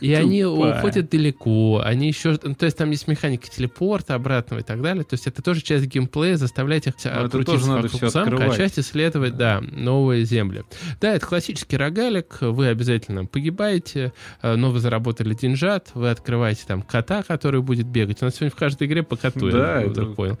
И 0.00 0.12
они 0.12 0.42
Тупая. 0.42 0.78
уходят 0.78 1.10
далеко, 1.10 1.82
они 1.84 2.08
еще... 2.08 2.38
ну, 2.42 2.54
То 2.54 2.66
есть 2.66 2.76
там 2.76 2.90
есть 2.90 3.08
механика 3.08 3.48
телепорта 3.48 4.14
обратного 4.14 4.60
и 4.60 4.62
так 4.62 4.82
далее. 4.82 5.04
То 5.04 5.14
есть 5.14 5.26
это 5.26 5.42
тоже 5.42 5.62
часть 5.62 5.86
геймплея, 5.86 6.36
заставлять 6.36 6.86
их 6.86 6.94
Но 7.04 7.10
это 7.10 7.28
крутиться 7.30 7.70
вокруг 7.70 8.10
замка, 8.10 8.44
а 8.44 8.56
часть 8.56 8.78
исследовать, 8.78 9.36
да, 9.36 9.60
новые 9.60 10.24
земли. 10.24 10.64
Да, 11.00 11.14
это 11.14 11.26
классический 11.26 11.76
рогалик, 11.76 12.38
вы 12.40 12.68
обязательно 12.68 13.26
погибаете, 13.26 14.12
э, 14.42 14.54
но 14.56 14.70
вы 14.70 14.80
заработали 14.80 15.34
деньжат, 15.34 15.90
вы 15.94 16.10
открываете 16.10 16.64
там 16.66 16.82
кота, 16.82 17.22
который 17.22 17.62
будет 17.62 17.86
бегать. 17.86 18.22
У 18.22 18.24
нас 18.24 18.34
сегодня 18.34 18.50
в 18.50 18.58
каждой 18.58 18.86
игре 18.86 19.02
по 19.02 19.16
коту, 19.16 19.50
Да, 19.50 19.80
я 19.80 19.88
вдруг 19.88 20.16
понял 20.16 20.38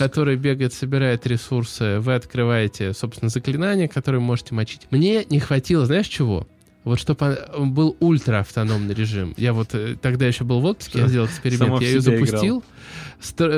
который 0.00 0.36
бегает, 0.36 0.72
собирает 0.72 1.26
ресурсы, 1.26 2.00
вы 2.00 2.14
открываете, 2.14 2.92
собственно, 2.92 3.28
заклинания, 3.28 3.88
которые 3.88 4.20
можете 4.20 4.54
мочить. 4.54 4.86
Мне 4.90 5.24
не 5.24 5.38
хватило, 5.38 5.86
знаешь 5.86 6.08
чего? 6.08 6.46
Вот 6.84 6.98
чтобы 6.98 7.38
был 7.58 7.96
ультра-автономный 8.00 8.94
режим. 8.94 9.34
Я 9.36 9.52
вот 9.52 9.74
э, 9.74 9.96
тогда 10.00 10.26
еще 10.26 10.44
был 10.44 10.60
в 10.60 10.64
отпуске, 10.64 11.00
я 11.00 11.08
сделал 11.08 11.26
эксперимент, 11.26 11.80
я 11.82 11.88
ее 11.88 12.00
запустил, 12.00 12.58
стро- 12.58 12.64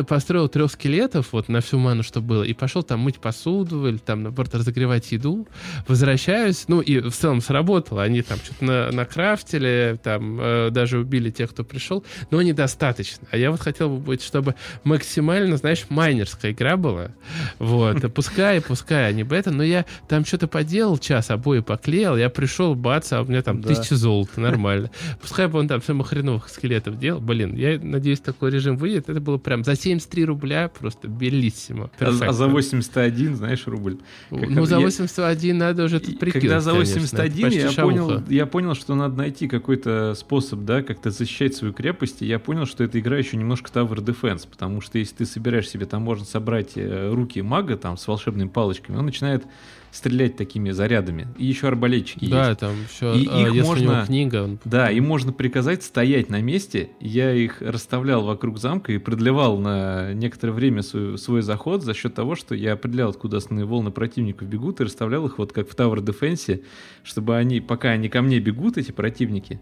построил 0.09 0.49
трех 0.49 0.71
скелетов 0.73 1.29
вот 1.33 1.49
на 1.49 1.61
всю 1.61 1.79
ману, 1.79 2.03
что 2.03 2.21
было, 2.21 2.43
и 2.43 2.53
пошел 2.53 2.83
там 2.83 3.01
мыть 3.01 3.19
посуду 3.19 3.87
или 3.89 3.97
там, 3.99 4.23
наоборот, 4.23 4.55
разогревать 4.55 5.11
еду. 5.13 5.47
Возвращаюсь, 5.89 6.65
ну 6.69 6.81
и 6.81 7.01
в 7.01 7.13
целом 7.13 7.41
сработало. 7.41 8.03
Они 8.03 8.23
там 8.23 8.39
что-то 8.39 8.65
на, 8.65 8.91
накрафтили, 8.93 9.99
там 10.03 10.39
э, 10.41 10.71
даже 10.71 10.99
убили 10.99 11.31
тех, 11.31 11.51
кто 11.51 11.65
пришел, 11.65 12.05
но 12.31 12.43
недостаточно. 12.43 13.27
А 13.31 13.37
я 13.37 13.51
вот 13.51 13.61
хотел 13.61 13.89
бы 13.89 13.99
быть, 13.99 14.23
чтобы 14.23 14.55
максимально, 14.85 15.57
знаешь, 15.57 15.87
майнерская 15.89 16.53
игра 16.53 16.77
была. 16.77 17.11
Вот. 17.59 18.13
Пускай, 18.15 18.61
пускай 18.61 19.09
они 19.09 19.23
бета, 19.23 19.51
но 19.51 19.63
я 19.63 19.85
там 20.09 20.25
что-то 20.25 20.49
поделал, 20.49 20.99
час 20.99 21.31
обои 21.31 21.61
поклеил, 21.61 22.17
я 22.17 22.29
пришел, 22.29 22.75
бац, 22.75 23.13
а 23.13 23.23
у 23.23 23.25
меня 23.25 23.43
там 23.43 23.61
Да. 23.61 23.69
тысяча 23.69 23.97
золота, 23.97 24.41
нормально. 24.41 24.91
Пускай 25.21 25.47
бы 25.47 25.59
он 25.59 25.69
там 25.69 25.81
все 25.81 25.95
хреновых 26.03 26.49
скелетов 26.49 26.99
делал. 26.99 27.21
Блин, 27.21 27.55
я 27.55 27.79
надеюсь, 27.81 28.21
такой 28.21 28.51
режим 28.51 28.77
выйдет. 28.77 29.09
Это 29.09 29.21
было 29.21 29.39
прям 29.39 29.52
прям 29.53 29.65
за 29.65 29.77
73 29.77 30.25
рубля 30.25 30.69
просто 30.69 31.09
белиссимо. 31.09 31.91
А, 32.01 32.07
а 32.07 32.33
за 32.33 32.47
81, 32.47 33.37
знаешь, 33.37 33.67
рубль. 33.67 33.99
ну, 34.31 34.65
за 34.65 34.81
81 34.81 35.49
я, 35.49 35.55
надо 35.55 35.85
уже 35.85 36.01
тут 36.01 36.19
прикинуть, 36.19 36.43
Когда 36.43 36.61
за 36.61 36.73
81 36.73 37.51
я 37.51 37.73
понял, 37.73 38.23
я 38.31 38.47
понял, 38.47 38.75
что 38.75 38.95
надо 38.95 39.17
найти 39.17 39.49
какой-то 39.49 40.15
способ, 40.17 40.61
да, 40.61 40.83
как-то 40.83 41.11
защищать 41.11 41.55
свою 41.55 41.75
крепость, 41.75 42.23
и 42.23 42.27
я 42.27 42.39
понял, 42.39 42.65
что 42.65 42.83
эта 42.83 42.99
игра 42.99 43.19
еще 43.19 43.37
немножко 43.37 43.71
Tower 43.71 43.97
Defense, 43.97 44.49
потому 44.51 44.81
что 44.81 44.99
если 44.99 45.17
ты 45.17 45.27
собираешь 45.27 45.69
себе, 45.69 45.85
там 45.85 46.01
можно 46.01 46.25
собрать 46.25 46.73
э, 46.77 47.13
руки 47.13 47.43
мага 47.43 47.77
там 47.77 47.99
с 47.99 48.07
волшебными 48.07 48.49
палочками, 48.49 48.97
он 48.97 49.05
начинает 49.05 49.45
стрелять 49.93 50.37
такими 50.37 50.71
зарядами. 50.71 51.29
И 51.37 51.45
еще 51.45 51.69
арбалетчики 51.69 52.25
да, 52.29 52.49
есть. 52.49 52.61
там 52.61 52.75
все. 52.89 53.15
И 53.15 53.29
а, 53.31 53.49
их 53.49 53.63
можно, 53.63 54.05
книга. 54.07 54.43
Он... 54.43 54.59
Да, 54.65 54.91
им 54.91 55.05
можно 55.05 55.33
приказать 55.33 55.83
стоять 55.85 56.31
на 56.31 56.41
месте. 56.41 56.91
Я 56.99 57.33
их 57.33 57.61
расставлял 57.61 58.25
вокруг 58.25 58.59
замка 58.59 58.93
и 58.93 58.99
продлевал 58.99 59.59
на 59.59 60.15
некоторое 60.15 60.53
время 60.53 60.83
свой, 60.83 61.19
свой 61.19 61.43
заход 61.43 61.83
за 61.83 61.93
счет 61.93 62.15
того, 62.15 62.35
что 62.35 62.55
я 62.55 62.73
определял, 62.73 63.11
откуда 63.11 63.37
основные 63.37 63.67
волны 63.67 63.91
противников 63.91 64.49
бегут, 64.49 64.81
и 64.81 64.85
расставлял 64.85 65.27
их 65.27 65.39
вот 65.39 65.53
как 65.53 65.69
в 65.69 65.77
Tower 65.77 65.99
Defense, 65.99 66.65
чтобы 67.05 67.37
они, 67.37 67.61
пока 67.61 67.91
они 67.91 68.09
ко 68.09 68.23
мне 68.23 68.41
бегут, 68.41 68.79
эти 68.79 68.93
противники, 68.93 69.61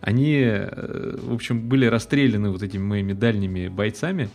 они, 0.00 0.36
э, 0.36 1.16
в 1.20 1.32
общем, 1.32 1.68
были 1.68 1.86
расстреляны 1.86 2.50
вот 2.50 2.62
этими 2.62 2.82
моими 2.82 3.12
дальними 3.12 3.68
бойцами. 3.68 4.28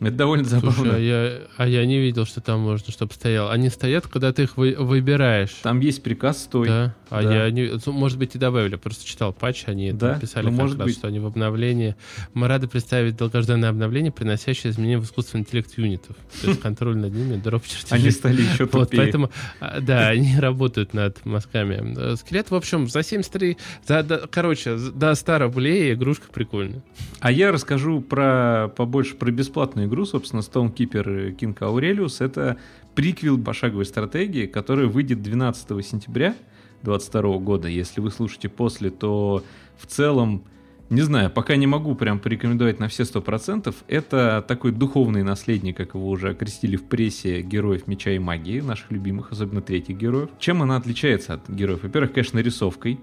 Это 0.00 0.12
довольно 0.12 0.44
забавно. 0.44 0.72
Слушай, 0.72 0.94
а 0.94 0.98
я, 0.98 1.38
а 1.56 1.66
я 1.66 1.86
не 1.86 1.98
видел, 1.98 2.26
что 2.26 2.40
там 2.40 2.60
можно, 2.60 2.92
чтобы 2.92 3.14
стоял. 3.14 3.50
Они 3.50 3.70
стоят, 3.70 4.06
когда 4.06 4.32
ты 4.32 4.44
их 4.44 4.56
вы, 4.56 4.74
выбираешь. 4.78 5.54
Там 5.62 5.80
есть 5.80 6.02
приказ 6.02 6.42
«стой». 6.42 6.68
Да, 6.68 6.94
а 7.08 7.22
да. 7.22 7.46
я 7.46 7.50
не... 7.50 7.72
Ну, 7.84 7.92
может 7.92 8.18
быть, 8.18 8.34
и 8.34 8.38
добавили. 8.38 8.76
Просто 8.76 9.06
читал 9.06 9.32
патч, 9.32 9.64
они 9.66 9.92
да? 9.92 10.14
написали 10.14 10.46
ну, 10.46 10.52
может 10.52 10.78
раз, 10.78 10.88
быть. 10.88 10.98
что 10.98 11.08
они 11.08 11.18
в 11.18 11.26
обновлении. 11.26 11.96
Мы 12.34 12.48
рады 12.48 12.68
представить 12.68 13.16
долгожданное 13.16 13.70
обновление, 13.70 14.12
приносящее 14.12 14.72
изменения 14.72 14.98
в 14.98 15.04
искусственный 15.04 15.42
интеллект 15.42 15.76
юнитов. 15.78 16.16
То 16.42 16.48
есть 16.48 16.60
контроль 16.60 16.96
над 16.96 17.14
ними, 17.14 17.36
дроп 17.36 17.62
Они 17.90 18.10
стали 18.10 18.42
еще 18.42 18.66
тупее. 18.66 18.80
Вот, 18.80 18.90
поэтому, 18.96 19.30
а, 19.60 19.80
да, 19.80 20.08
они 20.08 20.38
работают 20.38 20.94
над 20.94 21.24
мозгами. 21.24 21.94
Э, 21.96 22.16
скелет, 22.16 22.50
в 22.50 22.54
общем, 22.54 22.88
за 22.88 23.02
73... 23.02 23.56
За, 23.86 24.02
короче, 24.30 24.76
до 24.76 25.14
100 25.14 25.38
рублей 25.38 25.94
игрушка 25.94 26.26
прикольная. 26.32 26.82
А 27.20 27.30
я 27.30 27.52
расскажу 27.52 28.00
про 28.00 28.68
побольше 28.76 29.14
про 29.14 29.30
бесплатную 29.30 29.85
игру, 29.86 30.04
собственно, 30.04 30.40
Stonekeeper 30.40 31.36
King 31.36 31.56
Aurelius. 31.58 32.24
Это 32.24 32.58
приквел 32.94 33.38
пошаговой 33.38 33.84
стратегии, 33.84 34.46
которая 34.46 34.86
выйдет 34.86 35.22
12 35.22 35.86
сентября 35.86 36.34
2022 36.82 37.38
года. 37.38 37.68
Если 37.68 38.00
вы 38.00 38.10
слушаете 38.10 38.48
после, 38.48 38.90
то 38.90 39.42
в 39.78 39.86
целом, 39.86 40.44
не 40.88 41.02
знаю, 41.02 41.30
пока 41.30 41.56
не 41.56 41.66
могу 41.66 41.94
прям 41.94 42.18
порекомендовать 42.18 42.78
на 42.78 42.88
все 42.88 43.02
100%. 43.02 43.74
Это 43.88 44.44
такой 44.46 44.72
духовный 44.72 45.22
наследник, 45.22 45.76
как 45.76 45.94
его 45.94 46.08
уже 46.08 46.30
окрестили 46.30 46.76
в 46.76 46.84
прессе, 46.84 47.42
героев 47.42 47.86
Меча 47.86 48.12
и 48.12 48.18
Магии, 48.18 48.60
наших 48.60 48.90
любимых, 48.90 49.32
особенно 49.32 49.60
третьих 49.60 49.96
героев. 49.96 50.30
Чем 50.38 50.62
она 50.62 50.76
отличается 50.76 51.34
от 51.34 51.48
героев? 51.48 51.82
Во-первых, 51.82 52.12
конечно, 52.12 52.38
рисовкой. 52.38 53.00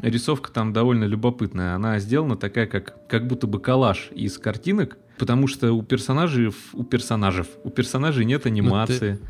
Рисовка 0.00 0.50
там 0.50 0.72
довольно 0.72 1.04
любопытная. 1.04 1.76
Она 1.76 2.00
сделана 2.00 2.36
такая, 2.36 2.66
как, 2.66 3.06
как 3.06 3.28
будто 3.28 3.46
бы 3.46 3.60
коллаж 3.60 4.10
из 4.12 4.36
картинок, 4.36 4.98
потому 5.22 5.46
что 5.46 5.72
у 5.72 5.82
персонажей, 5.84 6.50
у 6.72 6.82
персонажей, 6.82 7.44
у 7.62 7.70
персонажей 7.70 8.24
нет 8.24 8.44
анимации. 8.44 9.20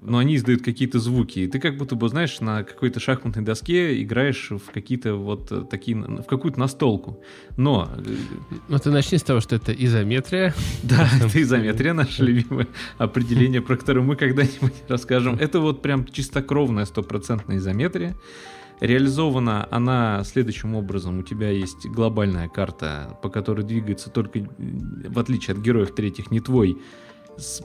Но 0.00 0.18
они 0.18 0.34
издают 0.34 0.62
какие-то 0.62 0.98
звуки. 0.98 1.40
И 1.40 1.46
ты 1.46 1.60
как 1.60 1.76
будто 1.76 1.94
бы, 1.94 2.08
знаешь, 2.08 2.40
на 2.40 2.64
какой-то 2.64 2.98
шахматной 2.98 3.44
доске 3.44 4.02
играешь 4.02 4.50
в 4.50 4.72
какие-то 4.72 5.14
вот 5.14 5.70
такие, 5.70 5.96
в 5.96 6.24
какую-то 6.24 6.58
настолку. 6.58 7.22
Но... 7.56 7.88
Ну 8.68 8.78
ты 8.78 8.90
начни 8.90 9.18
с 9.18 9.22
того, 9.22 9.38
что 9.38 9.54
это 9.54 9.72
изометрия. 9.72 10.54
Да, 10.82 11.08
это 11.20 11.40
изометрия, 11.40 11.94
наше 11.94 12.22
любимое 12.24 12.66
определение, 12.96 13.60
про 13.60 13.76
которое 13.76 14.00
мы 14.00 14.16
когда-нибудь 14.16 14.74
расскажем. 14.88 15.36
Это 15.36 15.60
вот 15.60 15.82
прям 15.82 16.04
чистокровная 16.04 16.84
стопроцентная 16.84 17.58
изометрия. 17.58 18.16
Реализована 18.80 19.66
она 19.70 20.22
следующим 20.24 20.74
образом. 20.74 21.18
У 21.18 21.22
тебя 21.22 21.50
есть 21.50 21.86
глобальная 21.86 22.48
карта, 22.48 23.18
по 23.22 23.28
которой 23.28 23.62
двигается 23.62 24.10
только, 24.10 24.40
в 24.58 25.18
отличие 25.18 25.54
от 25.54 25.60
героев 25.60 25.94
третьих, 25.94 26.30
не 26.30 26.40
твой 26.40 26.78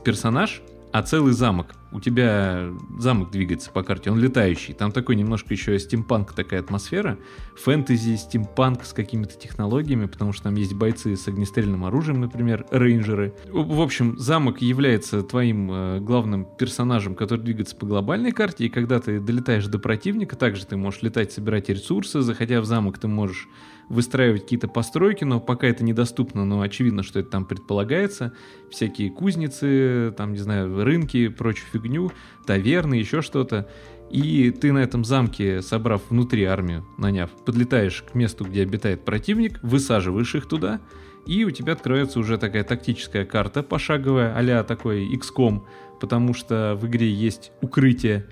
персонаж, 0.03 0.61
а 0.93 1.01
целый 1.01 1.33
замок. 1.33 1.73
У 1.91 1.99
тебя 1.99 2.69
замок 2.99 3.31
двигается 3.31 3.71
по 3.71 3.81
карте, 3.81 4.11
он 4.11 4.19
летающий. 4.19 4.75
Там 4.75 4.91
такой 4.91 5.15
немножко 5.15 5.51
еще 5.51 5.77
стимпанк 5.79 6.33
такая 6.33 6.59
атмосфера. 6.59 7.17
Фэнтези, 7.55 8.15
стимпанк 8.15 8.85
с 8.85 8.93
какими-то 8.93 9.33
технологиями, 9.33 10.05
потому 10.05 10.33
что 10.33 10.43
там 10.43 10.55
есть 10.55 10.75
бойцы 10.75 11.15
с 11.15 11.27
огнестрельным 11.27 11.83
оружием, 11.85 12.21
например, 12.21 12.67
рейнджеры. 12.69 13.33
В 13.51 13.81
общем, 13.81 14.19
замок 14.19 14.61
является 14.61 15.23
твоим 15.23 15.71
э, 15.71 15.99
главным 15.99 16.45
персонажем, 16.45 17.15
который 17.15 17.41
двигается 17.41 17.75
по 17.75 17.87
глобальной 17.87 18.31
карте, 18.31 18.65
и 18.65 18.69
когда 18.69 18.99
ты 18.99 19.19
долетаешь 19.19 19.65
до 19.65 19.79
противника, 19.79 20.35
также 20.35 20.67
ты 20.67 20.77
можешь 20.77 21.01
летать, 21.01 21.31
собирать 21.31 21.69
ресурсы, 21.69 22.21
заходя 22.21 22.61
в 22.61 22.65
замок, 22.65 22.99
ты 22.99 23.07
можешь 23.07 23.47
выстраивать 23.93 24.43
какие-то 24.43 24.67
постройки, 24.67 25.23
но 25.23 25.39
пока 25.39 25.67
это 25.67 25.83
недоступно, 25.83 26.43
но 26.43 26.61
очевидно, 26.61 27.03
что 27.03 27.19
это 27.19 27.29
там 27.29 27.45
предполагается. 27.45 28.33
Всякие 28.69 29.11
кузницы, 29.11 30.13
там, 30.17 30.33
не 30.33 30.39
знаю, 30.39 30.83
рынки, 30.83 31.29
прочую 31.29 31.67
фигню, 31.71 32.11
таверны, 32.45 32.95
еще 32.95 33.21
что-то. 33.21 33.69
И 34.09 34.51
ты 34.51 34.71
на 34.71 34.79
этом 34.79 35.05
замке, 35.05 35.61
собрав 35.61 36.01
внутри 36.09 36.43
армию, 36.43 36.85
наняв, 36.97 37.31
подлетаешь 37.45 38.03
к 38.03 38.13
месту, 38.13 38.45
где 38.45 38.61
обитает 38.63 39.05
противник, 39.05 39.59
высаживаешь 39.63 40.35
их 40.35 40.47
туда, 40.47 40.81
и 41.25 41.45
у 41.45 41.51
тебя 41.51 41.73
откроется 41.73 42.19
уже 42.19 42.37
такая 42.37 42.63
тактическая 42.63 43.25
карта 43.25 43.63
пошаговая, 43.63 44.35
а 44.35 44.63
такой 44.63 45.07
XCOM, 45.15 45.63
потому 45.99 46.33
что 46.33 46.77
в 46.79 46.85
игре 46.85 47.09
есть 47.11 47.51
укрытие, 47.61 48.27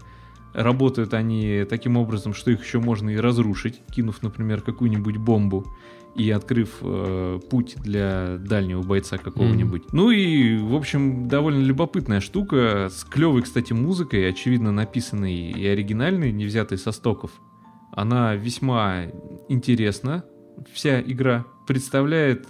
Работают 0.53 1.13
они 1.13 1.65
таким 1.69 1.97
образом, 1.97 2.33
что 2.33 2.51
их 2.51 2.63
еще 2.63 2.79
можно 2.79 3.09
и 3.09 3.17
разрушить, 3.17 3.81
кинув, 3.91 4.21
например, 4.21 4.61
какую-нибудь 4.61 5.17
бомбу 5.17 5.65
и 6.15 6.29
открыв 6.29 6.77
э, 6.81 7.39
путь 7.49 7.75
для 7.77 8.37
дальнего 8.37 8.81
бойца 8.81 9.17
какого-нибудь. 9.17 9.83
Mm. 9.83 9.89
Ну 9.93 10.11
и, 10.11 10.57
в 10.57 10.75
общем, 10.75 11.27
довольно 11.27 11.63
любопытная 11.63 12.19
штука, 12.19 12.89
с 12.91 13.05
клевой, 13.05 13.43
кстати, 13.43 13.71
музыкой, 13.71 14.27
очевидно 14.27 14.71
написанной 14.71 15.33
и 15.33 15.65
оригинальной, 15.65 16.31
не 16.31 16.45
взятой 16.45 16.77
со 16.77 16.91
стоков. 16.91 17.31
Она 17.93 18.35
весьма 18.35 19.05
интересна, 19.47 20.25
вся 20.73 21.01
игра 21.01 21.45
представляет 21.65 22.47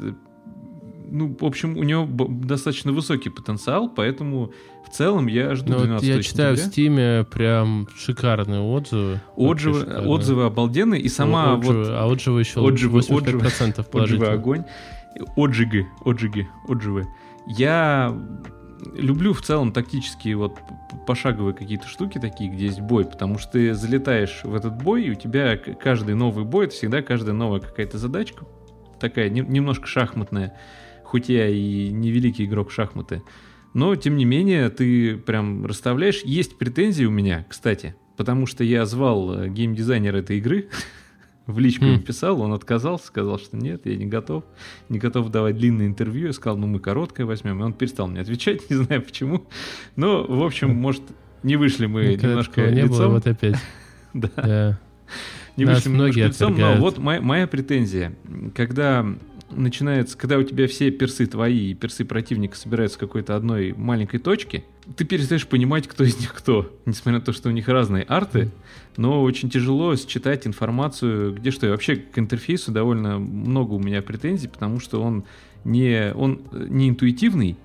ну, 1.11 1.35
в 1.39 1.45
общем, 1.45 1.77
у 1.77 1.83
него 1.83 2.07
достаточно 2.27 2.91
высокий 2.91 3.29
потенциал, 3.29 3.89
поэтому 3.89 4.53
в 4.87 4.89
целом 4.89 5.27
я 5.27 5.53
жду 5.55 5.73
ну, 5.73 5.79
12 5.79 6.07
Я 6.07 6.23
читаю 6.23 6.55
сентября. 6.55 6.69
в 6.69 6.71
Стиме 6.71 7.25
прям 7.25 7.87
шикарные 7.95 8.61
отзывы. 8.61 9.19
Отзывы, 9.35 9.83
отзывы 10.07 10.45
обалденные, 10.45 11.01
и 11.01 11.09
сама 11.09 11.55
отзывы, 11.55 11.83
вот... 11.83 11.87
А 11.89 12.07
отзывы 12.07 12.39
еще 12.39 12.61
отзывы, 12.61 12.99
85% 12.99 13.79
отзывы, 13.79 14.03
отзывы 14.03 14.27
огонь. 14.27 14.63
Отжиги, 15.35 15.85
отжиги, 16.05 16.47
отзывы. 16.67 17.07
Я 17.45 18.17
люблю 18.95 19.33
в 19.33 19.41
целом 19.41 19.73
тактические 19.73 20.37
вот 20.37 20.57
пошаговые 21.05 21.53
какие-то 21.53 21.87
штуки 21.87 22.17
такие, 22.17 22.49
где 22.49 22.65
есть 22.65 22.79
бой, 22.79 23.05
потому 23.05 23.37
что 23.37 23.53
ты 23.53 23.73
залетаешь 23.73 24.41
в 24.43 24.55
этот 24.55 24.81
бой, 24.81 25.03
и 25.03 25.11
у 25.11 25.15
тебя 25.15 25.57
каждый 25.57 26.15
новый 26.15 26.45
бой, 26.45 26.65
это 26.65 26.75
всегда 26.75 27.01
каждая 27.01 27.33
новая 27.33 27.59
какая-то 27.59 27.97
задачка, 27.97 28.45
такая 28.99 29.29
не, 29.29 29.41
немножко 29.41 29.87
шахматная 29.87 30.57
хоть 31.11 31.27
я 31.27 31.49
и 31.49 31.89
не 31.89 32.09
великий 32.09 32.45
игрок 32.45 32.71
шахматы, 32.71 33.21
но, 33.73 33.97
тем 33.97 34.15
не 34.15 34.23
менее, 34.23 34.69
ты 34.69 35.17
прям 35.17 35.65
расставляешь. 35.65 36.21
Есть 36.23 36.57
претензии 36.57 37.03
у 37.03 37.11
меня, 37.11 37.45
кстати, 37.49 37.95
потому 38.15 38.45
что 38.45 38.63
я 38.63 38.85
звал 38.85 39.33
э, 39.33 39.49
геймдизайнера 39.49 40.17
этой 40.17 40.37
игры, 40.37 40.69
в 41.47 41.59
личку 41.59 41.83
mm. 41.83 41.99
писал, 41.99 42.39
он 42.39 42.53
отказался, 42.53 43.07
сказал, 43.07 43.39
что 43.39 43.57
нет, 43.57 43.81
я 43.85 43.97
не 43.97 44.05
готов, 44.05 44.45
не 44.87 44.99
готов 44.99 45.29
давать 45.31 45.57
длинное 45.57 45.87
интервью. 45.87 46.27
Я 46.27 46.33
сказал, 46.33 46.57
ну 46.57 46.67
мы 46.67 46.79
короткое 46.79 47.25
возьмем, 47.25 47.59
и 47.59 47.63
он 47.63 47.73
перестал 47.73 48.07
мне 48.07 48.21
отвечать, 48.21 48.61
не 48.69 48.77
знаю 48.77 49.01
почему. 49.01 49.45
Но, 49.97 50.23
в 50.23 50.41
общем, 50.41 50.73
может, 50.73 51.03
не 51.43 51.57
вышли 51.57 51.87
мы 51.87 52.15
немножко 52.15 52.71
не 52.71 52.83
лицом. 52.83 52.97
было, 52.97 53.07
вот 53.09 53.27
опять. 53.27 53.57
да. 54.13 54.79
Не 55.65 55.73
вышли 55.73 55.89
мы 55.89 55.95
немножко 55.95 56.19
лицом, 56.19 56.57
но 56.57 56.75
вот 56.75 56.97
моя 56.97 57.47
претензия. 57.47 58.13
Когда 58.55 59.05
начинается, 59.51 60.17
когда 60.17 60.37
у 60.37 60.43
тебя 60.43 60.67
все 60.67 60.91
персы 60.91 61.25
твои 61.25 61.71
и 61.71 61.73
персы 61.73 62.05
противника 62.05 62.55
собираются 62.55 62.97
в 62.97 62.99
какой-то 62.99 63.35
одной 63.35 63.73
маленькой 63.73 64.19
точке, 64.19 64.63
ты 64.95 65.05
перестаешь 65.05 65.47
понимать, 65.47 65.87
кто 65.87 66.03
из 66.03 66.19
них 66.19 66.33
кто. 66.33 66.71
Несмотря 66.85 67.19
на 67.19 67.25
то, 67.25 67.33
что 67.33 67.49
у 67.49 67.51
них 67.51 67.67
разные 67.67 68.03
арты, 68.03 68.51
но 68.97 69.21
очень 69.21 69.49
тяжело 69.49 69.95
считать 69.95 70.47
информацию, 70.47 71.33
где 71.33 71.51
что. 71.51 71.67
И 71.67 71.69
вообще 71.69 71.95
к 71.97 72.17
интерфейсу 72.17 72.71
довольно 72.71 73.19
много 73.19 73.73
у 73.73 73.79
меня 73.79 74.01
претензий, 74.01 74.47
потому 74.47 74.79
что 74.79 75.01
он 75.01 75.23
не, 75.63 76.11
он 76.13 76.41
не 76.51 76.89
интуитивный, 76.89 77.57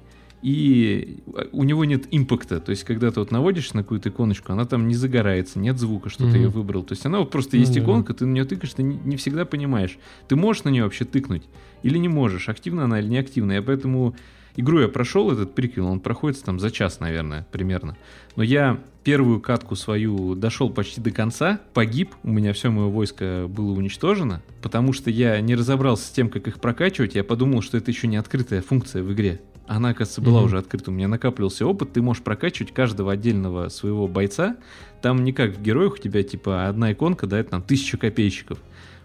и 0.43 1.19
у 1.53 1.65
него 1.65 1.85
нет 1.85 2.07
импакта. 2.11 2.61
То 2.61 2.71
есть, 2.71 2.85
когда 2.85 3.11
ты 3.11 3.21
вот 3.21 3.31
наводишь 3.31 3.73
на 3.73 3.83
какую-то 3.83 4.11
иконочку, 4.11 4.53
она 4.53 4.65
там 4.65 4.89
не 4.89 4.95
загорается, 4.95 5.59
нет 5.59 5.79
звука, 5.79 6.09
что 6.09 6.25
mm-hmm. 6.25 6.33
ты 6.33 6.39
ее 6.39 6.49
выбрал. 6.49 6.83
То 6.83 6.93
есть, 6.93 7.05
она 7.07 7.19
вот 7.19 7.31
просто 7.31 7.57
есть 7.57 7.77
mm-hmm. 7.77 7.83
иконка, 7.83 8.15
ты 8.15 8.27
на 8.27 8.33
нее 8.33 8.45
тыкаешь, 8.45 8.75
ты 8.75 8.83
не, 8.83 8.97
не 9.05 9.17
всегда 9.17 9.45
понимаешь. 9.45 9.99
Ты 10.29 10.37
можешь 10.37 10.65
на 10.65 10.69
нее 10.69 10.85
вообще 10.85 11.05
тыкнуть 11.05 11.45
или 11.83 11.99
не 11.99 12.09
можешь, 12.09 12.49
активна 12.49 12.85
она 12.85 13.01
или 13.01 13.09
неактивная. 13.09 13.57
Я 13.57 13.63
поэтому 13.63 14.15
Игру 14.57 14.81
я 14.81 14.89
прошел, 14.89 15.31
этот 15.31 15.55
приквел, 15.55 15.87
он 15.87 16.01
проходит 16.01 16.43
там 16.43 16.59
за 16.59 16.71
час, 16.71 16.99
наверное, 16.99 17.47
примерно. 17.53 17.97
Но 18.37 18.43
я 18.43 18.81
первую 19.05 19.39
катку 19.41 19.77
свою 19.77 20.35
дошел 20.35 20.71
почти 20.71 21.01
до 21.03 21.11
конца, 21.11 21.61
погиб, 21.75 22.15
у 22.23 22.31
меня 22.31 22.55
все 22.55 22.71
мое 22.71 22.87
войско 22.87 23.47
было 23.49 23.73
уничтожено, 23.73 24.43
потому 24.63 24.95
что 24.95 25.11
я 25.11 25.39
не 25.43 25.55
разобрался 25.55 26.07
с 26.07 26.11
тем, 26.11 26.31
как 26.31 26.49
их 26.49 26.59
прокачивать, 26.59 27.15
я 27.15 27.23
подумал, 27.23 27.61
что 27.61 27.77
это 27.77 27.91
еще 27.91 28.07
не 28.07 28.17
открытая 28.17 28.63
функция 28.63 29.03
в 29.03 29.13
игре. 29.13 29.43
Она, 29.67 29.91
оказывается, 29.91 30.21
была 30.21 30.41
mm-hmm. 30.41 30.45
уже 30.45 30.59
открыта. 30.59 30.91
У 30.91 30.95
меня 30.95 31.09
накапливался 31.09 31.67
опыт. 31.67 31.93
Ты 31.93 32.03
можешь 32.03 32.23
прокачивать 32.23 32.73
каждого 32.73 33.13
отдельного 33.13 33.69
своего 33.69 34.07
бойца. 34.07 34.57
Там 35.03 35.25
не 35.25 35.33
как 35.33 35.57
в 35.57 35.63
героях 35.63 35.95
у 35.95 35.99
тебя, 35.99 36.23
типа, 36.23 36.69
одна 36.69 36.93
иконка 36.93 37.27
дает 37.27 37.51
там 37.51 37.63
тысячу 37.63 37.99
копейщиков. 37.99 38.59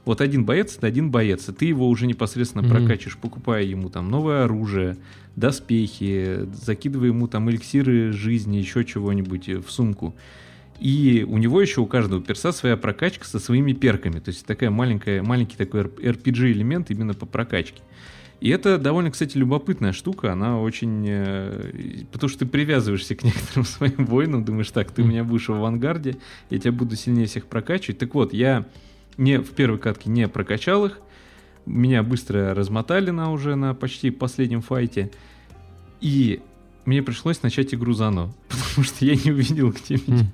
Вот 0.06 0.22
один 0.22 0.46
боец 0.46 0.78
это 0.78 0.88
один 0.88 1.12
боец, 1.12 1.48
и 1.48 1.54
ты 1.54 1.66
его 1.66 1.88
уже 1.88 2.08
непосредственно 2.08 2.64
mm-hmm. 2.64 2.70
прокачиваешь, 2.70 3.18
покупая 3.18 3.64
ему 3.64 3.90
там 3.90 4.10
новое 4.10 4.46
оружие, 4.46 4.98
доспехи, 5.36 6.48
закидывая 6.54 7.10
ему 7.10 7.28
там 7.28 7.50
эликсиры 7.52 8.12
жизни, 8.12 8.58
еще 8.58 8.84
чего-нибудь 8.84 9.48
в 9.48 9.70
сумку. 9.70 10.16
И 10.80 11.24
у 11.30 11.38
него 11.38 11.62
еще 11.62 11.82
у 11.82 11.86
каждого 11.86 12.24
перса 12.24 12.52
своя 12.52 12.76
прокачка 12.76 13.26
со 13.26 13.38
своими 13.38 13.74
перками. 13.74 14.20
То 14.20 14.30
есть 14.30 14.48
такая 14.48 14.72
маленькая, 14.72 15.22
маленький 15.22 15.56
такой 15.56 15.82
RPG 15.82 16.52
элемент 16.52 16.90
именно 16.90 17.14
по 17.14 17.28
прокачке. 17.28 17.84
И 18.42 18.50
это 18.50 18.80
довольно, 18.80 19.12
кстати, 19.12 19.38
любопытная 19.38 19.94
штука. 19.94 20.34
Она 20.34 20.60
очень... 20.60 21.06
Э, 21.08 22.04
потому 22.12 22.28
что 22.28 22.40
ты 22.40 22.46
привязываешься 22.48 23.16
к 23.16 23.24
некоторым 23.24 23.66
своим 23.66 24.06
воинам, 24.08 24.44
думаешь, 24.44 24.72
так, 24.72 24.92
ты 24.92 25.04
у 25.04 25.06
меня 25.06 25.24
будешь 25.24 25.48
в 25.48 25.54
авангарде, 25.54 26.18
я 26.50 26.58
тебя 26.58 26.72
буду 26.72 26.96
сильнее 26.96 27.28
всех 27.28 27.46
прокачивать. 27.46 28.00
Так 28.00 28.16
вот, 28.16 28.34
я 28.34 28.66
не 29.18 29.38
в 29.38 29.52
первой 29.52 29.78
катке 29.78 30.10
не 30.10 30.28
прокачал 30.28 30.88
их. 30.88 31.00
Меня 31.68 32.02
быстро 32.02 32.56
размотали 32.56 33.12
на 33.12 33.32
уже 33.32 33.56
на 33.56 33.76
почти 33.76 34.10
последнем 34.10 34.62
файте. 34.62 35.12
И 36.02 36.42
мне 36.86 37.04
пришлось 37.04 37.44
начать 37.44 37.76
игру 37.76 37.94
заново, 37.94 38.34
потому 38.50 38.84
что 38.84 39.06
я 39.06 39.14
не 39.14 39.32
увидел, 39.32 39.72
где 39.72 40.00
меня... 40.08 40.26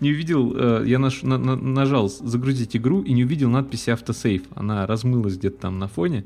Не 0.00 0.10
увидел, 0.10 0.54
э, 0.56 0.84
я 0.86 0.98
наш, 0.98 1.22
на, 1.22 1.38
на, 1.38 1.56
нажал 1.56 2.08
загрузить 2.08 2.76
игру 2.76 3.02
и 3.02 3.12
не 3.12 3.24
увидел 3.24 3.50
надписи 3.50 3.90
автосейв. 3.90 4.42
Она 4.54 4.86
размылась 4.86 5.36
где-то 5.36 5.62
там 5.62 5.78
на 5.78 5.88
фоне. 5.88 6.24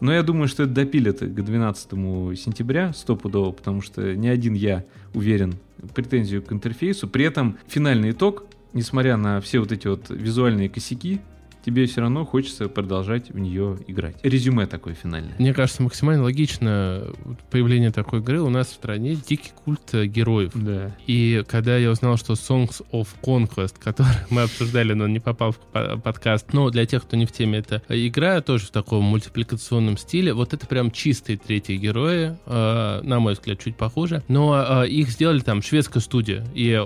Но 0.00 0.12
я 0.12 0.22
думаю, 0.22 0.48
что 0.48 0.64
это 0.64 0.72
допилят 0.72 1.20
к 1.20 1.42
12 1.42 1.90
сентября 2.38 2.92
стопудово, 2.92 3.52
потому 3.52 3.82
что 3.82 4.14
не 4.14 4.28
один 4.28 4.54
я 4.54 4.84
уверен 5.14 5.54
претензию 5.94 6.42
к 6.42 6.52
интерфейсу. 6.52 7.08
При 7.08 7.24
этом 7.24 7.56
финальный 7.66 8.10
итог, 8.10 8.44
несмотря 8.72 9.16
на 9.16 9.40
все 9.40 9.60
вот 9.60 9.72
эти 9.72 9.88
вот 9.88 10.10
визуальные 10.10 10.68
косяки, 10.68 11.20
тебе 11.64 11.86
все 11.86 12.00
равно 12.00 12.24
хочется 12.24 12.68
продолжать 12.68 13.30
в 13.30 13.38
нее 13.38 13.78
играть. 13.86 14.16
Резюме 14.22 14.66
такое 14.66 14.94
финальное. 14.94 15.34
Мне 15.38 15.54
кажется, 15.54 15.82
максимально 15.82 16.24
логично 16.24 17.06
появление 17.50 17.90
такой 17.90 18.20
игры 18.20 18.40
у 18.40 18.50
нас 18.50 18.68
в 18.68 18.72
стране 18.72 19.16
дикий 19.16 19.52
культ 19.64 19.94
э, 19.94 20.06
героев. 20.06 20.52
Да. 20.54 20.96
И 21.06 21.44
когда 21.48 21.76
я 21.76 21.90
узнал, 21.90 22.16
что 22.16 22.34
Songs 22.34 22.82
of 22.92 23.08
Conquest, 23.22 23.76
который 23.82 24.16
мы 24.30 24.42
обсуждали, 24.42 24.92
но 24.92 25.06
не 25.06 25.20
попал 25.20 25.52
в 25.52 25.98
подкаст, 25.98 26.52
но 26.52 26.70
для 26.70 26.86
тех, 26.86 27.02
кто 27.02 27.16
не 27.16 27.26
в 27.26 27.32
теме, 27.32 27.58
это 27.58 27.82
игра 27.88 28.40
тоже 28.40 28.66
в 28.66 28.70
таком 28.70 29.04
мультипликационном 29.04 29.96
стиле. 29.96 30.32
Вот 30.32 30.54
это 30.54 30.66
прям 30.66 30.90
чистые 30.90 31.38
третьи 31.38 31.76
герои, 31.76 32.36
э, 32.46 33.00
на 33.02 33.20
мой 33.20 33.34
взгляд, 33.34 33.58
чуть 33.62 33.76
похуже. 33.76 34.22
Но 34.28 34.82
э, 34.84 34.88
их 34.88 35.10
сделали 35.10 35.40
там 35.40 35.62
шведская 35.62 36.00
студия. 36.00 36.44
И 36.54 36.80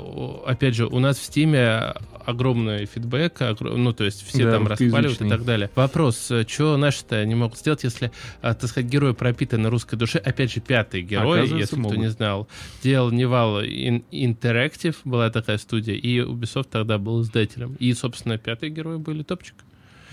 опять 0.47 0.75
же, 0.75 0.87
у 0.87 0.99
нас 0.99 1.19
в 1.19 1.25
Стиме 1.25 1.95
огромный 2.25 2.87
фидбэк, 2.87 3.41
ну, 3.61 3.93
то 3.93 4.05
есть 4.05 4.27
все 4.27 4.45
да, 4.45 4.53
там 4.53 4.67
распаливают 4.67 5.21
и 5.21 5.29
так 5.29 5.45
далее. 5.45 5.71
Вопрос, 5.75 6.31
э, 6.31 6.45
что 6.47 6.77
наши-то 6.77 7.25
не 7.25 7.35
могут 7.35 7.59
сделать, 7.59 7.85
если, 7.85 8.13
а, 8.43 8.55
так 8.55 8.71
сказать, 8.71 8.91
герои 8.91 9.13
пропитаны 9.13 9.69
русской 9.69 9.97
душе, 9.97 10.19
опять 10.19 10.53
же, 10.53 10.61
пятый 10.61 11.03
герой, 11.03 11.49
если 11.49 11.77
могут. 11.77 11.93
кто 11.93 12.03
не 12.03 12.11
знал, 12.11 12.49
делал 12.83 13.11
Nival 13.11 13.63
Interactive, 13.63 14.97
была 15.05 15.31
такая 15.31 15.59
студия, 15.59 15.95
и 15.95 16.19
Ubisoft 16.21 16.69
тогда 16.71 16.99
был 16.99 17.23
издателем. 17.23 17.77
И, 17.79 17.93
собственно, 17.95 18.39
пятый 18.39 18.71
герой 18.71 18.99
были 18.99 19.23
топчик. 19.23 19.57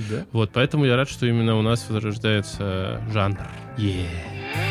Да? 0.09 0.25
Вот, 0.31 0.51
поэтому 0.53 0.85
я 0.85 0.95
рад, 0.95 1.09
что 1.09 1.25
именно 1.25 1.57
у 1.57 1.61
нас 1.61 1.85
возрождается 1.89 3.01
жанр. 3.11 3.37
Yeah. 3.77 4.70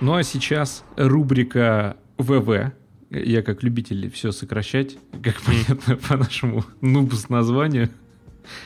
Ну 0.00 0.14
а 0.14 0.22
сейчас 0.22 0.84
рубрика 0.96 1.96
ВВ. 2.18 2.72
Я 3.10 3.42
как 3.42 3.62
любитель 3.62 4.10
все 4.10 4.30
сокращать, 4.30 4.98
как 5.22 5.40
понятно 5.40 5.96
по 5.96 6.16
нашему 6.18 6.64
нубус 6.82 7.30
названию. 7.30 7.88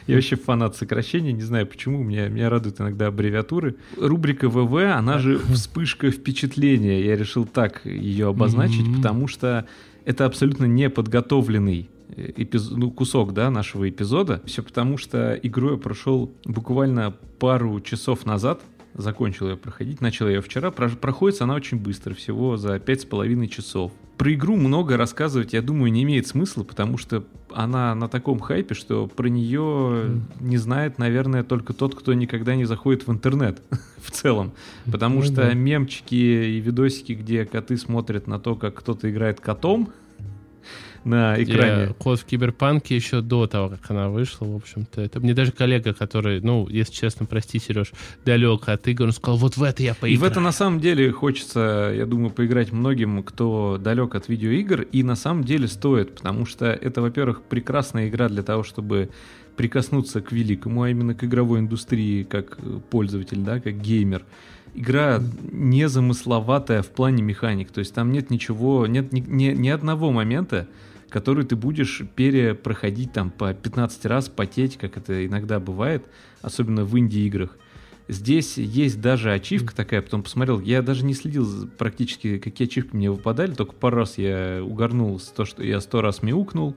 Я 0.07 0.17
вообще 0.17 0.37
фанат 0.37 0.77
сокращений, 0.77 1.33
не 1.33 1.43
знаю 1.43 1.67
почему, 1.67 2.03
меня, 2.03 2.29
меня 2.29 2.51
радуют 2.51 2.81
иногда 2.81 3.07
аббревиатуры. 3.07 3.77
Рубрика 3.97 4.49
ВВ, 4.49 4.75
она 4.93 5.19
же 5.19 5.39
вспышка 5.39 6.11
впечатления. 6.11 7.05
Я 7.05 7.17
решил 7.17 7.47
так 7.47 7.87
ее 7.87 8.29
обозначить, 8.29 8.87
mm-hmm. 8.87 8.97
потому 8.97 9.29
что 9.29 9.67
это 10.05 10.27
абсолютно 10.27 10.65
неподготовленный 10.65 11.89
э, 12.09 12.33
эпиз... 12.37 12.71
ну, 12.71 12.91
кусок 12.91 13.33
да, 13.35 13.51
нашего 13.51 13.89
эпизода. 13.89 14.43
Все 14.47 14.63
потому, 14.63 14.99
что 14.99 15.35
игру 15.35 15.73
я 15.73 15.77
прошел 15.77 16.33
буквально 16.45 17.15
пару 17.39 17.81
часов 17.81 18.27
назад 18.27 18.63
закончил 18.95 19.49
ее 19.49 19.57
проходить, 19.57 20.01
начал 20.01 20.29
ее 20.29 20.41
вчера, 20.41 20.71
Про 20.71 20.89
проходится 20.89 21.45
она 21.45 21.55
очень 21.55 21.79
быстро, 21.79 22.15
всего 22.15 22.57
за 22.57 22.79
пять 22.79 23.03
с 23.03 23.05
половиной 23.05 23.49
часов. 23.49 23.93
Про 24.17 24.35
игру 24.35 24.57
много 24.57 24.97
рассказывать, 24.97 25.53
я 25.55 25.63
думаю, 25.63 25.91
не 25.91 26.03
имеет 26.03 26.27
смысла, 26.27 26.63
потому 26.63 26.99
что 26.99 27.25
она 27.51 27.95
на 27.95 28.09
таком 28.09 28.39
хайпе, 28.39 28.75
что 28.75 29.07
про 29.07 29.29
нее 29.29 30.21
не 30.41 30.59
знает, 30.59 30.99
наверное, 30.99 31.43
только 31.43 31.73
тот, 31.73 31.95
кто 31.95 32.13
никогда 32.13 32.55
не 32.55 32.65
заходит 32.65 33.07
в 33.07 33.13
интернет 33.13 33.63
в 33.97 34.11
целом. 34.11 34.53
Потому 34.91 35.21
ну, 35.21 35.23
что 35.23 35.55
мемчики 35.55 36.15
и 36.15 36.61
видосики, 36.61 37.13
где 37.13 37.47
коты 37.47 37.77
смотрят 37.79 38.27
на 38.27 38.39
то, 38.39 38.57
как 38.57 38.75
кто-то 38.75 39.11
играет 39.11 39.41
котом, 39.41 39.91
на 41.05 41.43
экране. 41.43 41.83
Я, 41.83 41.93
код 41.95 42.21
в 42.21 42.25
Киберпанке 42.25 42.95
еще 42.95 43.21
до 43.21 43.47
того, 43.47 43.71
как 43.71 43.91
она 43.91 44.09
вышла, 44.09 44.45
в 44.45 44.55
общем-то. 44.55 45.01
Это 45.01 45.21
мне 45.21 45.35
даже 45.35 45.53
коллега, 45.53 45.95
который, 45.95 46.41
ну, 46.41 46.69
если 46.69 46.93
честно, 46.93 47.27
прости, 47.27 47.59
Сереж, 47.59 47.93
далек 48.25 48.69
от 48.69 48.87
игр, 48.89 49.05
он 49.05 49.13
сказал, 49.13 49.39
вот 49.39 49.57
в 49.57 49.63
это 49.63 49.83
я 49.83 49.95
поиграю. 49.95 50.15
И 50.15 50.17
в 50.19 50.25
это 50.25 50.41
на 50.41 50.53
самом 50.53 50.81
деле 50.81 51.11
хочется, 51.11 51.93
я 51.97 52.07
думаю, 52.07 52.31
поиграть 52.31 52.73
многим, 52.73 53.23
кто 53.23 53.79
далек 53.81 54.15
от 54.15 54.29
видеоигр, 54.29 54.83
и 54.83 55.03
на 55.03 55.17
самом 55.17 55.45
деле 55.45 55.69
стоит, 55.69 56.15
потому 56.17 56.47
что 56.47 56.67
это, 56.67 57.01
во-первых, 57.01 57.43
прекрасная 57.43 58.09
игра 58.09 58.29
для 58.29 58.43
того, 58.43 58.63
чтобы 58.63 59.11
прикоснуться 59.57 60.21
к 60.21 60.33
великому, 60.33 60.83
а 60.83 60.91
именно 60.91 61.15
к 61.15 61.25
игровой 61.25 61.61
индустрии, 61.61 62.23
как 62.25 62.59
пользователь, 62.91 63.39
да, 63.39 63.61
как 63.61 63.81
геймер 63.81 64.25
игра 64.75 65.21
незамысловатая 65.51 66.83
в 66.83 66.89
плане 66.89 67.23
механик. 67.23 67.71
То 67.71 67.81
есть 67.81 67.95
там 67.95 68.13
нет 68.13 68.31
ничего, 68.31 68.87
нет 68.87 69.13
ни, 69.13 69.21
ни, 69.21 69.47
ни 69.53 69.69
одного 69.69 70.13
момента, 70.13 70.69
который 71.11 71.45
ты 71.45 71.57
будешь 71.57 72.03
перепроходить 72.15 73.13
там 73.13 73.31
по 73.31 73.53
15 73.53 74.07
раз, 74.07 74.29
потеть, 74.29 74.79
как 74.79 74.97
это 74.97 75.27
иногда 75.27 75.61
бывает, 75.61 76.07
особенно 76.41 76.85
в 76.85 76.99
инди-играх. 76.99 77.59
Здесь 78.09 78.57
есть 78.57 79.01
даже 79.01 79.33
ачивка 79.33 79.75
такая, 79.75 80.03
потом 80.03 80.23
посмотрел, 80.25 80.61
я 80.61 80.83
даже 80.83 81.05
не 81.05 81.15
следил 81.15 81.69
практически, 81.79 82.39
какие 82.39 82.67
ачивки 82.67 82.97
мне 82.97 83.11
выпадали, 83.11 83.53
только 83.53 83.73
пару 83.73 83.99
раз 83.99 84.19
я 84.19 84.63
угорнул 84.65 85.21
то, 85.37 85.45
что 85.45 85.63
я 85.63 85.81
сто 85.81 86.01
раз 86.01 86.23
мяукнул, 86.23 86.75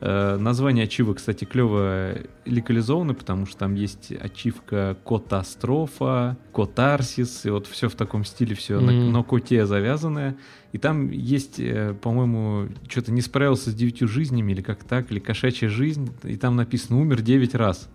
название 0.00 0.84
ачивок, 0.84 1.16
кстати, 1.16 1.44
клево 1.44 2.14
локализовано, 2.46 3.14
потому 3.14 3.46
что 3.46 3.58
там 3.58 3.74
есть 3.74 4.12
ачивка 4.12 4.96
Котастрофа, 5.04 6.36
Котарсис, 6.52 7.46
и 7.46 7.50
вот 7.50 7.66
все 7.66 7.88
в 7.88 7.94
таком 7.94 8.24
стиле, 8.24 8.54
все 8.54 8.74
mm-hmm. 8.74 9.10
на, 9.10 9.10
на 9.10 9.22
коте 9.22 9.66
завязанное. 9.66 10.36
И 10.72 10.78
там 10.78 11.10
есть, 11.10 11.58
э, 11.58 11.94
по-моему, 12.00 12.68
что-то 12.88 13.10
не 13.12 13.22
справился 13.22 13.70
с 13.70 13.74
девятью 13.74 14.06
жизнями, 14.06 14.52
или 14.52 14.60
как 14.60 14.84
так, 14.84 15.10
или 15.10 15.18
кошачья 15.18 15.68
жизнь, 15.68 16.10
и 16.22 16.36
там 16.36 16.56
написано 16.56 17.00
«умер 17.00 17.22
девять 17.22 17.54
раз». 17.54 17.88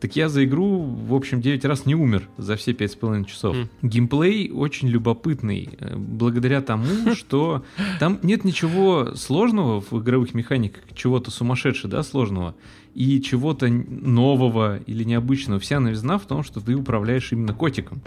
Так 0.00 0.14
я 0.14 0.28
за 0.28 0.44
игру, 0.44 0.82
в 0.82 1.14
общем, 1.14 1.40
9 1.40 1.64
раз 1.64 1.86
не 1.86 1.94
умер 1.94 2.28
за 2.36 2.56
все 2.56 2.72
5,5 2.72 3.24
часов. 3.24 3.56
Mm. 3.56 3.68
Геймплей 3.82 4.50
очень 4.50 4.88
любопытный, 4.88 5.70
э, 5.78 5.96
благодаря 5.96 6.60
тому, 6.60 7.14
что 7.14 7.64
там 7.98 8.18
нет 8.22 8.44
ничего 8.44 9.14
сложного 9.14 9.80
в 9.80 9.92
игровых 9.94 10.34
механиках, 10.34 10.82
чего-то 10.94 11.30
сумасшедшего, 11.30 11.90
да, 11.90 12.02
сложного, 12.02 12.54
и 12.94 13.20
чего-то 13.20 13.68
нового 13.68 14.78
или 14.86 15.04
необычного. 15.04 15.60
Вся 15.60 15.80
новизна 15.80 16.18
в 16.18 16.26
том, 16.26 16.42
что 16.42 16.60
ты 16.60 16.74
управляешь 16.74 17.32
именно 17.32 17.54
котиком. 17.54 18.02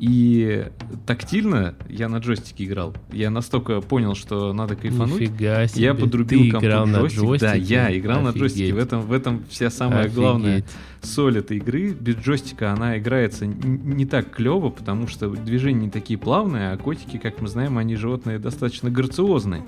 И 0.00 0.66
тактильно 1.06 1.74
я 1.90 2.08
на 2.08 2.18
джойстике 2.18 2.64
играл. 2.64 2.94
Я 3.12 3.28
настолько 3.28 3.82
понял, 3.82 4.14
что 4.14 4.54
надо 4.54 4.74
кайфануть. 4.74 5.20
Нифига 5.20 5.66
себе. 5.66 5.84
Я 5.84 5.94
подрубил 5.94 6.40
Ты 6.40 6.48
играл 6.48 6.86
на 6.86 7.00
джойстик. 7.00 7.22
джойстике? 7.22 7.52
Да, 7.52 7.54
я 7.54 7.98
играл 7.98 8.22
на 8.22 8.30
джойстике. 8.30 8.64
Офигеть. 8.64 8.74
В 8.74 8.78
этом, 8.78 9.00
в 9.02 9.12
этом 9.12 9.44
вся 9.50 9.68
самая 9.68 10.08
главная 10.08 10.58
Офигеть. 10.58 10.70
Соль 11.02 11.38
этой 11.38 11.56
игры. 11.58 11.90
Без 11.90 12.16
джойстика 12.16 12.72
она 12.72 12.98
играется 12.98 13.46
не 13.46 14.04
так 14.06 14.30
клево, 14.30 14.70
потому 14.70 15.06
что 15.06 15.28
движения 15.30 15.82
не 15.86 15.90
такие 15.90 16.18
плавные, 16.18 16.70
а 16.72 16.76
котики, 16.76 17.16
как 17.18 17.40
мы 17.40 17.48
знаем, 17.48 17.78
они 17.78 17.96
животные 17.96 18.38
достаточно 18.38 18.90
грациозные. 18.90 19.62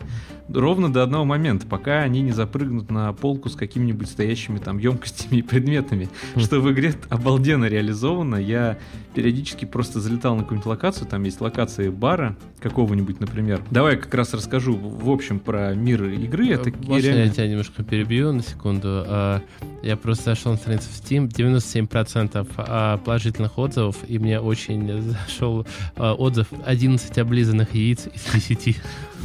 Ровно 0.49 0.93
до 0.93 1.03
одного 1.03 1.25
момента, 1.25 1.67
пока 1.67 2.01
они 2.03 2.21
не 2.23 2.33
запрыгнут 2.33 2.91
на 2.91 3.13
полку 3.13 3.49
с 3.49 3.57
какими-нибудь 3.57 4.09
стоящими 4.09 4.59
там 4.59 4.79
емкостями 4.79 5.39
и 5.39 5.43
предметами. 5.43 6.09
Что 6.37 6.61
в 6.61 6.71
игре 6.73 6.95
обалденно 7.09 7.65
реализовано. 7.67 8.37
Я 8.37 8.79
периодически 9.15 9.65
просто 9.65 10.01
залетал 10.01 10.35
на 10.37 10.43
какую-нибудь 10.43 10.67
локацию, 10.67 11.07
там 11.07 11.23
есть 11.25 11.41
локации 11.41 11.89
бара 11.91 12.37
какого-нибудь, 12.61 13.21
например. 13.21 13.61
Давай 13.71 13.95
я 13.95 14.01
как 14.01 14.15
раз 14.15 14.33
расскажу 14.35 14.75
в 14.75 15.11
общем 15.11 15.39
про 15.39 15.75
мир 15.75 16.05
игры. 16.05 16.49
Это 16.49 16.71
Э, 16.71 16.73
Можно 16.87 17.07
реально- 17.07 17.25
я 17.25 17.31
тебя 17.31 17.49
немножко 17.49 17.83
перебью 17.83 18.33
на 18.33 18.43
секунду? 18.43 18.83
А, 19.07 19.43
Я 19.83 19.97
просто 19.97 20.25
зашел 20.27 20.53
на 20.53 20.59
страницу 20.59 20.85
в 20.91 20.93
Steam, 20.93 21.22
97% 21.27 22.47
а, 22.57 22.99
положительных 22.99 23.59
отзывов, 23.59 23.97
и 24.09 24.19
мне 24.19 24.41
очень 24.41 25.01
зашел 25.03 25.67
а, 25.97 26.15
отзыв 26.15 26.49
11 26.65 27.19
облизанных 27.19 27.75
яиц 27.75 28.09
из 28.13 28.49
10. 28.49 28.81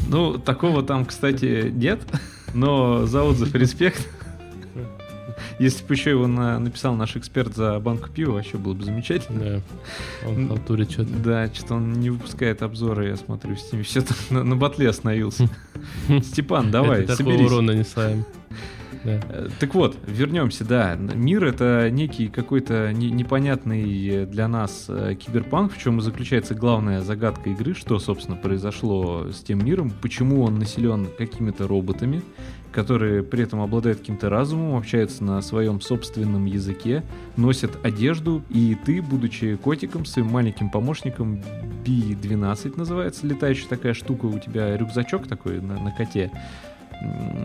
Ну, 0.10 0.38
такого 0.38 0.84
там, 0.84 1.06
кстати, 1.06 1.70
нет, 1.74 2.02
но 2.54 3.06
за 3.06 3.24
отзыв 3.24 3.54
респект. 3.56 4.08
Если 5.60 5.84
бы 5.86 5.94
еще 5.96 6.12
его 6.12 6.28
на- 6.28 6.60
написал 6.60 6.96
наш 6.96 7.16
эксперт 7.16 7.56
за 7.56 7.80
банку 7.80 8.10
пива, 8.10 8.34
вообще 8.34 8.58
было 8.58 8.74
бы 8.74 8.84
замечательно. 8.84 9.62
Да, 10.24 10.28
он 10.28 10.48
халтурит 10.48 10.92
что-то. 10.92 11.14
Да, 11.14 11.48
что-то 11.54 11.76
он 11.76 11.94
не 11.94 12.10
выпускает 12.10 12.62
обзоры, 12.62 13.08
я 13.10 13.16
смотрю 13.18 13.56
в 13.56 13.60
Steam. 13.60 13.84
Все 13.84 14.04
на, 14.30 14.44
на 14.44 14.56
батле 14.56 14.90
остановился. 14.90 15.50
Степан, 16.24 16.72
давай, 16.72 17.04
Это 17.04 17.18
такого 17.18 17.34
урона 17.34 17.74
нанесла 17.74 18.12
им. 18.12 18.26
Э, 19.04 19.50
Так 19.60 19.76
вот, 19.76 19.98
вернемся, 20.06 20.66
да. 20.66 20.96
Мир 20.96 21.46
это 21.46 21.90
некий 21.90 22.28
какой-то 22.28 22.92
не- 22.94 23.12
непонятный 23.12 24.26
для 24.26 24.48
нас 24.48 24.86
э, 24.90 25.16
киберпанк, 25.16 25.74
в 25.74 25.78
чем 25.78 26.00
и 26.00 26.02
заключается 26.02 26.56
главная 26.56 27.02
загадка 27.02 27.50
игры, 27.50 27.74
что, 27.74 28.00
собственно, 28.00 28.38
произошло 28.38 29.28
с 29.32 29.40
тем 29.42 29.64
миром, 29.66 29.92
почему 30.02 30.44
он 30.44 30.60
населен 30.60 31.08
какими-то 31.18 31.68
роботами, 31.68 32.22
которые 32.72 33.24
при 33.24 33.44
этом 33.44 33.62
обладают 33.62 34.00
каким-то 34.00 34.30
разумом, 34.30 34.76
общаются 34.76 35.24
на 35.24 35.42
своем 35.42 35.82
собственном 35.82 36.46
языке, 36.46 37.04
носят 37.36 37.72
одежду, 37.84 38.44
и 38.50 38.76
ты, 38.86 39.02
будучи 39.02 39.56
котиком, 39.56 40.06
своим 40.06 40.28
маленьким 40.28 40.70
помощником, 40.70 41.42
B12 41.86 42.74
называется, 42.78 43.26
летающая 43.26 43.68
такая 43.68 43.94
штука, 43.94 44.26
у 44.26 44.38
тебя 44.38 44.76
рюкзачок 44.76 45.28
такой 45.28 45.62
на, 45.62 45.80
на 45.82 45.92
коте, 45.92 46.30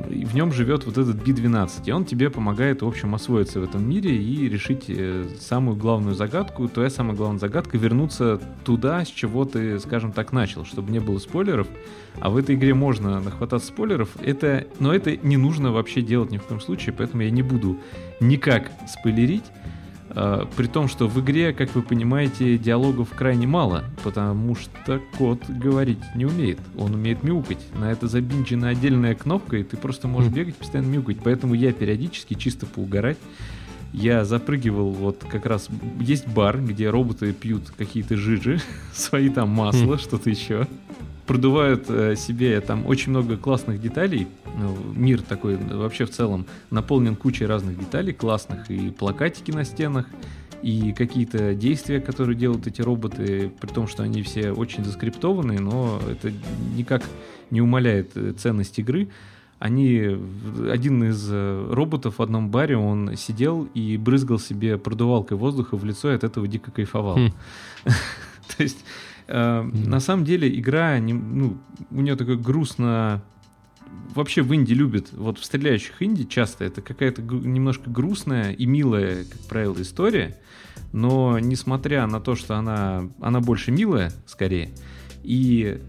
и 0.09 0.24
в 0.24 0.34
нем 0.34 0.53
живет 0.53 0.86
вот 0.86 0.96
этот 0.96 1.16
B12, 1.16 1.82
и 1.84 1.92
он 1.92 2.05
тебе 2.05 2.30
помогает, 2.30 2.82
в 2.82 2.86
общем, 2.86 3.14
освоиться 3.14 3.61
в 3.61 3.64
этом 3.64 3.88
мире 3.88 4.16
и 4.16 4.48
решить 4.48 4.84
э, 4.88 5.26
самую 5.40 5.76
главную 5.76 6.14
загадку. 6.14 6.68
Твоя 6.68 6.88
самая 6.88 7.14
главная 7.14 7.38
загадка— 7.38 7.76
вернуться 7.78 8.40
туда, 8.64 9.05
с 9.05 9.09
чего 9.09 9.44
ты, 9.44 9.78
скажем 9.78 10.12
так, 10.12 10.32
начал, 10.32 10.64
чтобы 10.64 10.90
не 10.90 11.00
было 11.00 11.18
спойлеров. 11.18 11.66
А 12.18 12.30
в 12.30 12.36
этой 12.36 12.55
игре 12.55 12.72
можно 12.72 13.20
нахвататься 13.20 13.68
спойлеров, 13.68 14.11
это, 14.22 14.66
но 14.78 14.94
это 14.94 15.16
не 15.16 15.36
нужно 15.36 15.72
вообще 15.72 16.00
делать 16.00 16.30
ни 16.30 16.38
в 16.38 16.44
коем 16.44 16.61
случае, 16.61 16.94
поэтому 16.96 17.22
я 17.22 17.30
не 17.30 17.42
буду 17.42 17.78
никак 18.20 18.70
спойлерить. 18.88 19.44
А, 20.15 20.47
При 20.57 20.67
том, 20.67 20.89
что 20.89 21.09
в 21.09 21.19
игре, 21.21 21.53
как 21.53 21.75
вы 21.75 21.83
понимаете, 21.83 22.59
диалогов 22.59 23.09
крайне 23.11 23.47
мало, 23.47 23.85
потому 24.05 24.55
что 24.55 25.01
кот 25.17 25.43
говорить 25.49 25.99
не 26.15 26.27
умеет. 26.27 26.59
Он 26.77 26.95
умеет 26.95 27.23
мяукать. 27.23 27.59
На 27.75 27.91
это 27.91 28.09
забинчена 28.09 28.69
отдельная 28.69 29.15
кнопка, 29.15 29.57
и 29.57 29.63
ты 29.63 29.77
просто 29.77 30.09
можешь 30.09 30.31
Хм. 30.31 30.35
бегать, 30.35 30.57
постоянно 30.57 30.89
мяукать. 30.91 31.19
Поэтому 31.25 31.55
я 31.55 31.73
периодически, 31.73 32.35
чисто 32.35 32.67
поугарать, 32.67 33.19
я 33.93 34.25
запрыгивал, 34.25 34.91
вот 34.91 35.25
как 35.31 35.45
раз 35.47 35.69
есть 36.01 36.27
бар, 36.27 36.61
где 36.61 36.89
роботы 36.91 37.33
пьют 37.33 37.71
какие-то 37.77 38.17
жижи, 38.17 38.61
свои 38.95 39.29
там 39.29 39.51
масла, 39.51 39.99
что-то 39.99 40.31
еще. 40.31 40.67
Продувают 41.27 41.85
э, 41.89 42.16
себе 42.16 42.61
там 42.61 42.87
очень 42.87 43.11
много 43.11 43.37
классных 43.37 43.81
деталей. 43.81 44.27
Ну, 44.59 44.77
мир 44.95 45.23
такой 45.23 45.57
вообще 45.57 46.05
в 46.05 46.11
целом 46.11 46.47
наполнен 46.70 47.16
кучей 47.16 47.47
разных 47.47 47.79
деталей 47.79 48.12
классных. 48.12 48.70
И 48.70 48.91
плакатики 48.91 49.51
на 49.51 49.64
стенах, 49.64 50.07
и 50.62 50.93
какие-то 50.93 51.55
действия, 51.55 52.01
которые 52.01 52.37
делают 52.37 52.66
эти 52.66 52.81
роботы, 52.83 53.53
при 53.61 53.68
том, 53.68 53.89
что 53.89 54.03
они 54.05 54.23
все 54.23 54.53
очень 54.53 54.85
заскриптованные, 54.85 55.61
но 55.61 56.01
это 56.09 56.33
никак 56.77 57.03
не 57.51 57.61
умаляет 57.61 58.16
э, 58.16 58.33
ценность 58.33 58.79
игры. 58.79 59.09
Они, 59.59 60.18
один 60.70 61.05
из 61.05 61.29
э, 61.31 61.68
роботов 61.70 62.18
в 62.18 62.23
одном 62.23 62.51
баре, 62.51 62.77
он 62.77 63.16
сидел 63.16 63.68
и 63.75 63.97
брызгал 63.97 64.39
себе 64.39 64.79
продувалкой 64.79 65.37
воздуха 65.37 65.77
в 65.77 65.85
лицо 65.85 66.11
и 66.11 66.14
от 66.14 66.25
этого 66.25 66.49
дико 66.49 66.70
кайфовал. 66.70 67.16
Хм. 67.16 67.33
То 68.57 68.62
есть, 68.62 68.85
э, 69.27 69.62
на 69.62 70.01
самом 70.01 70.25
деле, 70.25 70.49
игра, 70.59 70.99
не- 70.99 71.12
ну, 71.12 71.59
у 71.91 72.01
нее 72.01 72.16
такое 72.16 72.37
грустно... 72.37 73.23
Вообще 74.14 74.43
в 74.43 74.55
инди 74.55 74.75
любят, 74.75 75.09
вот 75.12 75.39
в 75.39 75.45
стреляющих 75.45 76.03
инди 76.03 76.25
часто 76.25 76.64
это 76.64 76.83
какая-то 76.83 77.23
немножко 77.23 77.89
грустная 77.89 78.53
и 78.53 78.66
милая, 78.66 79.25
как 79.25 79.41
правило, 79.49 79.81
история, 79.81 80.39
но 80.93 81.39
несмотря 81.39 82.07
на 82.07 82.20
то, 82.20 82.35
что 82.35 82.57
она, 82.57 83.09
она 83.20 83.41
больше 83.41 83.70
милая, 83.70 84.12
скорее, 84.27 84.70
и 85.23 85.81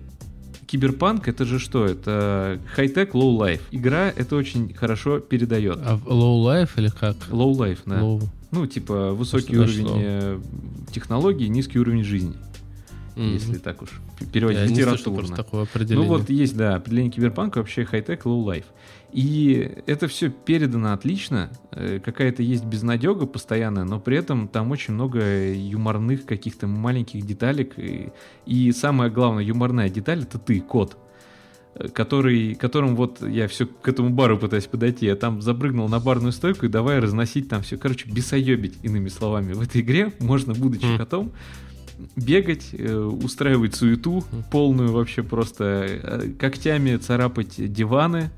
киберпанк 0.67 1.27
это 1.27 1.43
же 1.43 1.59
что? 1.59 1.85
Это 1.85 2.59
хай-тек, 2.73 3.13
low-life. 3.13 3.61
Игра 3.71 4.07
это 4.09 4.37
очень 4.37 4.73
хорошо 4.73 5.19
передает. 5.19 5.79
А 5.81 5.99
life 6.05 6.71
или 6.77 6.89
как? 6.89 7.17
Low-life, 7.29 7.79
да. 7.85 7.99
Low. 7.99 8.23
Ну, 8.51 8.67
типа 8.67 9.11
высокий 9.11 9.53
Что 9.53 9.65
значит 9.67 9.85
уровень 9.85 9.97
low? 9.97 10.01
э, 10.03 10.39
технологий, 10.91 11.49
низкий 11.49 11.79
уровень 11.79 12.03
жизни, 12.03 12.35
Мгм. 13.15 13.33
если 13.33 13.57
так 13.57 13.81
уж 13.81 13.89
Я 14.19 14.27
переводить 14.27 14.69
не 14.69 14.75
литературно. 14.75 15.45
Ну 15.89 16.03
вот 16.03 16.29
есть, 16.29 16.57
да, 16.57 16.75
определение 16.75 17.11
киберпанка 17.11 17.59
вообще 17.59 17.85
хай-тек, 17.85 18.25
low-life. 18.25 18.65
И 19.11 19.69
это 19.85 20.07
все 20.07 20.29
передано 20.29 20.93
отлично. 20.93 21.51
Э, 21.71 21.99
Какая-то 22.03 22.41
есть 22.41 22.65
безнадега 22.65 23.27
постоянная, 23.27 23.83
но 23.83 23.99
при 23.99 24.17
этом 24.17 24.47
там 24.47 24.71
очень 24.71 24.95
много 24.95 25.53
юморных 25.53 26.25
каких-то 26.25 26.65
маленьких 26.65 27.23
деталек. 27.23 27.77
И, 27.77 28.09
и 28.47 28.71
самая 28.71 29.11
главная 29.11 29.43
юморная 29.43 29.89
деталь 29.89 30.23
это 30.23 30.39
ты, 30.39 30.59
кот 30.61 30.97
э, 31.75 31.89
который, 31.89 32.55
которым 32.55 32.95
вот 32.95 33.21
я 33.21 33.47
все 33.47 33.67
к 33.67 33.87
этому 33.87 34.09
бару 34.09 34.39
пытаюсь 34.39 34.65
подойти, 34.65 35.05
я 35.05 35.15
там 35.15 35.43
запрыгнул 35.43 35.87
на 35.87 35.99
барную 35.99 36.31
стойку 36.31 36.65
и 36.65 36.69
давай 36.69 36.97
разносить 36.97 37.49
там 37.49 37.61
все, 37.61 37.77
короче, 37.77 38.09
бесоебить, 38.09 38.79
иными 38.81 39.09
словами. 39.09 39.53
В 39.53 39.61
этой 39.61 39.81
игре 39.81 40.11
можно, 40.19 40.55
будучи 40.55 40.97
котом, 40.97 41.31
бегать, 42.15 42.69
э, 42.73 42.95
устраивать 42.95 43.75
суету 43.75 44.23
полную 44.51 44.91
вообще 44.91 45.23
просто, 45.23 45.63
э, 45.63 46.29
когтями 46.39 46.97
царапать 46.97 47.55
диваны, 47.73 48.31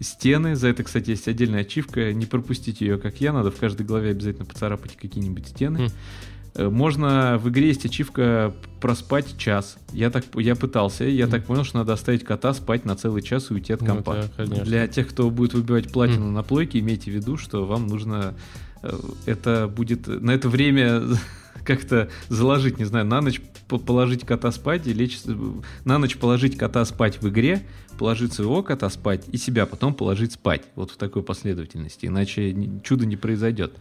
стены. 0.00 0.56
За 0.56 0.68
это, 0.68 0.82
кстати, 0.82 1.10
есть 1.10 1.28
отдельная 1.28 1.60
ачивка. 1.60 2.12
Не 2.12 2.26
пропустите 2.26 2.84
ее, 2.86 2.98
как 2.98 3.20
я. 3.20 3.32
Надо 3.32 3.50
в 3.50 3.56
каждой 3.56 3.86
главе 3.86 4.10
обязательно 4.10 4.44
поцарапать 4.44 4.96
какие-нибудь 4.96 5.46
стены. 5.48 5.86
Хм. 5.86 5.90
Э, 6.56 6.68
Можно 6.68 7.38
в 7.38 7.48
игре 7.48 7.68
есть 7.68 7.84
ачивка 7.84 8.54
проспать 8.80 9.36
час. 9.38 9.76
Я 9.92 10.10
так 10.10 10.24
я 10.36 10.54
пытался, 10.56 11.04
я 11.04 11.26
Хм. 11.26 11.30
так 11.30 11.44
понял, 11.44 11.64
что 11.64 11.78
надо 11.78 11.92
оставить 11.92 12.24
кота 12.24 12.54
спать 12.54 12.84
на 12.84 12.96
целый 12.96 13.22
час 13.22 13.50
и 13.50 13.54
уйти 13.54 13.72
от 13.72 13.80
Ну, 13.80 13.86
компа. 13.88 14.10
это, 14.18 14.30
конечно. 14.36 14.64
Для 14.64 14.86
тех, 14.88 15.08
кто 15.08 15.30
будет 15.30 15.54
выбивать 15.54 15.90
платину 15.92 16.26
Хм. 16.30 16.34
на 16.34 16.42
плойке, 16.42 16.80
имейте 16.80 17.10
в 17.10 17.14
виду, 17.14 17.36
что 17.36 17.64
вам 17.66 17.86
нужно 17.86 18.34
это 19.24 19.66
будет 19.74 20.06
на 20.06 20.32
это 20.32 20.48
время 20.50 21.00
как-то 21.64 22.08
заложить, 22.28 22.78
не 22.78 22.84
знаю, 22.84 23.06
на 23.06 23.20
ночь 23.20 23.40
по- 23.68 23.78
положить 23.78 24.24
кота 24.26 24.52
спать 24.52 24.86
и 24.86 24.92
лечь, 24.92 25.18
на 25.84 25.98
ночь 25.98 26.16
положить 26.16 26.56
кота 26.56 26.84
спать 26.84 27.20
в 27.20 27.28
игре, 27.28 27.62
положить 27.98 28.32
своего 28.32 28.62
кота 28.62 28.90
спать 28.90 29.24
и 29.32 29.36
себя 29.36 29.66
потом 29.66 29.94
положить 29.94 30.32
спать. 30.32 30.62
Вот 30.74 30.90
в 30.90 30.96
такой 30.96 31.22
последовательности, 31.22 32.06
иначе 32.06 32.54
чудо 32.82 33.06
не 33.06 33.16
произойдет. 33.16 33.72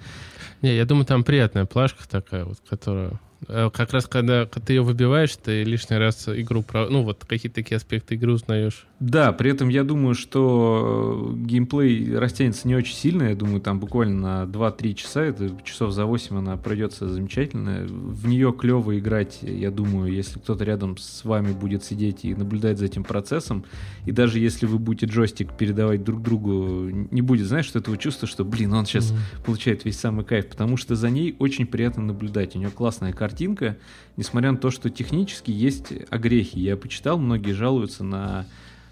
Не, 0.62 0.76
я 0.76 0.86
думаю, 0.86 1.06
там 1.06 1.24
приятная 1.24 1.66
плашка 1.66 2.08
такая, 2.08 2.46
вот, 2.46 2.60
которая... 2.70 3.20
э, 3.48 3.70
Как 3.74 3.92
раз 3.92 4.06
когда 4.06 4.46
ты 4.46 4.74
ее 4.74 4.82
выбиваешь, 4.82 5.36
ты 5.36 5.64
лишний 5.64 5.98
раз 5.98 6.30
игру... 6.30 6.64
Ну, 6.74 7.04
вот 7.04 7.26
какие-то 7.26 7.56
такие 7.56 7.76
аспекты 7.76 8.16
игры 8.16 8.32
узнаешь. 8.34 8.86
Да, 9.04 9.34
при 9.34 9.52
этом 9.52 9.68
я 9.68 9.84
думаю, 9.84 10.16
что 10.16 11.34
э, 11.34 11.46
геймплей 11.46 12.18
растянется 12.18 12.70
не 12.70 12.76
очень 12.76 12.96
сильно. 12.96 13.24
Я 13.24 13.36
думаю, 13.36 13.60
там 13.60 13.82
буквально 13.82 14.46
на 14.46 14.50
2-3 14.50 14.94
часа, 14.94 15.24
это 15.24 15.52
часов 15.66 15.92
за 15.92 16.06
8 16.06 16.38
она 16.38 16.56
пройдется 16.56 17.10
замечательно. 17.10 17.86
В 17.86 18.26
нее 18.30 18.54
клево 18.58 18.98
играть, 18.98 19.40
я 19.42 19.72
думаю, 19.72 20.10
если 20.14 20.40
кто-то 20.40 20.64
рядом 20.64 20.96
с 20.98 21.26
вами 21.26 21.52
будет 21.52 21.84
сидеть 21.84 22.24
и 22.24 22.34
наблюдать 22.34 22.80
за 22.80 22.86
этим 22.86 23.04
процессом. 23.04 23.66
И 24.06 24.14
даже 24.14 24.40
если 24.40 24.68
вы 24.68 24.80
будете 24.80 25.08
джойстик 25.08 25.52
передавать 25.58 26.06
друг 26.06 26.22
другу, 26.22 26.88
не 27.12 27.22
будет, 27.22 27.46
знаешь, 27.48 27.66
что 27.66 27.80
этого 27.80 27.98
чувства, 27.98 28.26
что, 28.26 28.46
блин, 28.46 28.72
он 28.72 28.86
сейчас 28.86 29.12
Мгм. 29.12 29.20
получает 29.46 29.84
весь 29.84 30.00
самый 30.00 30.24
кайф, 30.24 30.48
потому 30.48 30.78
что 30.78 30.96
за 30.96 31.10
ней 31.10 31.36
очень 31.40 31.66
приятно 31.68 32.04
наблюдать. 32.04 32.56
У 32.56 32.60
нее 32.60 32.70
классная 32.70 33.12
картинка, 33.12 33.76
несмотря 34.16 34.54
на 34.54 34.58
то, 34.58 34.72
что 34.72 34.90
технически 34.90 35.52
есть 35.52 35.88
огрехи. 36.10 36.58
Я 36.60 36.78
почитал, 36.78 37.20
многие 37.20 37.52
жалуются 37.52 38.06
на 38.06 38.46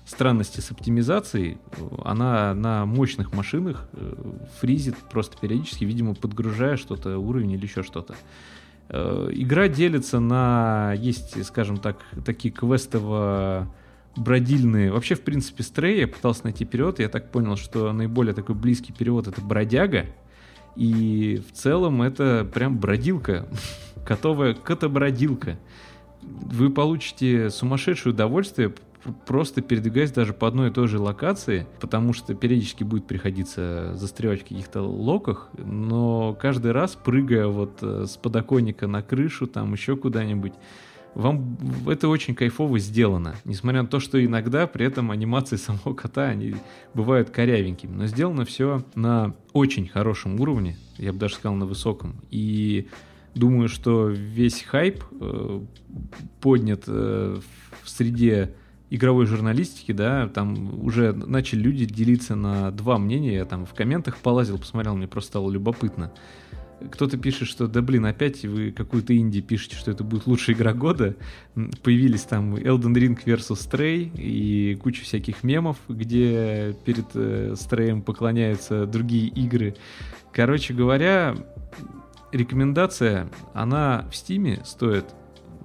странности 0.05 0.59
с 0.59 0.71
оптимизацией. 0.71 1.57
Она 2.03 2.53
на 2.53 2.85
мощных 2.85 3.33
машинах 3.33 3.87
э, 3.93 4.13
фризит 4.59 4.95
просто 5.09 5.37
периодически, 5.37 5.85
видимо, 5.85 6.15
подгружая 6.15 6.77
что-то, 6.77 7.17
уровень 7.17 7.51
или 7.51 7.63
еще 7.65 7.83
что-то. 7.83 8.15
Э, 8.89 9.29
игра 9.31 9.67
делится 9.67 10.19
на... 10.19 10.93
Есть, 10.97 11.43
скажем 11.45 11.77
так, 11.77 11.97
такие 12.25 12.53
квестово 12.53 13.71
бродильные. 14.15 14.91
Вообще, 14.91 15.15
в 15.15 15.21
принципе, 15.21 15.63
стрей 15.63 16.01
я 16.01 16.07
пытался 16.07 16.43
найти 16.43 16.65
перевод. 16.65 16.99
Я 16.99 17.09
так 17.09 17.31
понял, 17.31 17.55
что 17.55 17.91
наиболее 17.93 18.33
такой 18.33 18.55
близкий 18.55 18.93
перевод 18.93 19.27
это 19.27 19.41
бродяга. 19.41 20.07
И 20.75 21.41
в 21.49 21.53
целом 21.53 22.01
это 22.01 22.49
прям 22.53 22.77
бродилка. 22.79 23.47
Котовая 24.05 24.53
котобродилка. 24.53 25.57
Вы 26.21 26.69
получите 26.69 27.49
сумасшедшее 27.49 28.13
удовольствие, 28.13 28.73
просто 29.25 29.61
передвигаясь 29.61 30.11
даже 30.11 30.33
по 30.33 30.47
одной 30.47 30.69
и 30.69 30.73
той 30.73 30.87
же 30.87 30.99
локации, 30.99 31.67
потому 31.79 32.13
что 32.13 32.33
периодически 32.33 32.83
будет 32.83 33.07
приходиться 33.07 33.93
застревать 33.95 34.41
в 34.41 34.43
каких-то 34.43 34.81
локах, 34.81 35.49
но 35.57 36.37
каждый 36.39 36.71
раз, 36.71 36.95
прыгая 36.95 37.47
вот 37.47 37.79
э, 37.81 38.05
с 38.07 38.17
подоконника 38.17 38.87
на 38.87 39.01
крышу, 39.01 39.47
там 39.47 39.73
еще 39.73 39.95
куда-нибудь, 39.95 40.53
вам 41.13 41.57
это 41.87 42.07
очень 42.07 42.35
кайфово 42.35 42.79
сделано. 42.79 43.35
Несмотря 43.43 43.81
на 43.81 43.87
то, 43.87 43.99
что 43.99 44.23
иногда 44.23 44.65
при 44.67 44.85
этом 44.85 45.11
анимации 45.11 45.55
самого 45.57 45.93
кота, 45.93 46.23
они 46.25 46.55
бывают 46.93 47.29
корявенькими. 47.29 47.93
Но 47.93 48.05
сделано 48.07 48.45
все 48.45 48.83
на 48.95 49.35
очень 49.53 49.87
хорошем 49.87 50.39
уровне, 50.39 50.77
я 50.97 51.11
бы 51.11 51.19
даже 51.19 51.35
сказал, 51.35 51.55
на 51.55 51.65
высоком. 51.65 52.21
И 52.29 52.87
думаю, 53.35 53.67
что 53.67 54.07
весь 54.07 54.61
хайп 54.63 55.03
э, 55.19 55.61
поднят 56.39 56.83
э, 56.87 57.39
в 57.83 57.89
среде 57.89 58.53
игровой 58.91 59.25
журналистики, 59.25 59.91
да, 59.91 60.27
там 60.27 60.83
уже 60.83 61.13
начали 61.13 61.61
люди 61.61 61.85
делиться 61.85 62.35
на 62.35 62.69
два 62.71 62.99
мнения. 62.99 63.33
Я 63.33 63.45
там 63.45 63.65
в 63.65 63.73
комментах 63.73 64.17
полазил, 64.17 64.59
посмотрел, 64.59 64.95
мне 64.95 65.07
просто 65.07 65.29
стало 65.29 65.49
любопытно 65.49 66.11
кто-то 66.89 67.17
пишет, 67.17 67.47
что 67.47 67.67
да 67.67 67.81
блин, 67.81 68.05
опять 68.05 68.43
вы 68.43 68.71
какую-то 68.71 69.15
инди 69.15 69.41
пишете, 69.41 69.75
что 69.75 69.91
это 69.91 70.03
будет 70.03 70.25
лучшая 70.25 70.55
игра 70.55 70.73
года. 70.73 71.15
Появились 71.83 72.23
там 72.23 72.55
Elden 72.55 72.93
Ring 72.93 73.19
vs 73.23 73.49
Stray 73.49 74.11
и 74.15 74.75
куча 74.75 75.03
всяких 75.03 75.43
мемов, 75.43 75.77
где 75.87 76.75
перед 76.85 77.05
э, 77.13 77.53
Stray 77.53 78.01
поклоняются 78.01 78.85
другие 78.85 79.27
игры. 79.27 79.75
Короче 80.33 80.73
говоря, 80.73 81.35
рекомендация, 82.31 83.29
она 83.53 84.07
в 84.11 84.15
Стиме 84.15 84.61
стоит, 84.65 85.05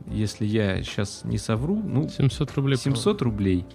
если 0.07 0.45
я 0.47 0.83
сейчас 0.83 1.23
не 1.25 1.39
совру, 1.39 1.77
ну... 1.77 2.09
700 2.09 2.55
рублей. 2.55 2.77
700 2.77 3.23
рублей. 3.23 3.67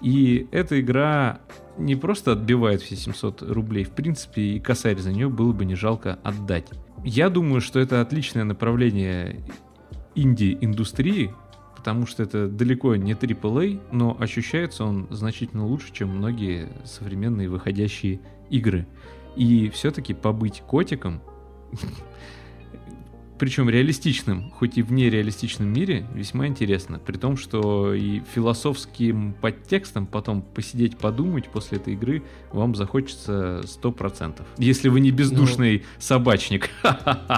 И 0.00 0.46
эта 0.52 0.80
игра 0.80 1.40
не 1.76 1.96
просто 1.96 2.32
отбивает 2.32 2.82
все 2.82 2.96
700 2.96 3.42
рублей, 3.42 3.84
в 3.84 3.90
принципе, 3.90 4.42
и 4.42 4.60
косарь 4.60 4.98
за 4.98 5.12
нее 5.12 5.28
было 5.28 5.52
бы 5.52 5.64
не 5.64 5.74
жалко 5.74 6.18
отдать. 6.22 6.66
Я 7.04 7.30
думаю, 7.30 7.60
что 7.60 7.80
это 7.80 8.00
отличное 8.00 8.44
направление 8.44 9.42
инди-индустрии, 10.14 11.32
потому 11.76 12.06
что 12.06 12.22
это 12.22 12.48
далеко 12.48 12.96
не 12.96 13.12
AAA, 13.12 13.80
но 13.92 14.16
ощущается 14.18 14.84
он 14.84 15.06
значительно 15.10 15.66
лучше, 15.66 15.92
чем 15.92 16.08
многие 16.10 16.68
современные 16.84 17.48
выходящие 17.48 18.20
игры. 18.50 18.86
И 19.36 19.68
все-таки 19.70 20.14
побыть 20.14 20.60
котиком 20.60 21.22
причем 23.38 23.68
реалистичным, 23.68 24.50
хоть 24.50 24.78
и 24.78 24.82
в 24.82 24.92
нереалистичном 24.92 25.72
мире, 25.72 26.06
весьма 26.14 26.46
интересно. 26.46 26.98
При 26.98 27.16
том, 27.16 27.36
что 27.36 27.94
и 27.94 28.20
философским 28.34 29.34
подтекстом 29.40 30.06
потом 30.06 30.42
посидеть, 30.42 30.98
подумать 30.98 31.48
после 31.48 31.78
этой 31.78 31.94
игры 31.94 32.22
вам 32.52 32.74
захочется 32.74 33.62
100%. 33.64 34.42
Если 34.58 34.88
вы 34.88 35.00
не 35.00 35.10
бездушный 35.10 35.78
ну... 35.78 35.84
собачник. 35.98 36.70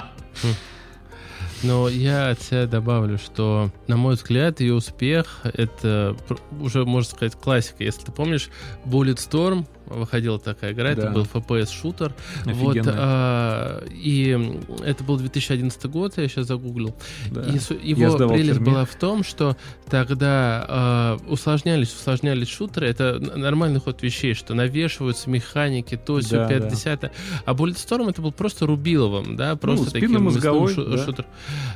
Но 1.62 1.90
я 1.90 2.30
от 2.30 2.40
себя 2.40 2.66
добавлю, 2.66 3.18
что, 3.18 3.70
на 3.86 3.98
мой 3.98 4.14
взгляд, 4.14 4.61
ее 4.61 4.74
успех— 4.74 5.40
это 5.44 6.16
уже, 6.59 6.86
можно 6.86 7.11
сказать, 7.11 7.34
классика. 7.34 7.84
Если 7.84 8.07
ты 8.07 8.12
помнишь, 8.12 8.48
Bulletstorm 8.86 9.66
выходила 9.91 10.38
такая 10.38 10.72
игра, 10.72 10.95
да. 10.95 11.03
это 11.03 11.11
был 11.11 11.22
FPS-шутер. 11.24 12.12
Вот, 12.45 12.76
а, 12.86 13.84
и 13.91 14.59
это 14.84 15.05
был 15.05 15.18
2011 15.18 15.86
год, 15.86 16.16
я 16.16 16.28
сейчас 16.28 16.47
загуглил. 16.47 16.95
Да. 17.30 17.43
И 17.43 17.59
его 17.91 18.16
прелесть 18.28 18.61
была 18.61 18.84
в 18.84 18.95
том, 18.95 19.24
что 19.24 19.57
тогда 19.88 20.64
а, 20.68 21.18
усложнялись, 21.28 21.93
усложнялись 21.93 22.49
шутеры. 22.49 22.88
Это 22.88 23.18
нормальный 23.18 23.80
ход 23.80 24.03
вещей, 24.03 24.34
что 24.34 24.55
навешиваются 24.55 25.28
механики, 25.28 25.97
то, 25.97 26.20
все, 26.20 26.36
да, 26.36 26.49
50 26.49 27.01
да. 27.01 27.11
А 27.45 27.53
Bulletstorm 27.53 28.11
это 28.11 28.22
был 28.22 28.32
просто 28.32 28.66
рубиловым, 28.66 29.36
да, 29.36 29.57
просто 29.57 29.86
ну, 29.86 29.91
таким 29.91 30.22
мозговой, 30.22 30.72
шу- 30.72 30.84
да. 30.84 31.05
шутер. 31.05 31.26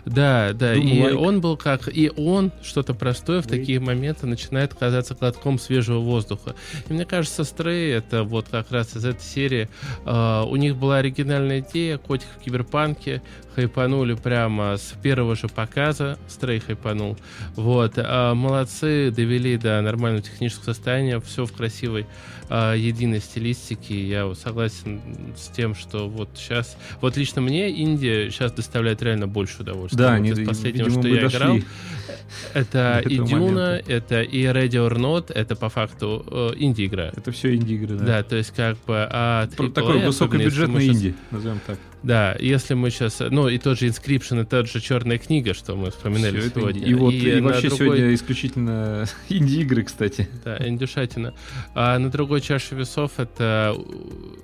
Да, 0.04 0.52
да, 0.52 0.74
Doom 0.74 0.80
и 0.80 1.00
like. 1.00 1.14
он 1.14 1.40
был 1.40 1.56
как... 1.56 1.88
И 1.94 2.10
он, 2.16 2.52
что-то 2.62 2.94
простое, 2.94 3.42
в 3.42 3.46
такие 3.46 3.80
моменты 3.80 4.26
начинает 4.26 4.74
казаться 4.74 5.14
глотком 5.14 5.58
свежего 5.58 5.98
воздуха. 5.98 6.54
И 6.88 6.92
мне 6.92 7.04
кажется, 7.04 7.42
Stray 7.42 8.03
это 8.06 8.24
вот 8.24 8.46
как 8.50 8.70
раз 8.70 8.96
из 8.96 9.04
этой 9.04 9.22
серии. 9.22 9.68
Uh, 10.04 10.46
у 10.46 10.56
них 10.56 10.76
была 10.76 10.98
оригинальная 10.98 11.60
идея, 11.60 11.98
котик 11.98 12.28
в 12.38 12.42
киберпанке, 12.42 13.22
хайпанули 13.54 14.14
прямо 14.14 14.76
с 14.76 14.94
первого 15.02 15.36
же 15.36 15.48
показа, 15.48 16.18
Стрей 16.28 16.60
хайпанул. 16.60 17.16
Вот, 17.54 17.98
uh, 17.98 18.34
молодцы, 18.34 19.10
довели 19.10 19.56
до 19.56 19.80
нормального 19.80 20.22
технического 20.22 20.64
состояния, 20.64 21.20
все 21.20 21.46
в 21.46 21.52
красивой 21.52 22.06
uh, 22.48 22.78
единой 22.78 23.20
стилистике. 23.20 24.06
Я 24.06 24.32
согласен 24.34 25.00
с 25.36 25.48
тем, 25.48 25.74
что 25.74 26.08
вот 26.08 26.30
сейчас, 26.34 26.76
вот 27.00 27.16
лично 27.16 27.40
мне 27.40 27.70
Индия 27.70 28.30
сейчас 28.30 28.52
доставляет 28.52 29.02
реально 29.02 29.26
больше 29.26 29.62
удовольствия. 29.62 29.98
Да, 29.98 30.10
вот 30.10 30.16
они, 30.16 30.30
из 30.30 30.46
последнего, 30.46 30.86
видимо, 30.86 31.02
что 31.02 31.14
я 31.14 31.22
дошли. 31.22 31.38
играл. 31.38 31.58
Это 32.54 33.02
и 33.06 33.18
Дюна, 33.18 33.80
это 33.86 34.22
и 34.22 34.42
Ready 34.42 34.70
or 34.70 34.96
Not, 34.96 35.32
это 35.32 35.56
по 35.56 35.68
факту 35.68 36.24
э, 36.30 36.52
инди-игра. 36.56 37.10
Это 37.16 37.32
все 37.32 37.54
инди-игры, 37.54 37.93
да. 37.96 38.04
Да, 38.04 38.22
то 38.22 38.36
есть 38.36 38.50
как 38.52 38.76
бы... 38.86 39.06
А, 39.10 39.46
Такой 39.46 40.04
высокобюджетный 40.04 40.88
инди, 40.88 41.14
назовем 41.30 41.60
так. 41.66 41.78
Да, 42.04 42.36
если 42.38 42.74
мы 42.74 42.90
сейчас... 42.90 43.18
Ну, 43.18 43.48
и 43.48 43.56
тот 43.56 43.78
же 43.78 43.86
Inscription, 43.86 44.42
и 44.42 44.44
тот 44.44 44.68
же 44.68 44.80
Черная 44.80 45.16
книга, 45.16 45.54
что 45.54 45.74
мы 45.74 45.90
вспоминали 45.90 46.38
Все 46.38 46.50
сегодня. 46.50 46.86
И, 46.86 46.92
вот, 46.92 47.14
и, 47.14 47.38
и 47.38 47.40
вообще 47.40 47.68
другой... 47.68 47.86
сегодня 47.86 48.14
исключительно 48.14 49.06
инди-игры, 49.30 49.84
кстати. 49.84 50.28
Да, 50.44 50.58
индюшатина. 50.68 51.32
А 51.74 51.98
на 51.98 52.10
другой 52.10 52.42
чаше 52.42 52.74
весов 52.74 53.12
это 53.16 53.74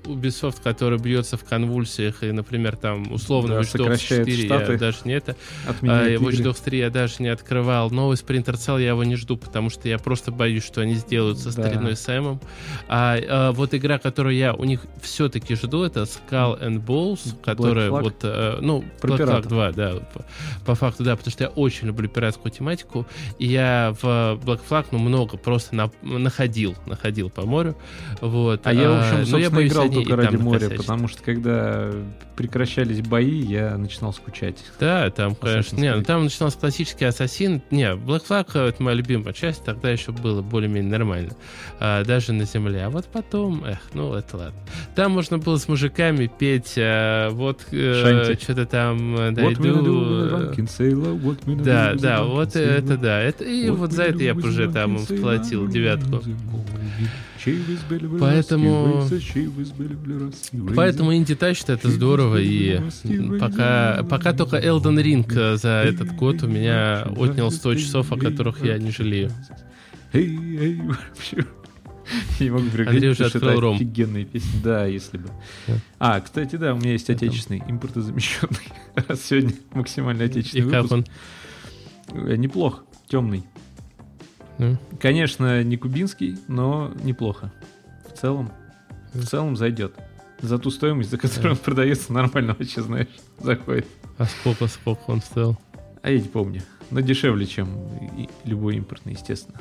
Ubisoft, 0.04 0.62
который 0.64 0.98
бьется 0.98 1.36
в 1.36 1.44
конвульсиях, 1.44 2.22
и, 2.22 2.32
например, 2.32 2.76
там, 2.76 3.12
условно, 3.12 3.56
да, 3.56 3.60
Watch 3.60 3.76
Dogs 3.76 3.98
4 3.98 4.46
штаты, 4.46 4.72
я 4.72 4.78
даже 4.78 4.98
не 5.04 5.12
это... 5.12 5.36
А, 5.66 6.16
Watch 6.16 6.42
Dogs 6.42 6.62
3 6.64 6.78
я 6.78 6.88
даже 6.88 7.16
не 7.18 7.28
открывал. 7.28 7.90
Новый 7.90 8.16
Sprinter 8.16 8.54
Cell 8.54 8.80
я 8.80 8.88
его 8.88 9.04
не 9.04 9.16
жду, 9.16 9.36
потому 9.36 9.68
что 9.68 9.86
я 9.86 9.98
просто 9.98 10.32
боюсь, 10.32 10.64
что 10.64 10.80
они 10.80 10.94
сделают 10.94 11.38
со 11.38 11.54
да. 11.54 11.62
стариной 11.62 11.96
Сэмом. 11.96 12.40
А, 12.88 13.18
а 13.28 13.52
вот 13.52 13.74
игра, 13.74 13.98
которую 13.98 14.34
я 14.34 14.54
у 14.54 14.64
них 14.64 14.86
все-таки 15.02 15.56
жду, 15.56 15.82
это 15.82 16.04
Skull 16.04 16.58
and 16.62 16.82
Balls, 16.82 17.36
которая 17.54 17.90
вот, 17.90 18.16
э, 18.22 18.58
ну, 18.60 18.84
Про 19.00 19.10
Black 19.10 19.26
Flag 19.26 19.48
2, 19.48 19.72
да, 19.72 19.94
по, 20.12 20.24
по 20.64 20.74
факту, 20.74 21.04
да, 21.04 21.16
потому 21.16 21.30
что 21.32 21.44
я 21.44 21.50
очень 21.50 21.88
люблю 21.88 22.08
пиратскую 22.08 22.52
тематику, 22.52 23.06
и 23.38 23.46
я 23.46 23.94
в 24.00 24.04
Black 24.44 24.60
Flag, 24.68 24.86
ну, 24.90 24.98
много 24.98 25.36
просто 25.36 25.74
на, 25.74 25.90
находил, 26.02 26.74
находил 26.86 27.30
по 27.30 27.42
морю, 27.42 27.76
вот. 28.20 28.66
А, 28.66 28.70
а 28.70 28.72
я, 28.72 28.90
в 28.90 28.98
общем, 28.98 29.16
собственно, 29.18 29.40
я 29.40 29.50
боюсь, 29.50 29.72
играл 29.72 29.90
только 29.90 30.16
ради 30.16 30.36
моря, 30.36 30.70
потому 30.70 31.08
что 31.08 31.22
когда 31.22 31.90
прекращались 32.36 33.02
бои, 33.02 33.38
я 33.42 33.76
начинал 33.76 34.14
скучать. 34.14 34.56
Да, 34.78 35.10
там, 35.10 35.34
конечно, 35.34 35.76
не, 35.76 35.94
ну, 35.94 36.02
там 36.02 36.24
начинался 36.24 36.58
классический 36.58 37.04
Ассасин, 37.04 37.62
не, 37.70 37.94
Black 37.94 38.26
Flag 38.26 38.58
это 38.58 38.82
моя 38.82 38.96
любимая 38.96 39.34
часть, 39.34 39.64
тогда 39.64 39.90
еще 39.90 40.12
было 40.12 40.40
более-менее 40.40 40.90
нормально, 40.90 41.36
а, 41.78 42.04
даже 42.04 42.32
на 42.32 42.44
земле, 42.44 42.84
а 42.84 42.90
вот 42.90 43.06
потом, 43.06 43.64
эх, 43.64 43.78
ну, 43.92 44.14
это 44.14 44.36
ладно. 44.36 44.60
Там 44.94 45.12
можно 45.12 45.38
было 45.38 45.56
с 45.58 45.68
мужиками 45.68 46.30
петь 46.38 46.74
а, 46.78 47.30
вот 47.40 47.66
э, 47.72 48.36
что-то 48.38 48.66
там 48.66 49.16
э, 49.16 49.30
дойду. 49.32 49.62
Да, 51.64 51.94
да, 51.94 52.22
вот 52.22 52.54
это 52.54 52.96
да. 52.98 53.20
Это, 53.20 53.44
и 53.44 53.70
вот 53.70 53.92
за 53.92 54.04
это 54.04 54.22
я 54.22 54.34
уже 54.34 54.70
там 54.70 54.98
сплотил 54.98 55.66
девятку. 55.66 56.22
Поэтому, 58.20 59.08
поэтому 60.76 61.14
инди 61.14 61.34
тащит, 61.34 61.70
это 61.70 61.88
здорово, 61.88 62.36
и 62.36 62.78
пока, 63.40 64.04
пока 64.08 64.34
только 64.34 64.58
Elden 64.58 65.02
Ring 65.02 65.26
э, 65.34 65.56
за 65.56 65.82
этот 65.86 66.14
год 66.16 66.42
у 66.42 66.46
меня 66.46 67.06
отнял 67.16 67.50
100 67.50 67.74
часов, 67.76 68.12
о 68.12 68.18
которых 68.18 68.62
я 68.62 68.76
не 68.76 68.90
жалею. 68.90 69.30
не 72.40 72.50
могу 72.50 72.64
Андрей 72.64 73.10
уже 73.10 73.26
открыл 73.26 73.60
ром. 73.60 73.76
офигенные 73.76 74.24
песни. 74.24 74.60
Да, 74.62 74.86
если 74.86 75.18
бы. 75.18 75.28
А, 75.98 76.20
кстати, 76.20 76.56
да, 76.56 76.74
у 76.74 76.78
меня 76.78 76.92
есть 76.92 77.10
отечественный, 77.10 77.62
импортозамещенный. 77.66 78.68
Раз 79.08 79.22
сегодня 79.22 79.52
максимально 79.72 80.22
И 80.22 80.26
отечественный 80.26 80.70
как 80.70 80.82
выпуск. 80.90 81.08
он? 82.12 82.26
Э, 82.28 82.36
Неплох, 82.36 82.84
темный. 83.08 83.44
Конечно, 85.00 85.62
не 85.62 85.76
кубинский, 85.78 86.36
но 86.46 86.92
неплохо. 87.02 87.50
В 88.12 88.18
целом, 88.18 88.52
в 89.14 89.24
целом 89.24 89.56
зайдет. 89.56 89.94
За 90.42 90.58
ту 90.58 90.70
стоимость, 90.70 91.10
за 91.10 91.16
которую 91.18 91.52
он 91.52 91.58
продается, 91.58 92.12
нормально 92.12 92.54
вообще, 92.58 92.82
знаешь, 92.82 93.08
заходит. 93.40 93.86
А 94.18 94.26
сколько, 94.26 94.66
сколько 94.66 95.02
он 95.10 95.22
стоил? 95.22 95.58
А 96.02 96.10
я 96.10 96.18
не 96.18 96.28
помню. 96.28 96.62
Но 96.90 97.00
дешевле, 97.00 97.46
чем 97.46 97.68
любой 98.44 98.76
импортный, 98.76 99.12
естественно. 99.12 99.60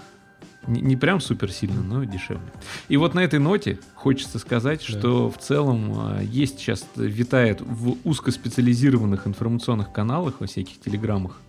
Не, 0.68 0.82
не 0.82 0.96
прям 0.96 1.22
супер 1.22 1.52
сильно, 1.52 1.82
но 1.82 2.04
дешевле. 2.04 2.52
И 2.90 2.98
вот 2.98 3.14
на 3.14 3.22
этой 3.22 3.40
ноте 3.40 3.80
хочется 3.96 4.40
сказать, 4.40 4.82
что 4.82 5.30
в 5.30 5.38
целом 5.38 5.94
а, 5.96 6.22
есть 6.22 6.60
сейчас, 6.60 6.86
витает 6.96 7.62
в 7.62 7.98
узкоспециализированных 8.04 9.26
информационных 9.26 9.92
каналах, 9.92 10.42
во 10.42 10.48
всяких 10.48 10.80
телеграммах 10.80 11.40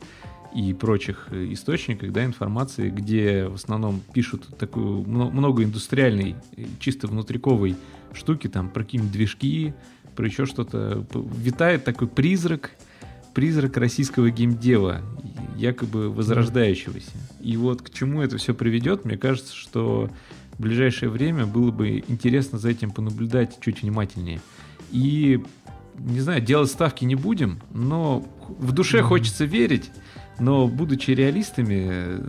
и 0.55 0.73
прочих 0.75 1.29
э, 1.31 1.53
источниках, 1.53 2.13
да, 2.13 2.25
информации, 2.25 2.91
где 2.91 3.47
в 3.47 3.55
основном 3.55 4.01
пишут 4.13 4.49
такую 4.59 5.05
мно- 5.05 5.31
много 5.31 5.63
индустриальной, 5.65 6.37
э, 6.57 6.65
чисто 6.81 7.07
внутриковой 7.07 7.77
штуки, 8.13 8.49
там, 8.49 8.69
про 8.69 8.83
какие-нибудь 8.83 9.13
движки, 9.13 9.75
про 10.17 10.27
еще 10.27 10.47
что-то. 10.47 11.07
Витает 11.15 11.85
такой 11.85 12.09
призрак, 12.09 12.73
призрак 13.33 13.77
российского 13.77 14.31
геймдева, 14.31 15.03
якобы 15.57 16.11
возрождающегося. 16.11 17.13
И 17.41 17.57
вот 17.57 17.83
к 17.83 17.91
чему 17.91 18.23
это 18.23 18.39
все 18.39 18.55
приведет, 18.55 19.05
мне 19.05 19.17
кажется, 19.17 19.55
что 19.55 20.11
в 20.59 20.63
ближайшее 20.63 21.09
время 21.09 21.47
было 21.47 21.71
бы 21.71 22.05
интересно 22.07 22.59
за 22.59 22.71
этим 22.71 22.91
понаблюдать 22.91 23.59
чуть 23.61 23.83
внимательнее. 23.83 24.41
И, 24.91 25.43
не 25.99 26.21
знаю, 26.21 26.43
делать 26.43 26.71
ставки 26.71 27.05
не 27.05 27.15
будем, 27.15 27.61
но 27.73 28.27
в 28.49 28.73
душе 28.73 29.03
хочется 29.03 29.45
верить, 29.45 29.91
но 30.41 30.67
будучи 30.67 31.11
реалистами, 31.11 32.21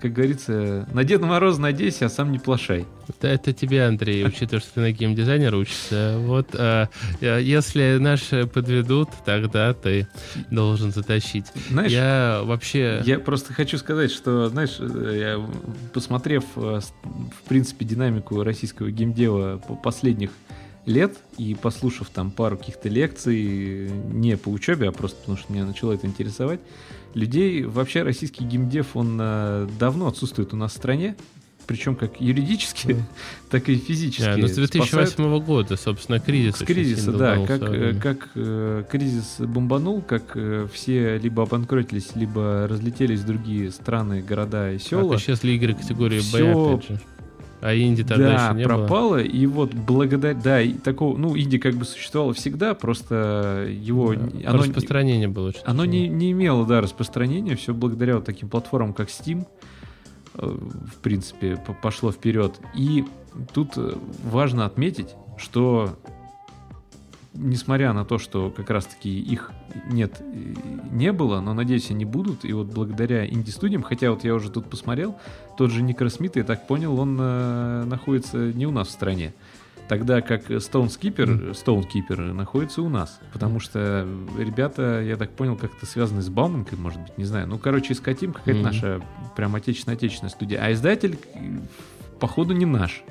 как 0.00 0.12
говорится, 0.12 0.88
на 0.92 1.04
Деда 1.04 1.26
Мороза 1.26 1.60
надейся, 1.60 2.06
а 2.06 2.08
сам 2.08 2.32
не 2.32 2.38
плашай. 2.38 2.86
Да, 3.20 3.28
это 3.28 3.52
тебе, 3.52 3.84
Андрей, 3.84 4.24
учитывая, 4.26 4.60
что 4.60 4.74
ты 4.74 4.80
на 4.80 4.92
геймдизайнера 4.92 5.56
учишься. 5.56 6.16
Вот, 6.18 6.48
а, 6.54 6.88
если 7.20 7.98
наши 7.98 8.46
подведут, 8.46 9.08
тогда 9.24 9.72
ты 9.72 10.08
должен 10.50 10.92
затащить. 10.92 11.46
Знаешь, 11.68 11.92
Я 11.92 12.42
вообще... 12.44 13.02
Я 13.04 13.18
просто 13.18 13.52
хочу 13.52 13.78
сказать, 13.78 14.10
что, 14.10 14.48
знаешь, 14.48 14.78
я, 14.78 15.40
посмотрев, 15.92 16.44
э, 16.56 16.80
в 17.04 17.48
принципе, 17.48 17.84
динамику 17.84 18.42
российского 18.42 18.90
геймдева 18.90 19.58
по- 19.58 19.76
последних 19.76 20.30
лет 20.86 21.18
и 21.36 21.54
послушав 21.54 22.08
там 22.10 22.30
пару 22.30 22.56
каких-то 22.56 22.88
лекций, 22.88 23.90
не 23.90 24.36
по 24.36 24.48
учебе, 24.48 24.88
а 24.88 24.92
просто 24.92 25.18
потому 25.20 25.38
что 25.38 25.52
меня 25.52 25.64
начало 25.64 25.92
это 25.92 26.06
интересовать, 26.06 26.60
людей, 27.14 27.64
вообще 27.64 28.02
российский 28.02 28.44
геймдев, 28.44 28.96
он 28.96 29.18
э, 29.20 29.68
давно 29.78 30.06
отсутствует 30.08 30.52
у 30.54 30.56
нас 30.56 30.72
в 30.72 30.76
стране, 30.76 31.16
причем 31.66 31.94
как 31.94 32.20
юридически, 32.20 32.96
так 33.50 33.68
и 33.68 33.76
физически. 33.76 34.22
А, 34.28 34.36
ну, 34.36 34.48
с 34.48 34.52
Спасают- 34.52 34.72
2008 35.16 35.40
года, 35.44 35.76
собственно, 35.76 36.18
кризис. 36.18 36.56
с 36.56 36.64
кризиса, 36.64 37.12
да, 37.12 37.44
как, 37.46 37.62
э, 37.62 37.94
как 37.94 38.28
э, 38.34 38.84
кризис 38.90 39.36
бомбанул, 39.38 40.02
как 40.02 40.32
э, 40.34 40.66
все 40.72 41.18
либо 41.18 41.44
обанкротились, 41.44 42.16
либо 42.16 42.66
разлетелись 42.68 43.20
в 43.20 43.26
другие 43.26 43.70
страны, 43.70 44.20
города 44.22 44.72
и 44.72 44.76
А 44.76 44.78
села. 44.80 45.10
то 45.12 45.16
исчезли 45.16 45.52
игры 45.52 45.74
категории 45.74 46.18
Б, 46.18 46.22
Всё- 46.22 46.74
опять 46.74 46.88
же. 46.88 47.00
А 47.60 47.74
инди 47.74 48.02
тогда 48.02 48.36
да, 48.36 48.46
еще 48.46 48.54
не 48.56 48.66
было. 48.66 48.78
пропало, 48.78 49.20
и 49.20 49.46
вот 49.46 49.74
благодаря, 49.74 50.34
да, 50.34 50.62
и 50.62 50.72
такого, 50.72 51.16
ну, 51.16 51.36
инди 51.36 51.58
как 51.58 51.74
бы 51.74 51.84
существовало 51.84 52.32
всегда, 52.32 52.74
просто 52.74 53.66
его, 53.70 54.14
Да, 54.14 54.50
оно, 54.50 54.62
Распространение 54.62 55.28
было 55.28 55.48
очень 55.48 55.60
оно 55.64 55.84
не, 55.84 56.08
не 56.08 56.32
имело, 56.32 56.66
да, 56.66 56.80
распространения, 56.80 57.56
все 57.56 57.74
благодаря 57.74 58.16
вот 58.16 58.24
таким 58.24 58.48
платформам, 58.48 58.94
как 58.94 59.08
Steam, 59.08 59.46
э, 60.34 60.46
в 60.46 60.96
принципе, 61.02 61.62
пошло 61.82 62.12
вперед. 62.12 62.58
И 62.74 63.04
тут 63.52 63.72
э, 63.76 63.94
важно 64.24 64.64
отметить, 64.64 65.08
что 65.36 65.98
несмотря 67.34 67.92
на 67.92 68.04
то, 68.04 68.18
что 68.18 68.50
как 68.50 68.70
раз-таки 68.70 69.20
их 69.20 69.52
нет, 69.90 70.20
э, 70.20 70.54
не 70.90 71.12
было, 71.12 71.40
но, 71.40 71.54
надеюсь, 71.54 71.90
они 71.90 72.04
будут, 72.04 72.44
и 72.44 72.52
вот 72.52 72.66
благодаря 72.68 73.26
инди-студиям, 73.26 73.82
хотя 73.82 74.10
вот 74.10 74.24
я 74.24 74.34
уже 74.34 74.50
тут 74.50 74.68
посмотрел, 74.68 75.16
тот 75.56 75.70
же 75.70 75.82
Никросмит, 75.82 76.36
я 76.36 76.44
так 76.44 76.66
понял, 76.66 76.98
он 76.98 77.16
э, 77.20 77.84
находится 77.84 78.38
не 78.52 78.66
у 78.66 78.70
нас 78.70 78.88
в 78.88 78.90
стране. 78.90 79.32
Тогда 79.88 80.20
как 80.20 80.48
Stonekeeper, 80.50 81.50
Stonekeeper 81.50 82.32
находится 82.32 82.80
у 82.80 82.88
нас. 82.88 83.18
Потому 83.32 83.58
что 83.58 84.06
ребята, 84.38 85.02
я 85.02 85.16
так 85.16 85.30
понял, 85.30 85.56
как-то 85.56 85.84
связаны 85.84 86.22
с 86.22 86.28
Бауманкой, 86.28 86.78
может 86.78 87.00
быть, 87.00 87.18
не 87.18 87.24
знаю. 87.24 87.48
Ну, 87.48 87.58
короче, 87.58 87.94
Скотим 87.94 88.32
какая-то 88.32 88.60
Мгм. 88.60 88.68
наша 88.68 89.02
прям 89.34 89.56
отечественная-отечественная 89.56 90.30
студия. 90.30 90.60
А 90.62 90.70
издатель, 90.72 91.18
э, 91.34 91.58
походу, 92.20 92.54
не 92.54 92.66
наш. 92.66 93.02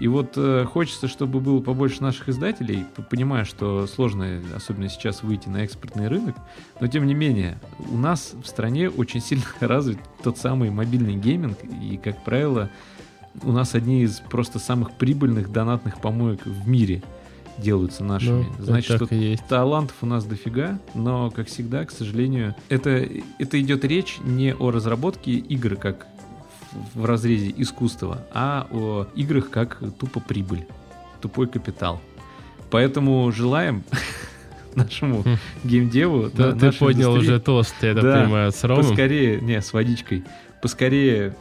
И 0.00 0.08
вот 0.08 0.32
э, 0.36 0.64
хочется, 0.64 1.06
чтобы 1.06 1.40
было 1.40 1.60
побольше 1.60 2.02
наших 2.02 2.28
издателей, 2.28 2.84
понимая, 3.10 3.44
что 3.44 3.86
сложно, 3.86 4.40
особенно 4.54 4.88
сейчас, 4.88 5.22
выйти 5.22 5.48
на 5.48 5.58
экспортный 5.58 6.08
рынок, 6.08 6.34
но 6.80 6.88
тем 6.88 7.06
не 7.06 7.14
менее, 7.14 7.58
у 7.90 7.96
нас 7.96 8.34
в 8.42 8.46
стране 8.46 8.90
очень 8.90 9.20
сильно 9.20 9.44
развит 9.60 9.98
тот 10.22 10.38
самый 10.38 10.70
мобильный 10.70 11.14
гейминг, 11.14 11.58
и, 11.80 11.96
как 11.96 12.24
правило, 12.24 12.70
у 13.42 13.52
нас 13.52 13.74
одни 13.74 14.02
из 14.02 14.20
просто 14.20 14.58
самых 14.58 14.92
прибыльных 14.92 15.52
донатных 15.52 16.00
помоек 16.00 16.44
в 16.44 16.68
мире 16.68 17.02
делаются 17.58 18.02
нашими. 18.02 18.46
Ну, 18.58 18.64
Значит, 18.64 18.96
что 18.96 19.14
есть. 19.14 19.46
талантов 19.46 19.96
у 20.02 20.06
нас 20.06 20.24
дофига, 20.24 20.80
но, 20.94 21.30
как 21.30 21.46
всегда, 21.46 21.84
к 21.84 21.90
сожалению, 21.90 22.54
это, 22.68 23.08
это 23.38 23.60
идет 23.60 23.84
речь 23.84 24.18
не 24.24 24.54
о 24.54 24.70
разработке 24.70 25.32
игр 25.32 25.76
как 25.76 26.06
в, 26.94 27.04
разрезе 27.04 27.54
искусства, 27.56 28.26
а 28.32 28.66
о 28.70 29.06
играх 29.14 29.50
как 29.50 29.80
тупо 29.98 30.20
прибыль, 30.20 30.66
тупой 31.20 31.46
капитал. 31.46 32.00
Поэтому 32.70 33.30
желаем 33.32 33.84
нашему 34.74 35.22
Хм. 35.22 35.36
геймдеву, 35.64 36.22
Ну, 36.24 36.30
да, 36.34 36.52
ты 36.52 36.72
поднял 36.72 37.12
уже 37.12 37.40
тост, 37.40 37.74
я 37.82 37.94
Да, 37.94 38.22
понимаю, 38.22 38.52
с 38.52 38.62
Ромом. 38.64 38.84
поскорее, 38.84 39.40
не, 39.40 39.60
с 39.60 39.72
водичкой, 39.72 40.24
поскорее 40.60 41.36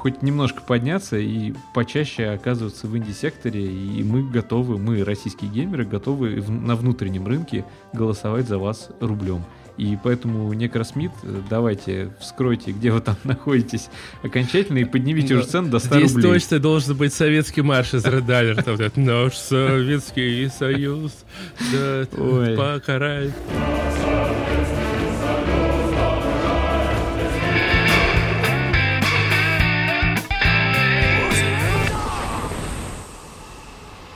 хоть 0.00 0.22
немножко 0.22 0.62
подняться 0.62 1.18
и 1.18 1.52
почаще 1.74 2.28
оказываться 2.30 2.86
в 2.86 2.96
инди-секторе, 2.96 3.62
и 3.62 4.02
мы 4.02 4.26
готовы, 4.26 4.78
мы, 4.78 5.04
российские 5.04 5.50
геймеры, 5.50 5.84
готовы 5.84 6.42
на 6.48 6.74
внутреннем 6.74 7.26
рынке 7.26 7.66
голосовать 7.92 8.48
за 8.48 8.58
вас 8.58 8.88
рублем. 9.00 9.44
И 9.80 9.96
поэтому 9.96 10.52
Некросмит, 10.52 11.10
э, 11.22 11.40
давайте 11.48 12.10
вскройте, 12.20 12.72
где 12.72 12.92
вы 12.92 13.00
там 13.00 13.16
находитесь 13.24 13.88
окончательно 14.22 14.76
и 14.76 14.84
поднимите 14.84 15.34
уже 15.34 15.46
цену 15.46 15.70
до 15.70 15.78
100 15.78 16.00
Здесь 16.00 16.12
рублей. 16.12 16.32
точно 16.34 16.58
должен 16.58 16.96
быть 16.98 17.14
советский 17.14 17.62
марш 17.62 17.94
из 17.94 18.04
Red 18.04 18.26
Alert. 18.26 18.62
Там 18.62 18.76
вот 18.76 18.80
этот, 18.82 18.98
Наш 18.98 19.36
Советский 19.36 20.50
Союз 20.50 21.24
да, 21.72 22.04
покарает. 22.12 23.32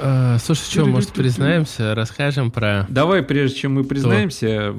А, 0.06 0.36
Слушай, 0.38 0.70
что, 0.70 0.84
может, 0.84 1.12
признаемся, 1.12 1.94
расскажем 1.94 2.50
про... 2.50 2.86
Давай, 2.90 3.22
прежде 3.22 3.60
чем 3.60 3.72
мы 3.74 3.84
признаемся, 3.84 4.74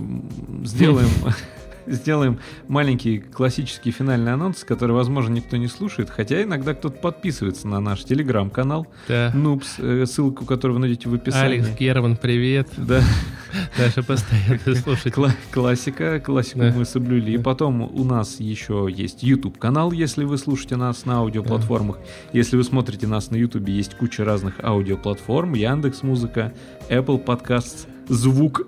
сделаем, 0.63 1.09
сделаем 1.87 2.39
маленький 2.67 3.19
классический 3.19 3.91
финальный 3.91 4.33
анонс, 4.33 4.63
который, 4.63 4.91
возможно, 4.91 5.33
никто 5.33 5.57
не 5.57 5.67
слушает, 5.67 6.09
хотя 6.09 6.41
иногда 6.43 6.73
кто-то 6.73 6.97
подписывается 6.99 7.67
на 7.67 7.79
наш 7.79 8.03
телеграм-канал 8.03 8.87
Да. 9.07 9.31
Нупс, 9.33 9.75
э, 9.79 10.05
ссылку, 10.05 10.45
которую 10.45 10.75
вы 10.75 10.81
найдете 10.81 11.09
в 11.09 11.13
описании. 11.13 11.59
Алекс 11.59 11.77
Герман, 11.77 12.17
привет. 12.17 12.69
Да, 12.77 13.01
Наша 13.77 14.03
постоянная 14.03 14.75
слушатель. 14.83 15.11
кла- 15.11 15.31
классика, 15.51 16.19
классику 16.19 16.59
Да. 16.59 16.73
мы 16.75 16.85
соблюли. 16.85 17.37
Да. 17.37 17.43
Потом 17.43 17.81
у 17.81 18.03
нас 18.03 18.39
еще 18.39 18.87
есть 18.91 19.23
YouTube 19.23 19.57
канал, 19.57 19.91
если 19.91 20.23
вы 20.25 20.37
слушаете 20.37 20.75
нас 20.75 21.05
на 21.05 21.17
аудиоплатформах. 21.17 21.97
Если 22.33 22.57
вы 22.57 22.63
смотрите 22.63 23.07
нас 23.07 23.31
на 23.31 23.35
YouTube, 23.35 23.67
есть 23.69 23.95
куча 23.95 24.25
разных 24.25 24.55
аудиоплатформ, 24.63 25.53
Яндекс 25.53 26.03
Музыка, 26.03 26.53
Apple 26.89 27.23
Podcasts, 27.23 27.87
Звук, 28.07 28.67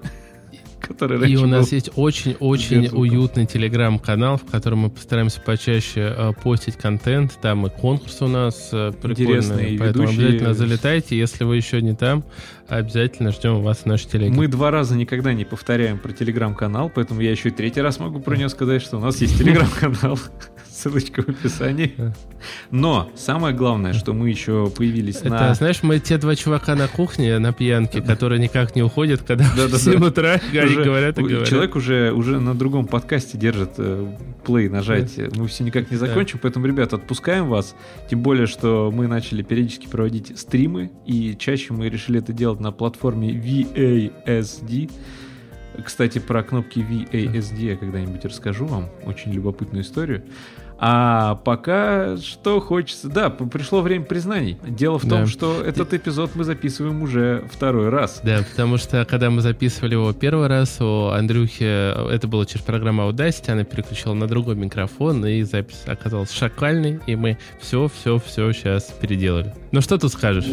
который 0.80 1.30
И 1.30 1.36
у 1.36 1.45
нас 1.45 1.71
есть 1.71 1.91
очень-очень 1.95 2.88
уютный 2.88 3.45
телеграм-канал, 3.45 4.38
в 4.38 4.45
котором 4.45 4.80
мы 4.80 4.89
постараемся 4.89 5.41
почаще 5.41 6.13
э, 6.15 6.32
постить 6.41 6.75
контент. 6.75 7.38
Там 7.41 7.67
и 7.67 7.69
конкурс 7.69 8.21
у 8.21 8.28
нас 8.28 8.69
э, 8.71 8.91
прикольный, 9.01 9.78
поэтому 9.78 10.05
ведущие. 10.05 10.28
обязательно 10.28 10.53
залетайте. 10.53 11.17
Если 11.17 11.43
вы 11.43 11.57
еще 11.57 11.82
не 11.82 11.95
там, 11.95 12.23
обязательно 12.67 13.32
ждем 13.32 13.61
вас 13.61 13.80
в 13.80 13.86
нашей 13.86 14.09
телеге. 14.09 14.34
Мы 14.34 14.47
два 14.47 14.71
раза 14.71 14.95
никогда 14.95 15.34
не 15.34 15.45
повторяем 15.45 15.99
про 15.99 16.11
телеграм-канал, 16.11 16.91
поэтому 16.93 17.21
я 17.21 17.32
еще 17.32 17.49
и 17.49 17.51
третий 17.51 17.82
раз 17.82 17.99
могу 17.99 18.19
про 18.19 18.36
него 18.36 18.49
сказать, 18.49 18.82
что 18.82 18.97
у 18.97 18.99
нас 18.99 19.19
есть 19.21 19.38
телеграм-канал. 19.39 20.19
Ссылочка 20.78 21.23
в 21.23 21.30
описании. 21.30 21.95
Но 22.69 23.09
самое 23.15 23.55
главное, 23.55 23.93
что 23.93 24.13
мы 24.13 24.30
еще 24.30 24.69
появились 24.69 25.15
Это, 25.17 25.30
на... 25.30 25.53
знаешь, 25.55 25.82
мы 25.82 25.97
те 25.99 26.17
два 26.19 26.36
чувака 26.36 26.75
на 26.75 26.88
кухне, 26.88 27.39
на 27.39 27.51
пьянке, 27.51 27.99
которые 28.01 28.39
никак 28.39 28.75
не 28.75 28.84
уходят, 28.84 29.21
когда 29.23 29.45
Да-да-да. 29.55 29.78
в 29.78 29.82
7 29.82 30.05
утра 30.05 30.39
Уже- 30.53 30.84
говорят 30.84 31.17
и 31.17 31.21
говорят. 31.23 31.47
Человек 31.47 31.75
уже, 31.75 32.11
уже 32.11 32.39
на 32.39 32.53
другом 32.53 32.86
подкасте 32.86 33.39
держит 33.39 33.71
э, 33.80 34.07
плей 34.45 34.69
нажать. 34.69 35.17
Мы 35.36 35.47
все 35.47 35.63
никак 35.63 35.89
не 35.89 35.97
Да. 35.97 36.05
закончим, 36.05 36.38
поэтому, 36.39 36.67
ребят, 36.67 36.93
отпускаем 36.93 37.47
вас. 37.47 37.75
Тем 38.07 38.21
более, 38.21 38.45
что 38.45 38.91
мы 38.93 39.07
начали 39.07 39.41
периодически 39.41 39.88
проводить 39.88 40.38
стримы, 40.38 40.91
и 41.07 41.36
чаще 41.39 41.73
мы 41.73 41.89
решили 41.89 42.19
это 42.19 42.34
делать 42.34 42.59
на 42.59 42.71
платформе 42.71 43.32
VASD. 43.32 44.91
Кстати, 45.84 46.17
про 46.19 46.41
кнопки 46.41 46.80
VASD 46.80 47.55
я 47.61 47.75
когда-нибудь 47.78 48.25
расскажу 48.25 48.65
вам. 48.65 48.89
Очень 49.05 49.32
любопытную 49.34 49.84
историю. 49.84 50.23
А 50.80 51.36
пока 51.36 52.17
что 52.17 52.59
хочется... 52.59 53.09
Да, 53.09 53.30
пришло 53.30 53.82
время 53.82 54.05
признаний. 54.05 54.57
Дело 54.67 54.99
в 54.99 55.01
том, 55.03 55.21
Да. 55.21 55.25
что 55.25 55.61
этот 55.63 55.93
эпизод 55.93 56.32
мы 56.36 56.43
записываем 56.43 57.01
уже 57.01 57.43
второй 57.51 57.89
раз. 57.89 58.21
Да, 58.23 58.39
потому 58.49 58.78
что 58.78 59.03
когда 59.05 59.30
мы 59.30 59.41
записывали 59.41 59.93
его 59.93 60.13
первый 60.13 60.47
раз, 60.47 60.78
у 60.80 61.07
Андрюхи, 61.07 61.63
это 62.13 62.28
было 62.28 62.45
через 62.45 62.63
программу 62.63 63.09
Audacity, 63.09 63.51
она 63.51 63.63
переключила 63.63 64.13
на 64.13 64.28
другой 64.28 64.55
микрофон, 64.55 65.25
и 65.25 65.41
запись 65.43 65.84
оказалась 65.88 66.32
шакальной, 66.32 66.99
и 67.07 67.15
мы 67.15 67.38
все-все-все 67.59 68.51
сейчас 68.53 68.84
переделали. 69.01 69.53
Ну 69.71 69.82
что 69.82 69.97
тут 69.97 70.11
скажешь? 70.11 70.45